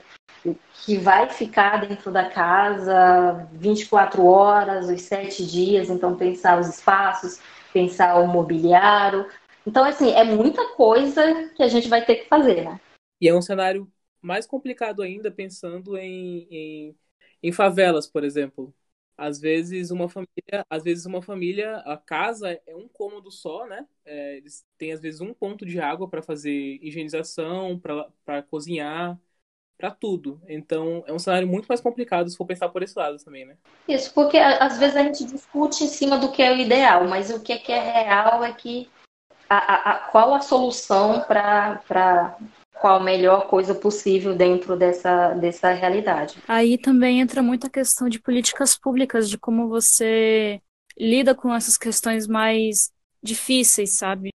que 0.84 0.96
vai 0.98 1.28
ficar 1.30 1.78
dentro 1.86 2.12
da 2.12 2.28
casa 2.28 3.48
24 3.52 4.24
horas, 4.24 4.88
os 4.88 5.02
sete 5.02 5.44
dias, 5.44 5.90
então 5.90 6.16
pensar 6.16 6.60
os 6.60 6.68
espaços, 6.68 7.40
pensar 7.72 8.16
o 8.16 8.26
mobiliário. 8.26 9.26
Então, 9.66 9.84
assim, 9.84 10.12
é 10.12 10.22
muita 10.22 10.74
coisa 10.74 11.50
que 11.56 11.62
a 11.62 11.68
gente 11.68 11.88
vai 11.88 12.04
ter 12.04 12.16
que 12.16 12.28
fazer, 12.28 12.64
né? 12.64 12.80
E 13.20 13.28
é 13.28 13.34
um 13.34 13.42
cenário 13.42 13.90
mais 14.20 14.46
complicado 14.46 15.02
ainda 15.02 15.30
pensando 15.30 15.96
em, 15.96 16.46
em, 16.50 16.96
em 17.42 17.52
favelas, 17.52 18.06
por 18.06 18.22
exemplo. 18.24 18.74
Às 19.16 19.40
vezes 19.40 19.90
uma 19.90 20.08
família, 20.08 20.64
às 20.68 20.84
vezes 20.84 21.06
uma 21.06 21.22
família, 21.22 21.78
a 21.78 21.96
casa 21.96 22.60
é 22.66 22.76
um 22.76 22.86
cômodo 22.86 23.30
só, 23.30 23.66
né? 23.66 23.86
É, 24.04 24.36
eles 24.36 24.64
têm 24.76 24.92
às 24.92 25.00
vezes 25.00 25.20
um 25.22 25.32
ponto 25.32 25.64
de 25.64 25.80
água 25.80 26.08
para 26.08 26.22
fazer 26.22 26.78
higienização, 26.82 27.80
para 28.24 28.42
cozinhar, 28.42 29.18
para 29.76 29.90
tudo. 29.90 30.40
Então, 30.48 31.04
é 31.06 31.12
um 31.12 31.18
cenário 31.18 31.46
muito 31.46 31.66
mais 31.66 31.80
complicado 31.80 32.28
se 32.28 32.36
for 32.36 32.46
pensar 32.46 32.68
por 32.68 32.82
esse 32.82 32.98
lado 32.98 33.16
também, 33.22 33.44
né? 33.44 33.56
Isso, 33.86 34.12
porque 34.14 34.38
às 34.38 34.78
vezes 34.78 34.96
a 34.96 35.02
gente 35.02 35.24
discute 35.24 35.84
em 35.84 35.88
cima 35.88 36.18
do 36.18 36.32
que 36.32 36.42
é 36.42 36.52
o 36.52 36.56
ideal, 36.56 37.06
mas 37.06 37.30
o 37.30 37.42
que 37.42 37.52
é, 37.52 37.58
que 37.58 37.72
é 37.72 37.80
real 37.80 38.42
é 38.42 38.52
que 38.52 38.88
a, 39.48 39.56
a, 39.56 39.90
a 39.92 39.94
qual 40.10 40.34
a 40.34 40.40
solução 40.40 41.20
para 41.20 42.36
qual 42.80 42.96
a 42.96 43.02
melhor 43.02 43.46
coisa 43.48 43.74
possível 43.74 44.34
dentro 44.34 44.76
dessa, 44.76 45.34
dessa 45.34 45.72
realidade. 45.72 46.38
Aí 46.46 46.76
também 46.76 47.20
entra 47.20 47.42
muito 47.42 47.66
a 47.66 47.70
questão 47.70 48.08
de 48.08 48.20
políticas 48.20 48.76
públicas, 48.76 49.30
de 49.30 49.38
como 49.38 49.68
você 49.68 50.60
lida 50.98 51.34
com 51.34 51.54
essas 51.54 51.76
questões 51.76 52.26
mais 52.26 52.90
difíceis, 53.22 53.96
sabe? 53.96 54.30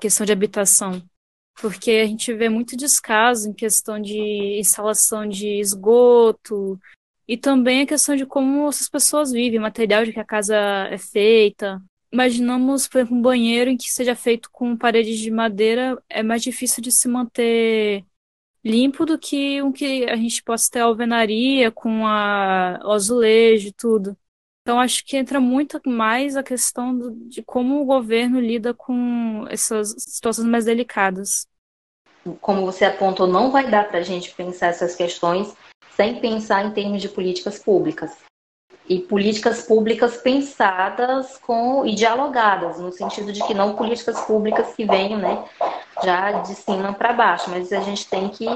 Questão 0.00 0.26
de 0.26 0.32
habitação 0.32 1.02
porque 1.60 1.90
a 1.92 2.06
gente 2.06 2.32
vê 2.34 2.48
muito 2.48 2.76
descaso 2.76 3.48
em 3.48 3.52
questão 3.52 4.00
de 4.00 4.58
instalação 4.58 5.26
de 5.26 5.58
esgoto 5.58 6.78
e 7.26 7.36
também 7.36 7.82
a 7.82 7.86
questão 7.86 8.14
de 8.14 8.26
como 8.26 8.68
essas 8.68 8.88
pessoas 8.88 9.32
vivem, 9.32 9.58
material 9.58 10.04
de 10.04 10.12
que 10.12 10.20
a 10.20 10.24
casa 10.24 10.56
é 10.90 10.98
feita. 10.98 11.82
Imaginamos, 12.12 12.86
por 12.86 12.98
exemplo, 12.98 13.16
um 13.16 13.22
banheiro 13.22 13.70
em 13.70 13.76
que 13.76 13.90
seja 13.90 14.14
feito 14.14 14.50
com 14.52 14.76
paredes 14.76 15.18
de 15.18 15.30
madeira, 15.30 16.00
é 16.08 16.22
mais 16.22 16.42
difícil 16.42 16.82
de 16.82 16.92
se 16.92 17.08
manter 17.08 18.04
limpo 18.64 19.06
do 19.06 19.18
que 19.18 19.62
um 19.62 19.72
que 19.72 20.04
a 20.04 20.16
gente 20.16 20.42
possa 20.42 20.70
ter 20.70 20.80
alvenaria 20.80 21.70
com 21.70 22.06
a, 22.06 22.80
o 22.84 22.92
azulejo 22.92 23.68
e 23.68 23.72
tudo. 23.72 24.16
Então, 24.66 24.80
acho 24.80 25.04
que 25.04 25.16
entra 25.16 25.38
muito 25.38 25.80
mais 25.86 26.36
a 26.36 26.42
questão 26.42 26.92
do, 26.92 27.12
de 27.12 27.40
como 27.40 27.80
o 27.80 27.84
governo 27.84 28.40
lida 28.40 28.74
com 28.74 29.46
essas 29.48 29.94
situações 29.96 30.48
mais 30.48 30.64
delicadas. 30.64 31.46
Como 32.40 32.66
você 32.66 32.84
apontou, 32.84 33.28
não 33.28 33.52
vai 33.52 33.70
dar 33.70 33.86
para 33.86 34.00
a 34.00 34.02
gente 34.02 34.32
pensar 34.32 34.66
essas 34.66 34.96
questões 34.96 35.54
sem 35.94 36.18
pensar 36.18 36.64
em 36.64 36.72
termos 36.72 37.00
de 37.00 37.08
políticas 37.08 37.60
públicas. 37.60 38.10
E 38.88 38.98
políticas 38.98 39.62
públicas 39.62 40.16
pensadas 40.16 41.38
com 41.38 41.86
e 41.86 41.94
dialogadas, 41.94 42.80
no 42.80 42.90
sentido 42.90 43.32
de 43.32 43.46
que 43.46 43.54
não 43.54 43.76
políticas 43.76 44.20
públicas 44.22 44.74
que 44.74 44.84
venham 44.84 45.20
né, 45.20 45.44
já 46.02 46.40
de 46.40 46.56
cima 46.56 46.92
para 46.92 47.12
baixo, 47.12 47.48
mas 47.50 47.72
a 47.72 47.80
gente 47.82 48.08
tem 48.08 48.28
que 48.30 48.46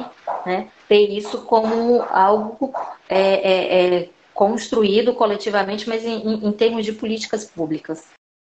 né, 0.45 0.69
ter 0.89 1.09
isso 1.09 1.43
como 1.43 2.03
algo 2.03 2.75
é, 3.09 3.21
é, 3.21 3.99
é 4.03 4.11
construído 4.41 5.13
coletivamente, 5.13 5.87
mas 5.87 6.03
em, 6.03 6.47
em 6.47 6.51
termos 6.51 6.87
de 6.87 6.95
políticas 6.95 7.45
públicas. 7.45 8.09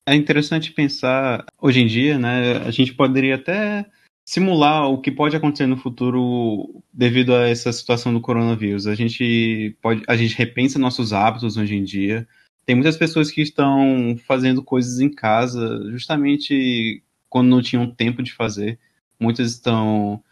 É 0.08 0.14
interessante 0.14 0.70
pensar, 0.70 1.44
hoje 1.60 1.80
em 1.80 1.88
dia, 1.88 2.16
né, 2.16 2.58
a 2.58 2.70
gente 2.70 2.94
poderia 2.94 3.34
até 3.34 3.84
simular 4.24 4.88
o 4.88 5.00
que 5.00 5.10
pode 5.10 5.34
acontecer 5.34 5.66
no 5.66 5.76
futuro 5.76 6.80
devido 6.92 7.34
a 7.34 7.48
essa 7.48 7.72
situação 7.72 8.14
do 8.14 8.20
coronavírus. 8.20 8.86
A 8.86 8.94
gente 8.94 9.76
pode, 9.82 10.04
a 10.06 10.16
gente 10.16 10.36
repensa 10.36 10.78
nossos 10.78 11.12
hábitos 11.12 11.56
hoje 11.56 11.74
em 11.74 11.82
dia. 11.82 12.28
Tem 12.64 12.76
muitas 12.76 12.96
pessoas 12.96 13.32
que 13.32 13.42
estão 13.42 14.16
fazendo 14.24 14.62
coisas 14.62 15.00
em 15.00 15.10
casa 15.10 15.90
justamente 15.90 17.02
quando 17.28 17.48
não 17.48 17.60
tinham 17.60 17.90
tempo 17.90 18.22
de 18.22 18.32
fazer. 18.32 18.78
Muitas 19.18 19.50
estão 19.50 20.22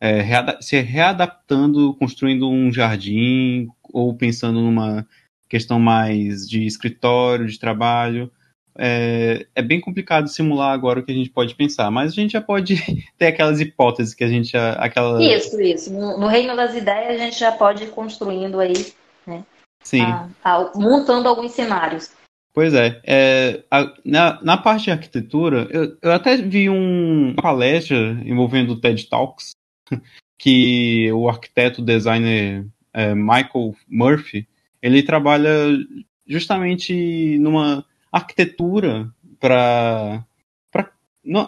é, 0.00 0.20
reada 0.20 0.58
se 0.60 0.80
readaptando, 0.80 1.94
construindo 1.94 2.50
um 2.50 2.72
jardim 2.72 3.68
ou 3.96 4.14
pensando 4.14 4.60
numa 4.60 5.06
questão 5.48 5.80
mais 5.80 6.46
de 6.46 6.66
escritório, 6.66 7.46
de 7.46 7.58
trabalho. 7.58 8.30
É, 8.78 9.46
é, 9.54 9.62
bem 9.62 9.80
complicado 9.80 10.28
simular 10.28 10.74
agora 10.74 11.00
o 11.00 11.02
que 11.02 11.10
a 11.10 11.14
gente 11.14 11.30
pode 11.30 11.54
pensar, 11.54 11.90
mas 11.90 12.12
a 12.12 12.14
gente 12.14 12.32
já 12.32 12.42
pode 12.42 12.76
ter 13.16 13.28
aquelas 13.28 13.58
hipóteses 13.58 14.12
que 14.12 14.22
a 14.22 14.28
gente 14.28 14.52
já. 14.52 14.72
Aquela... 14.72 15.22
Isso, 15.24 15.58
isso. 15.58 15.90
No, 15.90 16.18
no 16.18 16.26
reino 16.26 16.54
das 16.54 16.74
ideias 16.74 17.18
a 17.18 17.24
gente 17.24 17.38
já 17.38 17.52
pode 17.52 17.84
ir 17.84 17.90
construindo 17.90 18.60
aí, 18.60 18.74
né? 19.26 19.42
Sim. 19.82 20.02
A, 20.02 20.28
a, 20.44 20.72
montando 20.74 21.26
alguns 21.26 21.52
cenários. 21.52 22.10
Pois 22.52 22.74
é. 22.74 23.00
é 23.04 23.64
a, 23.70 23.94
na, 24.04 24.42
na 24.42 24.56
parte 24.58 24.84
de 24.84 24.90
arquitetura, 24.90 25.66
eu, 25.70 25.96
eu 26.02 26.12
até 26.12 26.36
vi 26.36 26.68
um, 26.68 27.30
uma 27.30 27.42
palestra 27.42 27.96
envolvendo 28.26 28.74
o 28.74 28.80
TED 28.80 29.08
Talks, 29.08 29.52
que 30.38 31.10
o 31.12 31.30
arquiteto 31.30 31.80
designer 31.80 32.66
é, 32.96 33.14
Michael 33.14 33.76
Murphy, 33.86 34.48
ele 34.80 35.02
trabalha 35.02 35.52
justamente 36.26 37.38
numa 37.38 37.84
arquitetura 38.10 39.12
para 39.38 40.24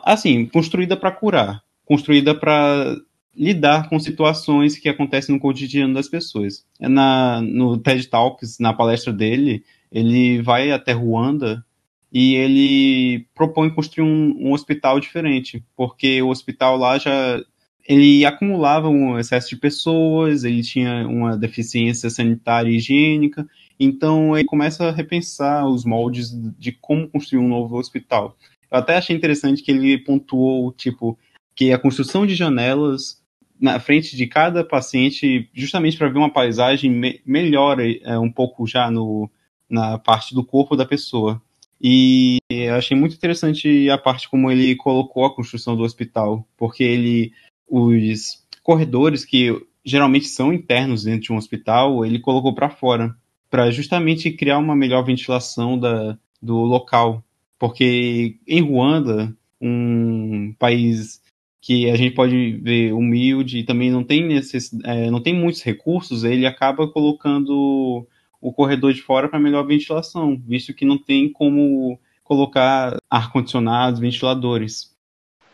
assim 0.04 0.44
construída 0.44 0.94
para 0.94 1.10
curar, 1.10 1.62
construída 1.86 2.34
para 2.34 2.96
lidar 3.34 3.88
com 3.88 3.98
situações 3.98 4.76
que 4.76 4.90
acontecem 4.90 5.34
no 5.34 5.40
cotidiano 5.40 5.94
das 5.94 6.08
pessoas. 6.08 6.66
É 6.78 6.86
na, 6.86 7.40
no 7.40 7.78
TED 7.78 8.08
Talks, 8.08 8.58
na 8.58 8.74
palestra 8.74 9.12
dele, 9.12 9.64
ele 9.90 10.42
vai 10.42 10.70
até 10.70 10.92
Ruanda 10.92 11.64
e 12.12 12.34
ele 12.34 13.26
propõe 13.34 13.70
construir 13.70 14.04
um, 14.04 14.36
um 14.38 14.52
hospital 14.52 15.00
diferente, 15.00 15.64
porque 15.74 16.20
o 16.20 16.28
hospital 16.28 16.76
lá 16.76 16.98
já 16.98 17.42
ele 17.88 18.22
acumulava 18.26 18.90
um 18.90 19.18
excesso 19.18 19.48
de 19.48 19.56
pessoas, 19.56 20.44
ele 20.44 20.62
tinha 20.62 21.08
uma 21.08 21.38
deficiência 21.38 22.10
sanitária 22.10 22.68
e 22.68 22.76
higiênica, 22.76 23.48
então 23.80 24.36
ele 24.36 24.46
começa 24.46 24.88
a 24.88 24.92
repensar 24.92 25.66
os 25.66 25.86
moldes 25.86 26.30
de 26.58 26.70
como 26.70 27.08
construir 27.08 27.40
um 27.40 27.48
novo 27.48 27.78
hospital. 27.78 28.36
Eu 28.70 28.78
até 28.78 28.98
achei 28.98 29.16
interessante 29.16 29.62
que 29.62 29.70
ele 29.70 29.96
pontuou, 29.96 30.70
tipo, 30.72 31.18
que 31.56 31.72
a 31.72 31.78
construção 31.78 32.26
de 32.26 32.34
janelas 32.34 33.22
na 33.58 33.80
frente 33.80 34.14
de 34.14 34.26
cada 34.26 34.62
paciente, 34.62 35.48
justamente 35.54 35.96
para 35.96 36.10
ver 36.10 36.18
uma 36.18 36.32
paisagem 36.32 36.90
me 36.90 37.20
melhora 37.24 37.82
é, 38.02 38.18
um 38.18 38.30
pouco 38.30 38.66
já 38.66 38.90
no, 38.90 39.30
na 39.68 39.98
parte 39.98 40.34
do 40.34 40.44
corpo 40.44 40.76
da 40.76 40.84
pessoa. 40.84 41.40
E 41.80 42.38
eu 42.50 42.74
achei 42.74 42.96
muito 42.96 43.14
interessante 43.14 43.88
a 43.88 43.96
parte 43.96 44.28
como 44.28 44.50
ele 44.50 44.76
colocou 44.76 45.24
a 45.24 45.34
construção 45.34 45.76
do 45.76 45.84
hospital, 45.84 46.46
porque 46.56 46.82
ele 46.82 47.32
os 47.68 48.44
corredores 48.62 49.24
que 49.24 49.54
geralmente 49.84 50.26
são 50.26 50.52
internos 50.52 51.04
dentro 51.04 51.22
de 51.22 51.32
um 51.32 51.36
hospital, 51.36 52.04
ele 52.04 52.18
colocou 52.18 52.54
para 52.54 52.70
fora. 52.70 53.14
para 53.50 53.70
justamente 53.70 54.30
criar 54.30 54.58
uma 54.58 54.76
melhor 54.76 55.02
ventilação 55.04 55.78
da, 55.78 56.18
do 56.40 56.56
local. 56.56 57.24
Porque 57.58 58.36
em 58.46 58.60
Ruanda, 58.60 59.34
um 59.60 60.54
país 60.58 61.20
que 61.60 61.90
a 61.90 61.96
gente 61.96 62.14
pode 62.14 62.52
ver 62.62 62.92
humilde 62.92 63.58
e 63.58 63.64
também 63.64 63.90
não 63.90 64.04
tem, 64.04 64.24
necess... 64.26 64.70
É, 64.84 65.10
não 65.10 65.20
tem 65.20 65.34
muitos 65.34 65.62
recursos, 65.62 66.24
ele 66.24 66.46
acaba 66.46 66.86
colocando 66.88 68.06
o 68.40 68.52
corredor 68.52 68.92
de 68.92 69.02
fora 69.02 69.28
para 69.28 69.40
melhor 69.40 69.66
ventilação, 69.66 70.40
visto 70.46 70.72
que 70.72 70.84
não 70.84 70.96
tem 70.96 71.30
como 71.32 71.98
colocar 72.22 72.96
ar-condicionados, 73.10 73.98
ventiladores. 74.00 74.94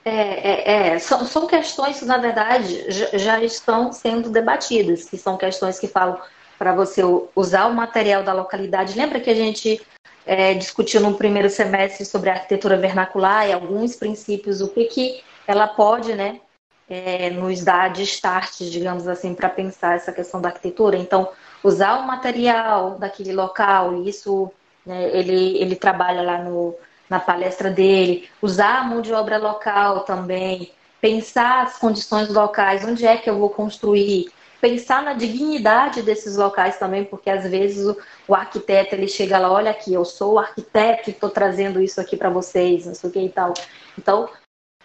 É, 0.04 0.10
é, 0.10 0.88
é. 0.94 0.98
São, 0.98 1.24
são, 1.24 1.46
questões 1.46 1.98
que, 1.98 2.04
na 2.04 2.18
verdade, 2.18 2.84
já 2.90 3.42
estão 3.42 3.90
sendo 3.92 4.28
debatidas, 4.28 5.04
que 5.04 5.16
são 5.16 5.36
questões 5.36 5.78
que 5.78 5.88
falam 5.88 6.20
para 6.58 6.74
você 6.74 7.02
usar 7.34 7.66
o 7.66 7.74
material 7.74 8.22
da 8.22 8.32
localidade. 8.32 8.98
Lembra 8.98 9.20
que 9.20 9.30
a 9.30 9.34
gente 9.34 9.80
é, 10.26 10.54
discutiu 10.54 11.00
no 11.00 11.14
primeiro 11.14 11.48
semestre 11.48 12.04
sobre 12.04 12.30
a 12.30 12.34
arquitetura 12.34 12.76
vernacular 12.76 13.48
e 13.48 13.52
alguns 13.52 13.96
princípios, 13.96 14.60
o 14.60 14.68
que, 14.68 14.84
que 14.84 15.24
ela 15.46 15.66
pode 15.66 16.14
né, 16.14 16.40
é, 16.88 17.30
nos 17.30 17.64
dar 17.64 17.90
de 17.90 18.02
start, 18.02 18.58
digamos 18.60 19.08
assim, 19.08 19.34
para 19.34 19.48
pensar 19.48 19.96
essa 19.96 20.12
questão 20.12 20.40
da 20.40 20.48
arquitetura. 20.50 20.96
Então, 20.96 21.30
usar 21.62 21.98
o 21.98 22.06
material 22.06 22.98
daquele 22.98 23.32
local, 23.32 24.02
isso 24.04 24.50
né, 24.84 25.10
ele, 25.16 25.58
ele 25.58 25.76
trabalha 25.76 26.22
lá 26.22 26.38
no, 26.38 26.74
na 27.08 27.20
palestra 27.20 27.70
dele, 27.70 28.28
usar 28.40 28.80
a 28.80 28.84
mão 28.84 29.00
de 29.00 29.12
obra 29.12 29.38
local 29.38 30.00
também, 30.00 30.72
pensar 31.00 31.64
as 31.64 31.78
condições 31.78 32.28
locais, 32.28 32.84
onde 32.84 33.06
é 33.06 33.16
que 33.16 33.28
eu 33.28 33.38
vou 33.38 33.50
construir, 33.50 34.32
pensar 34.60 35.02
na 35.02 35.12
dignidade 35.12 36.00
desses 36.00 36.36
locais 36.36 36.78
também, 36.78 37.04
porque 37.04 37.28
às 37.28 37.46
vezes 37.46 37.86
o, 37.86 37.96
o 38.26 38.34
arquiteto 38.34 38.94
ele 38.94 39.06
chega 39.06 39.38
lá, 39.38 39.52
olha 39.52 39.70
aqui, 39.70 39.92
eu 39.92 40.04
sou 40.04 40.34
o 40.34 40.38
arquiteto 40.38 41.10
e 41.10 41.12
estou 41.12 41.28
trazendo 41.28 41.82
isso 41.82 42.00
aqui 42.00 42.16
para 42.16 42.30
vocês, 42.30 42.86
não 42.86 42.94
sei 42.94 43.10
o 43.10 43.12
que 43.12 43.20
e 43.20 43.28
tal. 43.28 43.52
Então, 43.98 44.30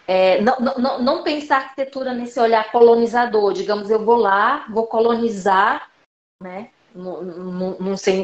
é, 0.06 0.40
não, 0.42 0.58
não, 0.60 1.02
não 1.02 1.22
pensar 1.22 1.56
arquitetura 1.56 2.12
nesse 2.12 2.38
olhar 2.38 2.70
colonizador, 2.70 3.54
digamos, 3.54 3.88
eu 3.88 4.04
vou 4.04 4.16
lá, 4.16 4.66
vou 4.68 4.86
colonizar, 4.86 5.88
né? 6.42 6.68
Num, 6.94 7.22
num, 7.22 7.76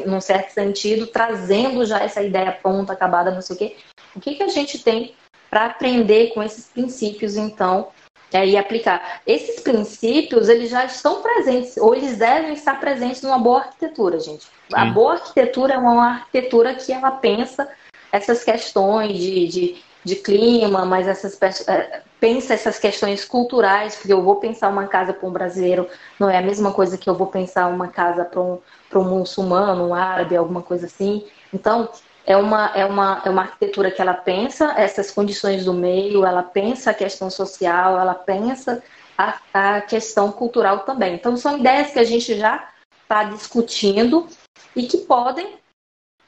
num, 0.05 0.21
certo 0.21 0.51
sentido, 0.51 1.07
trazendo 1.07 1.85
já 1.85 1.99
essa 1.99 2.21
ideia 2.21 2.51
pronta, 2.51 2.93
acabada, 2.93 3.31
não 3.31 3.41
sei 3.41 3.55
o 3.55 3.59
quê. 3.59 3.75
O 4.15 4.19
que, 4.19 4.35
que 4.35 4.43
a 4.43 4.47
gente 4.47 4.79
tem 4.79 5.13
para 5.49 5.65
aprender 5.65 6.33
com 6.33 6.43
esses 6.43 6.65
princípios, 6.65 7.35
então, 7.35 7.89
é, 8.33 8.45
e 8.45 8.57
aplicar? 8.57 9.21
Esses 9.25 9.61
princípios, 9.61 10.49
eles 10.49 10.69
já 10.69 10.85
estão 10.85 11.21
presentes, 11.21 11.77
ou 11.77 11.95
eles 11.95 12.17
devem 12.17 12.53
estar 12.53 12.79
presentes 12.79 13.21
numa 13.21 13.39
boa 13.39 13.59
arquitetura, 13.59 14.19
gente. 14.19 14.43
Sim. 14.43 14.49
A 14.73 14.85
boa 14.85 15.13
arquitetura 15.13 15.75
é 15.75 15.77
uma 15.77 16.07
arquitetura 16.07 16.75
que 16.75 16.91
ela 16.91 17.11
pensa 17.11 17.69
essas 18.11 18.43
questões 18.43 19.17
de, 19.17 19.47
de 19.47 19.87
de 20.07 20.15
clima, 20.15 20.85
mas 20.85 21.05
essas 21.05 21.37
é, 21.67 22.01
pensa 22.19 22.53
essas 22.53 22.79
questões 22.79 23.25
culturais, 23.25 23.95
porque 23.95 24.13
eu 24.13 24.21
vou 24.21 24.37
pensar 24.37 24.69
uma 24.69 24.87
casa 24.87 25.13
para 25.13 25.27
um 25.27 25.31
brasileiro, 25.31 25.87
não 26.19 26.29
é 26.29 26.37
a 26.37 26.41
mesma 26.41 26.73
coisa 26.73 26.97
que 26.97 27.09
eu 27.09 27.15
vou 27.15 27.27
pensar 27.27 27.67
uma 27.67 27.87
casa 27.87 28.25
para 28.25 28.41
um, 28.41 28.59
um 28.95 29.03
muçulmano, 29.03 29.87
um 29.87 29.93
árabe, 29.93 30.35
alguma 30.35 30.61
coisa 30.61 30.87
assim. 30.87 31.25
Então, 31.53 31.89
é 32.25 32.35
uma, 32.35 32.71
é, 32.75 32.85
uma, 32.85 33.21
é 33.23 33.29
uma 33.29 33.43
arquitetura 33.43 33.91
que 33.91 34.01
ela 34.01 34.13
pensa 34.13 34.73
essas 34.77 35.11
condições 35.11 35.65
do 35.65 35.73
meio, 35.73 36.25
ela 36.25 36.43
pensa 36.43 36.91
a 36.91 36.93
questão 36.93 37.29
social, 37.29 37.99
ela 37.99 38.15
pensa 38.15 38.83
a, 39.17 39.39
a 39.53 39.81
questão 39.81 40.31
cultural 40.31 40.79
também. 40.79 41.15
Então, 41.15 41.37
são 41.37 41.57
ideias 41.57 41.91
que 41.91 41.99
a 41.99 42.03
gente 42.03 42.37
já 42.37 42.67
está 43.03 43.23
discutindo 43.23 44.27
e 44.75 44.83
que 44.83 44.97
podem 44.97 45.57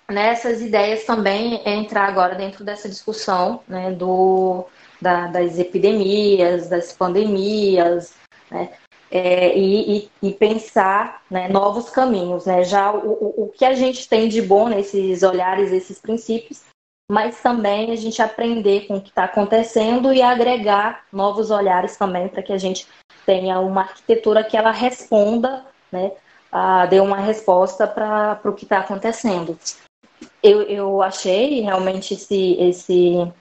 nessas 0.10 0.62
ideias 0.62 1.04
também 1.04 1.62
entrar 1.66 2.08
agora 2.08 2.34
dentro 2.34 2.64
dessa 2.64 2.90
discussão 2.90 3.62
né, 3.68 3.92
do, 3.92 4.66
da, 5.02 5.28
das 5.28 5.58
epidemias, 5.58 6.70
das 6.70 6.94
pandemias, 6.94 8.14
né, 8.50 8.72
é, 9.12 9.58
e, 9.58 10.10
e, 10.22 10.32
pensar 10.34 11.24
né, 11.30 11.48
novos 11.48 11.90
caminhos. 11.90 12.46
Né, 12.46 12.64
já 12.64 12.92
o, 12.92 13.12
o, 13.12 13.44
o 13.44 13.50
que 13.50 13.66
a 13.66 13.74
gente 13.74 14.08
tem 14.08 14.28
de 14.28 14.42
bom 14.42 14.70
nesses 14.70 15.24
olhares, 15.24 15.72
esses 15.72 16.00
princípios, 16.00 16.64
mas 17.12 17.42
também 17.42 17.92
a 17.92 17.96
gente 17.96 18.22
aprender 18.22 18.88
com 18.88 18.98
o 18.98 19.02
que 19.02 19.10
está 19.10 19.24
acontecendo 19.24 20.14
e 20.14 20.22
agregar 20.22 21.06
novos 21.12 21.50
olhares 21.50 21.98
também 21.98 22.28
para 22.28 22.44
que 22.44 22.54
a 22.54 22.58
gente 22.58 22.88
tenha 23.26 23.60
uma 23.60 23.82
arquitetura 23.82 24.44
que 24.44 24.56
ela 24.56 24.72
responda, 24.72 25.66
né, 25.92 26.12
a, 26.52 26.86
dê 26.86 27.00
uma 27.00 27.18
resposta 27.18 27.88
para 27.88 28.40
o 28.46 28.54
que 28.54 28.64
está 28.64 28.80
acontecendo 28.80 29.58
eu, 30.42 30.62
eu 30.64 31.02
achei 31.02 31.62
realmente 31.62 32.14
esse, 32.14 32.54
esse, 32.60 33.32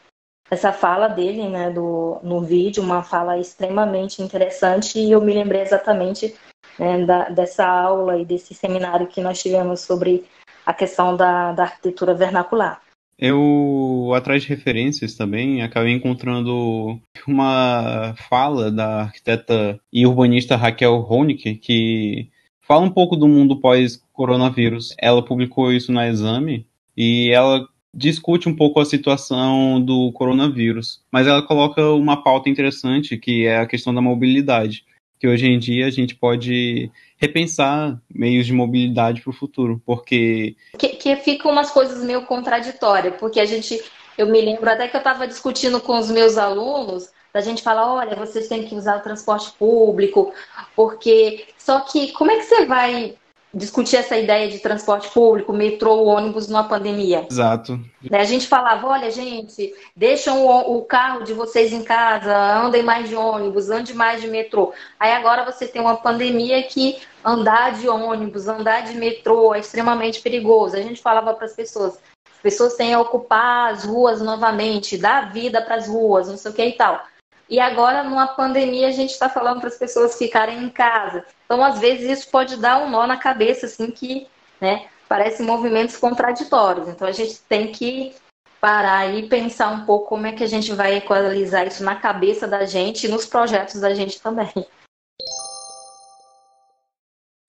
essa 0.51 0.73
fala 0.73 1.09
dele 1.09 1.49
né, 1.49 1.71
do, 1.71 2.19
no 2.23 2.41
vídeo, 2.41 2.83
uma 2.83 3.03
fala 3.03 3.39
extremamente 3.39 4.23
interessante, 4.23 4.99
e 4.99 5.11
eu 5.11 5.21
me 5.21 5.35
lembrei 5.35 5.61
exatamente 5.61 6.35
né, 6.79 7.05
da, 7.05 7.29
dessa 7.29 7.67
aula 7.67 8.19
e 8.19 8.25
desse 8.25 8.55
seminário 8.55 9.07
que 9.07 9.21
nós 9.21 9.41
tivemos 9.41 9.81
sobre 9.81 10.25
a 10.65 10.73
questão 10.73 11.17
da, 11.17 11.53
da 11.53 11.65
arquitetura 11.65 12.15
vernacular. 12.15 12.81
Eu, 13.19 14.13
atrás 14.15 14.43
de 14.43 14.49
referências 14.49 15.15
também, 15.15 15.61
acabei 15.61 15.93
encontrando 15.93 17.01
uma 17.27 18.15
fala 18.29 18.71
da 18.71 19.03
arquiteta 19.03 19.81
e 19.93 20.07
urbanista 20.07 20.55
Raquel 20.55 21.05
Honig, 21.09 21.57
que 21.57 22.31
fala 22.61 22.85
um 22.85 22.91
pouco 22.91 23.17
do 23.17 23.27
mundo 23.27 23.61
pós-coronavírus. 23.61 24.95
Ela 24.99 25.25
publicou 25.25 25.73
isso 25.73 25.91
na 25.91 26.07
Exame 26.07 26.65
e 26.97 27.31
ela 27.33 27.67
discute 27.95 28.49
um 28.49 28.55
pouco 28.55 28.81
a 28.81 28.85
situação 28.85 29.81
do 29.81 30.13
coronavírus, 30.13 31.01
mas 31.11 31.27
ela 31.27 31.43
coloca 31.43 31.83
uma 31.91 32.23
pauta 32.23 32.49
interessante 32.49 33.17
que 33.17 33.47
é 33.47 33.59
a 33.59 33.67
questão 33.67 33.95
da 33.95 34.01
mobilidade, 34.01 34.85
que 35.19 35.27
hoje 35.27 35.47
em 35.47 35.59
dia 35.59 35.87
a 35.87 35.91
gente 35.91 36.15
pode 36.15 36.91
repensar 37.17 38.01
meios 38.09 38.47
de 38.47 38.53
mobilidade 38.53 39.21
para 39.21 39.31
o 39.31 39.35
futuro, 39.35 39.83
porque 39.85 40.57
que, 40.79 40.89
que 40.91 41.17
ficam 41.17 41.51
umas 41.51 41.71
coisas 41.71 42.05
meio 42.05 42.23
contraditórias, 42.27 43.15
porque 43.19 43.41
a 43.41 43.45
gente, 43.45 43.83
eu 44.17 44.27
me 44.27 44.41
lembro 44.41 44.71
até 44.71 44.87
que 44.87 44.97
eu 44.97 45.01
estava 45.01 45.27
discutindo 45.27 45.81
com 45.81 45.99
os 45.99 46.11
meus 46.11 46.39
alunos 46.39 47.11
da 47.33 47.41
gente 47.41 47.63
falar, 47.63 47.93
olha, 47.93 48.17
vocês 48.17 48.49
têm 48.49 48.65
que 48.65 48.75
usar 48.75 48.99
o 48.99 49.03
transporte 49.03 49.53
público, 49.59 50.33
porque 50.75 51.47
só 51.59 51.81
que 51.81 52.13
como 52.13 52.31
é 52.31 52.37
que 52.37 52.45
você 52.45 52.65
vai 52.65 53.17
discutir 53.53 53.97
essa 53.97 54.17
ideia 54.17 54.49
de 54.49 54.59
transporte 54.59 55.09
público, 55.11 55.53
metrô, 55.53 56.05
ônibus 56.05 56.49
numa 56.49 56.65
pandemia. 56.65 57.27
Exato. 57.31 57.81
A 58.13 58.25
gente 58.25 58.47
falava, 58.47 58.87
olha, 58.87 59.11
gente, 59.11 59.75
deixam 59.97 60.45
o, 60.45 60.79
o, 60.79 60.85
carro 60.85 61.25
de 61.25 61.33
vocês 61.33 61.73
em 61.73 61.83
casa, 61.83 62.37
andem 62.37 62.83
mais 62.83 63.09
de 63.09 63.15
ônibus, 63.17 63.71
ande 63.71 63.95
mais 63.95 64.21
de 64.21 64.29
metrô. 64.29 64.73
Aí 65.01 65.13
agora 65.13 65.45
você 65.45 65.67
tem 65.67 65.81
uma 65.81 65.97
pandemia 65.97 66.63
que 66.63 66.99
andar 67.25 67.73
de 67.73 67.89
ônibus, 67.89 68.49
andar 68.49 68.83
de 68.83 68.95
metrô 68.95 69.55
é 69.55 69.61
extremamente 69.61 70.21
perigoso. 70.21 70.77
A 70.77 70.83
gente 70.83 71.01
falava 71.01 71.33
para 71.35 71.47
as 71.47 71.55
pessoas, 71.55 71.99
as 72.31 72.43
pessoas 72.43 72.75
têm 72.75 72.91
que 72.91 72.97
ocupar 72.97 73.73
as 73.73 73.85
ruas 73.85 74.21
novamente, 74.21 74.99
dar 74.99 75.33
vida 75.33 75.63
para 75.63 75.77
as 75.77 75.89
ruas, 75.89 76.29
não 76.29 76.37
sei 76.37 76.51
o 76.51 76.55
que 76.55 76.65
e 76.65 76.73
tal. 76.73 77.03
E 77.49 77.59
agora, 77.59 78.05
numa 78.05 78.27
pandemia, 78.27 78.89
a 78.89 78.93
gente 78.93 79.11
está 79.11 79.29
falando 79.29 79.61
para 79.61 79.69
as 79.69 79.79
pessoas 79.79 80.19
ficarem 80.19 80.63
em 80.63 80.69
casa. 80.69 81.25
Então, 81.45 81.65
às 81.65 81.79
vezes, 81.79 82.19
isso 82.19 82.31
pode 82.31 82.57
dar 82.57 82.83
um 82.83 82.91
nó 82.91 83.07
na 83.07 83.17
cabeça, 83.17 83.67
assim, 83.67 83.91
que 83.91 84.27
né, 84.61 84.87
parecem 85.09 85.47
movimentos 85.47 85.97
contraditórios. 85.97 86.89
Então, 86.89 87.09
a 87.09 87.13
gente 87.13 87.41
tem 87.49 87.73
que 87.73 88.15
parar 88.61 89.07
e 89.15 89.29
pensar 89.29 89.71
um 89.71 89.87
pouco 89.87 90.09
como 90.09 90.27
é 90.27 90.33
que 90.33 90.45
a 90.45 90.49
gente 90.49 90.73
vai 90.73 90.97
equalizar 90.97 91.67
isso 91.67 91.83
na 91.83 91.97
cabeça 91.97 92.47
da 92.47 92.67
gente 92.67 93.05
e 93.05 93.09
nos 93.09 93.25
projetos 93.25 93.81
da 93.81 93.95
gente 93.95 94.21
também. 94.21 94.67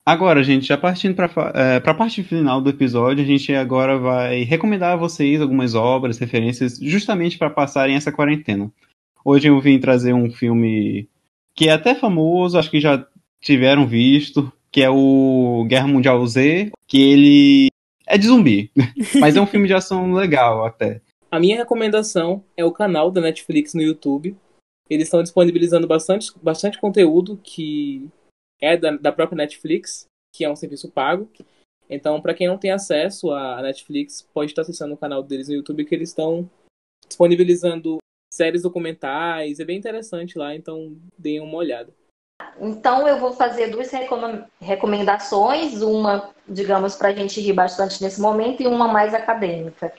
Agora, 0.06 0.42
gente, 0.42 0.66
já 0.66 0.78
partindo 0.78 1.14
para 1.14 1.30
é, 1.54 1.76
a 1.76 1.94
parte 1.94 2.22
final 2.22 2.60
do 2.60 2.70
episódio, 2.70 3.22
a 3.22 3.26
gente 3.26 3.54
agora 3.54 3.98
vai 3.98 4.42
recomendar 4.42 4.94
a 4.94 4.96
vocês 4.96 5.40
algumas 5.40 5.74
obras, 5.74 6.18
referências, 6.18 6.78
justamente 6.80 7.36
para 7.36 7.50
passarem 7.50 7.96
essa 7.96 8.10
quarentena. 8.10 8.72
Hoje 9.24 9.48
eu 9.48 9.60
vim 9.60 9.78
trazer 9.78 10.12
um 10.12 10.30
filme 10.30 11.08
que 11.54 11.68
é 11.68 11.72
até 11.72 11.94
famoso, 11.94 12.58
acho 12.58 12.70
que 12.70 12.80
já 12.80 13.06
tiveram 13.40 13.86
visto, 13.86 14.52
que 14.70 14.82
é 14.82 14.90
o 14.90 15.64
Guerra 15.68 15.86
Mundial 15.86 16.24
Z, 16.26 16.72
que 16.86 17.00
ele 17.00 17.68
é 18.06 18.16
de 18.16 18.26
zumbi, 18.26 18.70
mas 19.20 19.36
é 19.36 19.40
um 19.40 19.46
filme 19.46 19.66
de 19.66 19.74
ação 19.74 20.12
legal 20.12 20.64
até. 20.64 21.00
A 21.30 21.38
minha 21.38 21.56
recomendação 21.56 22.44
é 22.56 22.64
o 22.64 22.72
canal 22.72 23.10
da 23.10 23.20
Netflix 23.20 23.74
no 23.74 23.82
YouTube. 23.82 24.36
Eles 24.88 25.06
estão 25.06 25.22
disponibilizando 25.22 25.86
bastante, 25.86 26.32
bastante 26.42 26.80
conteúdo 26.80 27.38
que 27.42 28.08
é 28.60 28.76
da, 28.76 28.96
da 28.96 29.12
própria 29.12 29.36
Netflix, 29.36 30.06
que 30.34 30.44
é 30.44 30.50
um 30.50 30.56
serviço 30.56 30.90
pago. 30.90 31.30
Então, 31.88 32.20
para 32.20 32.34
quem 32.34 32.48
não 32.48 32.58
tem 32.58 32.70
acesso 32.70 33.32
à 33.32 33.62
Netflix, 33.62 34.26
pode 34.34 34.50
estar 34.50 34.62
acessando 34.62 34.94
o 34.94 34.98
canal 34.98 35.22
deles 35.22 35.48
no 35.48 35.54
YouTube, 35.54 35.84
que 35.84 35.94
eles 35.94 36.08
estão 36.08 36.48
disponibilizando 37.06 37.98
séries 38.30 38.62
documentais, 38.62 39.58
é 39.58 39.64
bem 39.64 39.76
interessante 39.76 40.38
lá, 40.38 40.54
então 40.54 40.96
deem 41.18 41.40
uma 41.40 41.56
olhada. 41.56 41.92
Então 42.60 43.06
eu 43.06 43.18
vou 43.18 43.32
fazer 43.32 43.68
duas 43.68 43.90
recomendações, 44.60 45.82
uma, 45.82 46.30
digamos, 46.48 46.94
para 46.94 47.08
a 47.08 47.14
gente 47.14 47.40
rir 47.40 47.52
bastante 47.52 48.02
nesse 48.02 48.20
momento 48.20 48.62
e 48.62 48.66
uma 48.66 48.88
mais 48.88 49.14
acadêmica. 49.14 49.92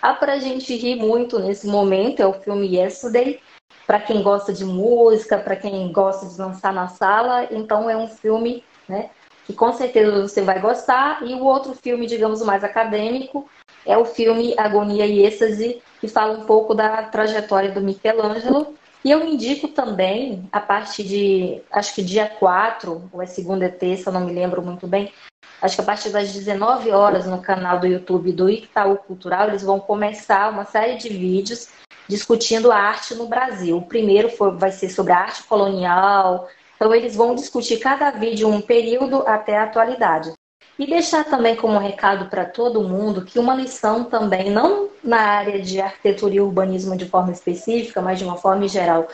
A 0.00 0.12
para 0.12 0.34
a 0.34 0.38
gente 0.38 0.74
rir 0.76 0.96
muito 0.96 1.38
nesse 1.38 1.66
momento 1.66 2.20
é 2.20 2.26
o 2.26 2.34
filme 2.34 2.76
Yesterday, 2.76 3.40
para 3.86 4.00
quem 4.00 4.22
gosta 4.22 4.52
de 4.52 4.64
música, 4.64 5.38
para 5.38 5.56
quem 5.56 5.90
gosta 5.92 6.26
de 6.26 6.36
dançar 6.36 6.72
na 6.72 6.88
sala, 6.88 7.48
então 7.50 7.88
é 7.88 7.96
um 7.96 8.08
filme, 8.08 8.64
né, 8.88 9.10
que 9.46 9.52
com 9.52 9.72
certeza 9.72 10.22
você 10.22 10.42
vai 10.42 10.60
gostar. 10.60 11.22
E 11.22 11.34
o 11.34 11.44
outro 11.44 11.74
filme, 11.74 12.06
digamos, 12.06 12.42
mais 12.42 12.64
acadêmico, 12.64 13.48
é 13.86 13.96
o 13.96 14.04
filme 14.04 14.54
Agonia 14.56 15.06
e 15.06 15.24
Êxtase, 15.24 15.82
que 16.00 16.08
fala 16.08 16.38
um 16.38 16.44
pouco 16.44 16.74
da 16.74 17.02
trajetória 17.04 17.70
do 17.70 17.80
Michelangelo. 17.80 18.74
E 19.04 19.10
eu 19.10 19.22
indico 19.26 19.68
também, 19.68 20.48
a 20.50 20.60
partir 20.60 21.04
de, 21.04 21.62
acho 21.70 21.94
que 21.94 22.02
dia 22.02 22.26
4, 22.26 23.10
ou 23.12 23.22
é 23.22 23.26
segunda 23.26 23.66
e 23.66 23.70
terça, 23.70 24.10
não 24.10 24.24
me 24.24 24.32
lembro 24.32 24.62
muito 24.62 24.86
bem, 24.86 25.12
acho 25.60 25.76
que 25.76 25.82
a 25.82 25.84
partir 25.84 26.08
das 26.08 26.32
19 26.32 26.90
horas 26.90 27.26
no 27.26 27.40
canal 27.42 27.78
do 27.78 27.86
YouTube 27.86 28.32
do 28.32 28.48
Itaú 28.48 28.96
Cultural, 28.96 29.48
eles 29.48 29.62
vão 29.62 29.78
começar 29.78 30.50
uma 30.50 30.64
série 30.64 30.96
de 30.96 31.10
vídeos 31.10 31.68
discutindo 32.08 32.72
a 32.72 32.76
arte 32.76 33.14
no 33.14 33.26
Brasil. 33.26 33.76
O 33.76 33.86
primeiro 33.86 34.30
foi, 34.30 34.52
vai 34.52 34.70
ser 34.70 34.88
sobre 34.88 35.12
a 35.12 35.18
arte 35.18 35.42
colonial. 35.44 36.48
Então, 36.76 36.94
eles 36.94 37.14
vão 37.14 37.34
discutir 37.34 37.78
cada 37.78 38.10
vídeo 38.10 38.48
um 38.48 38.60
período 38.60 39.22
até 39.26 39.58
a 39.58 39.64
atualidade. 39.64 40.32
E 40.78 40.86
deixar 40.86 41.24
também 41.24 41.54
como 41.54 41.78
recado 41.78 42.28
para 42.28 42.44
todo 42.44 42.82
mundo 42.82 43.24
que 43.24 43.38
uma 43.38 43.54
lição 43.54 44.04
também, 44.04 44.50
não 44.50 44.88
na 45.02 45.20
área 45.20 45.62
de 45.62 45.80
arquitetura 45.80 46.34
e 46.34 46.40
urbanismo 46.40 46.96
de 46.96 47.08
forma 47.08 47.30
específica, 47.30 48.02
mas 48.02 48.18
de 48.18 48.24
uma 48.24 48.36
forma 48.36 48.66
geral, 48.66 49.06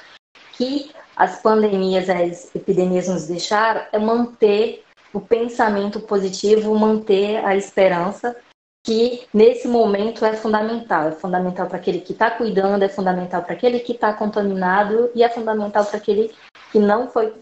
que 0.52 0.90
as 1.14 1.42
pandemias, 1.42 2.08
as 2.08 2.54
epidemias 2.54 3.08
nos 3.08 3.26
deixaram, 3.26 3.82
é 3.92 3.98
manter 3.98 4.84
o 5.12 5.20
pensamento 5.20 6.00
positivo, 6.00 6.78
manter 6.78 7.44
a 7.44 7.54
esperança 7.54 8.34
que 8.82 9.26
nesse 9.32 9.68
momento 9.68 10.24
é 10.24 10.34
fundamental. 10.34 11.08
É 11.08 11.12
fundamental 11.12 11.66
para 11.66 11.76
aquele 11.76 12.00
que 12.00 12.12
está 12.12 12.30
cuidando, 12.30 12.82
é 12.82 12.88
fundamental 12.88 13.42
para 13.42 13.52
aquele 13.52 13.80
que 13.80 13.92
está 13.92 14.12
contaminado 14.12 15.10
e 15.14 15.22
é 15.22 15.28
fundamental 15.28 15.84
para 15.84 15.98
aquele 15.98 16.34
que 16.72 16.78
não 16.78 17.08
foi 17.10 17.34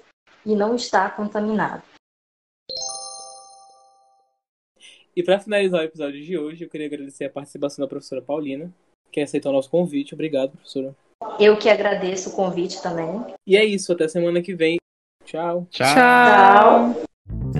e 0.44 0.56
não 0.56 0.74
está 0.74 1.08
contaminado. 1.10 1.82
E 5.18 5.22
para 5.24 5.40
finalizar 5.40 5.80
o 5.80 5.84
episódio 5.84 6.24
de 6.24 6.38
hoje, 6.38 6.62
eu 6.62 6.68
queria 6.68 6.86
agradecer 6.86 7.24
a 7.24 7.30
participação 7.30 7.84
da 7.84 7.88
professora 7.88 8.22
Paulina, 8.22 8.72
que 9.10 9.20
aceitou 9.20 9.50
o 9.50 9.54
nosso 9.56 9.68
convite. 9.68 10.14
Obrigado, 10.14 10.52
professora. 10.52 10.94
Eu 11.40 11.58
que 11.58 11.68
agradeço 11.68 12.30
o 12.30 12.36
convite 12.36 12.80
também. 12.80 13.24
E 13.44 13.56
é 13.56 13.64
isso, 13.64 13.92
até 13.92 14.06
semana 14.06 14.40
que 14.40 14.54
vem. 14.54 14.76
Tchau. 15.24 15.66
Tchau. 15.72 15.92
Tchau. 15.92 17.57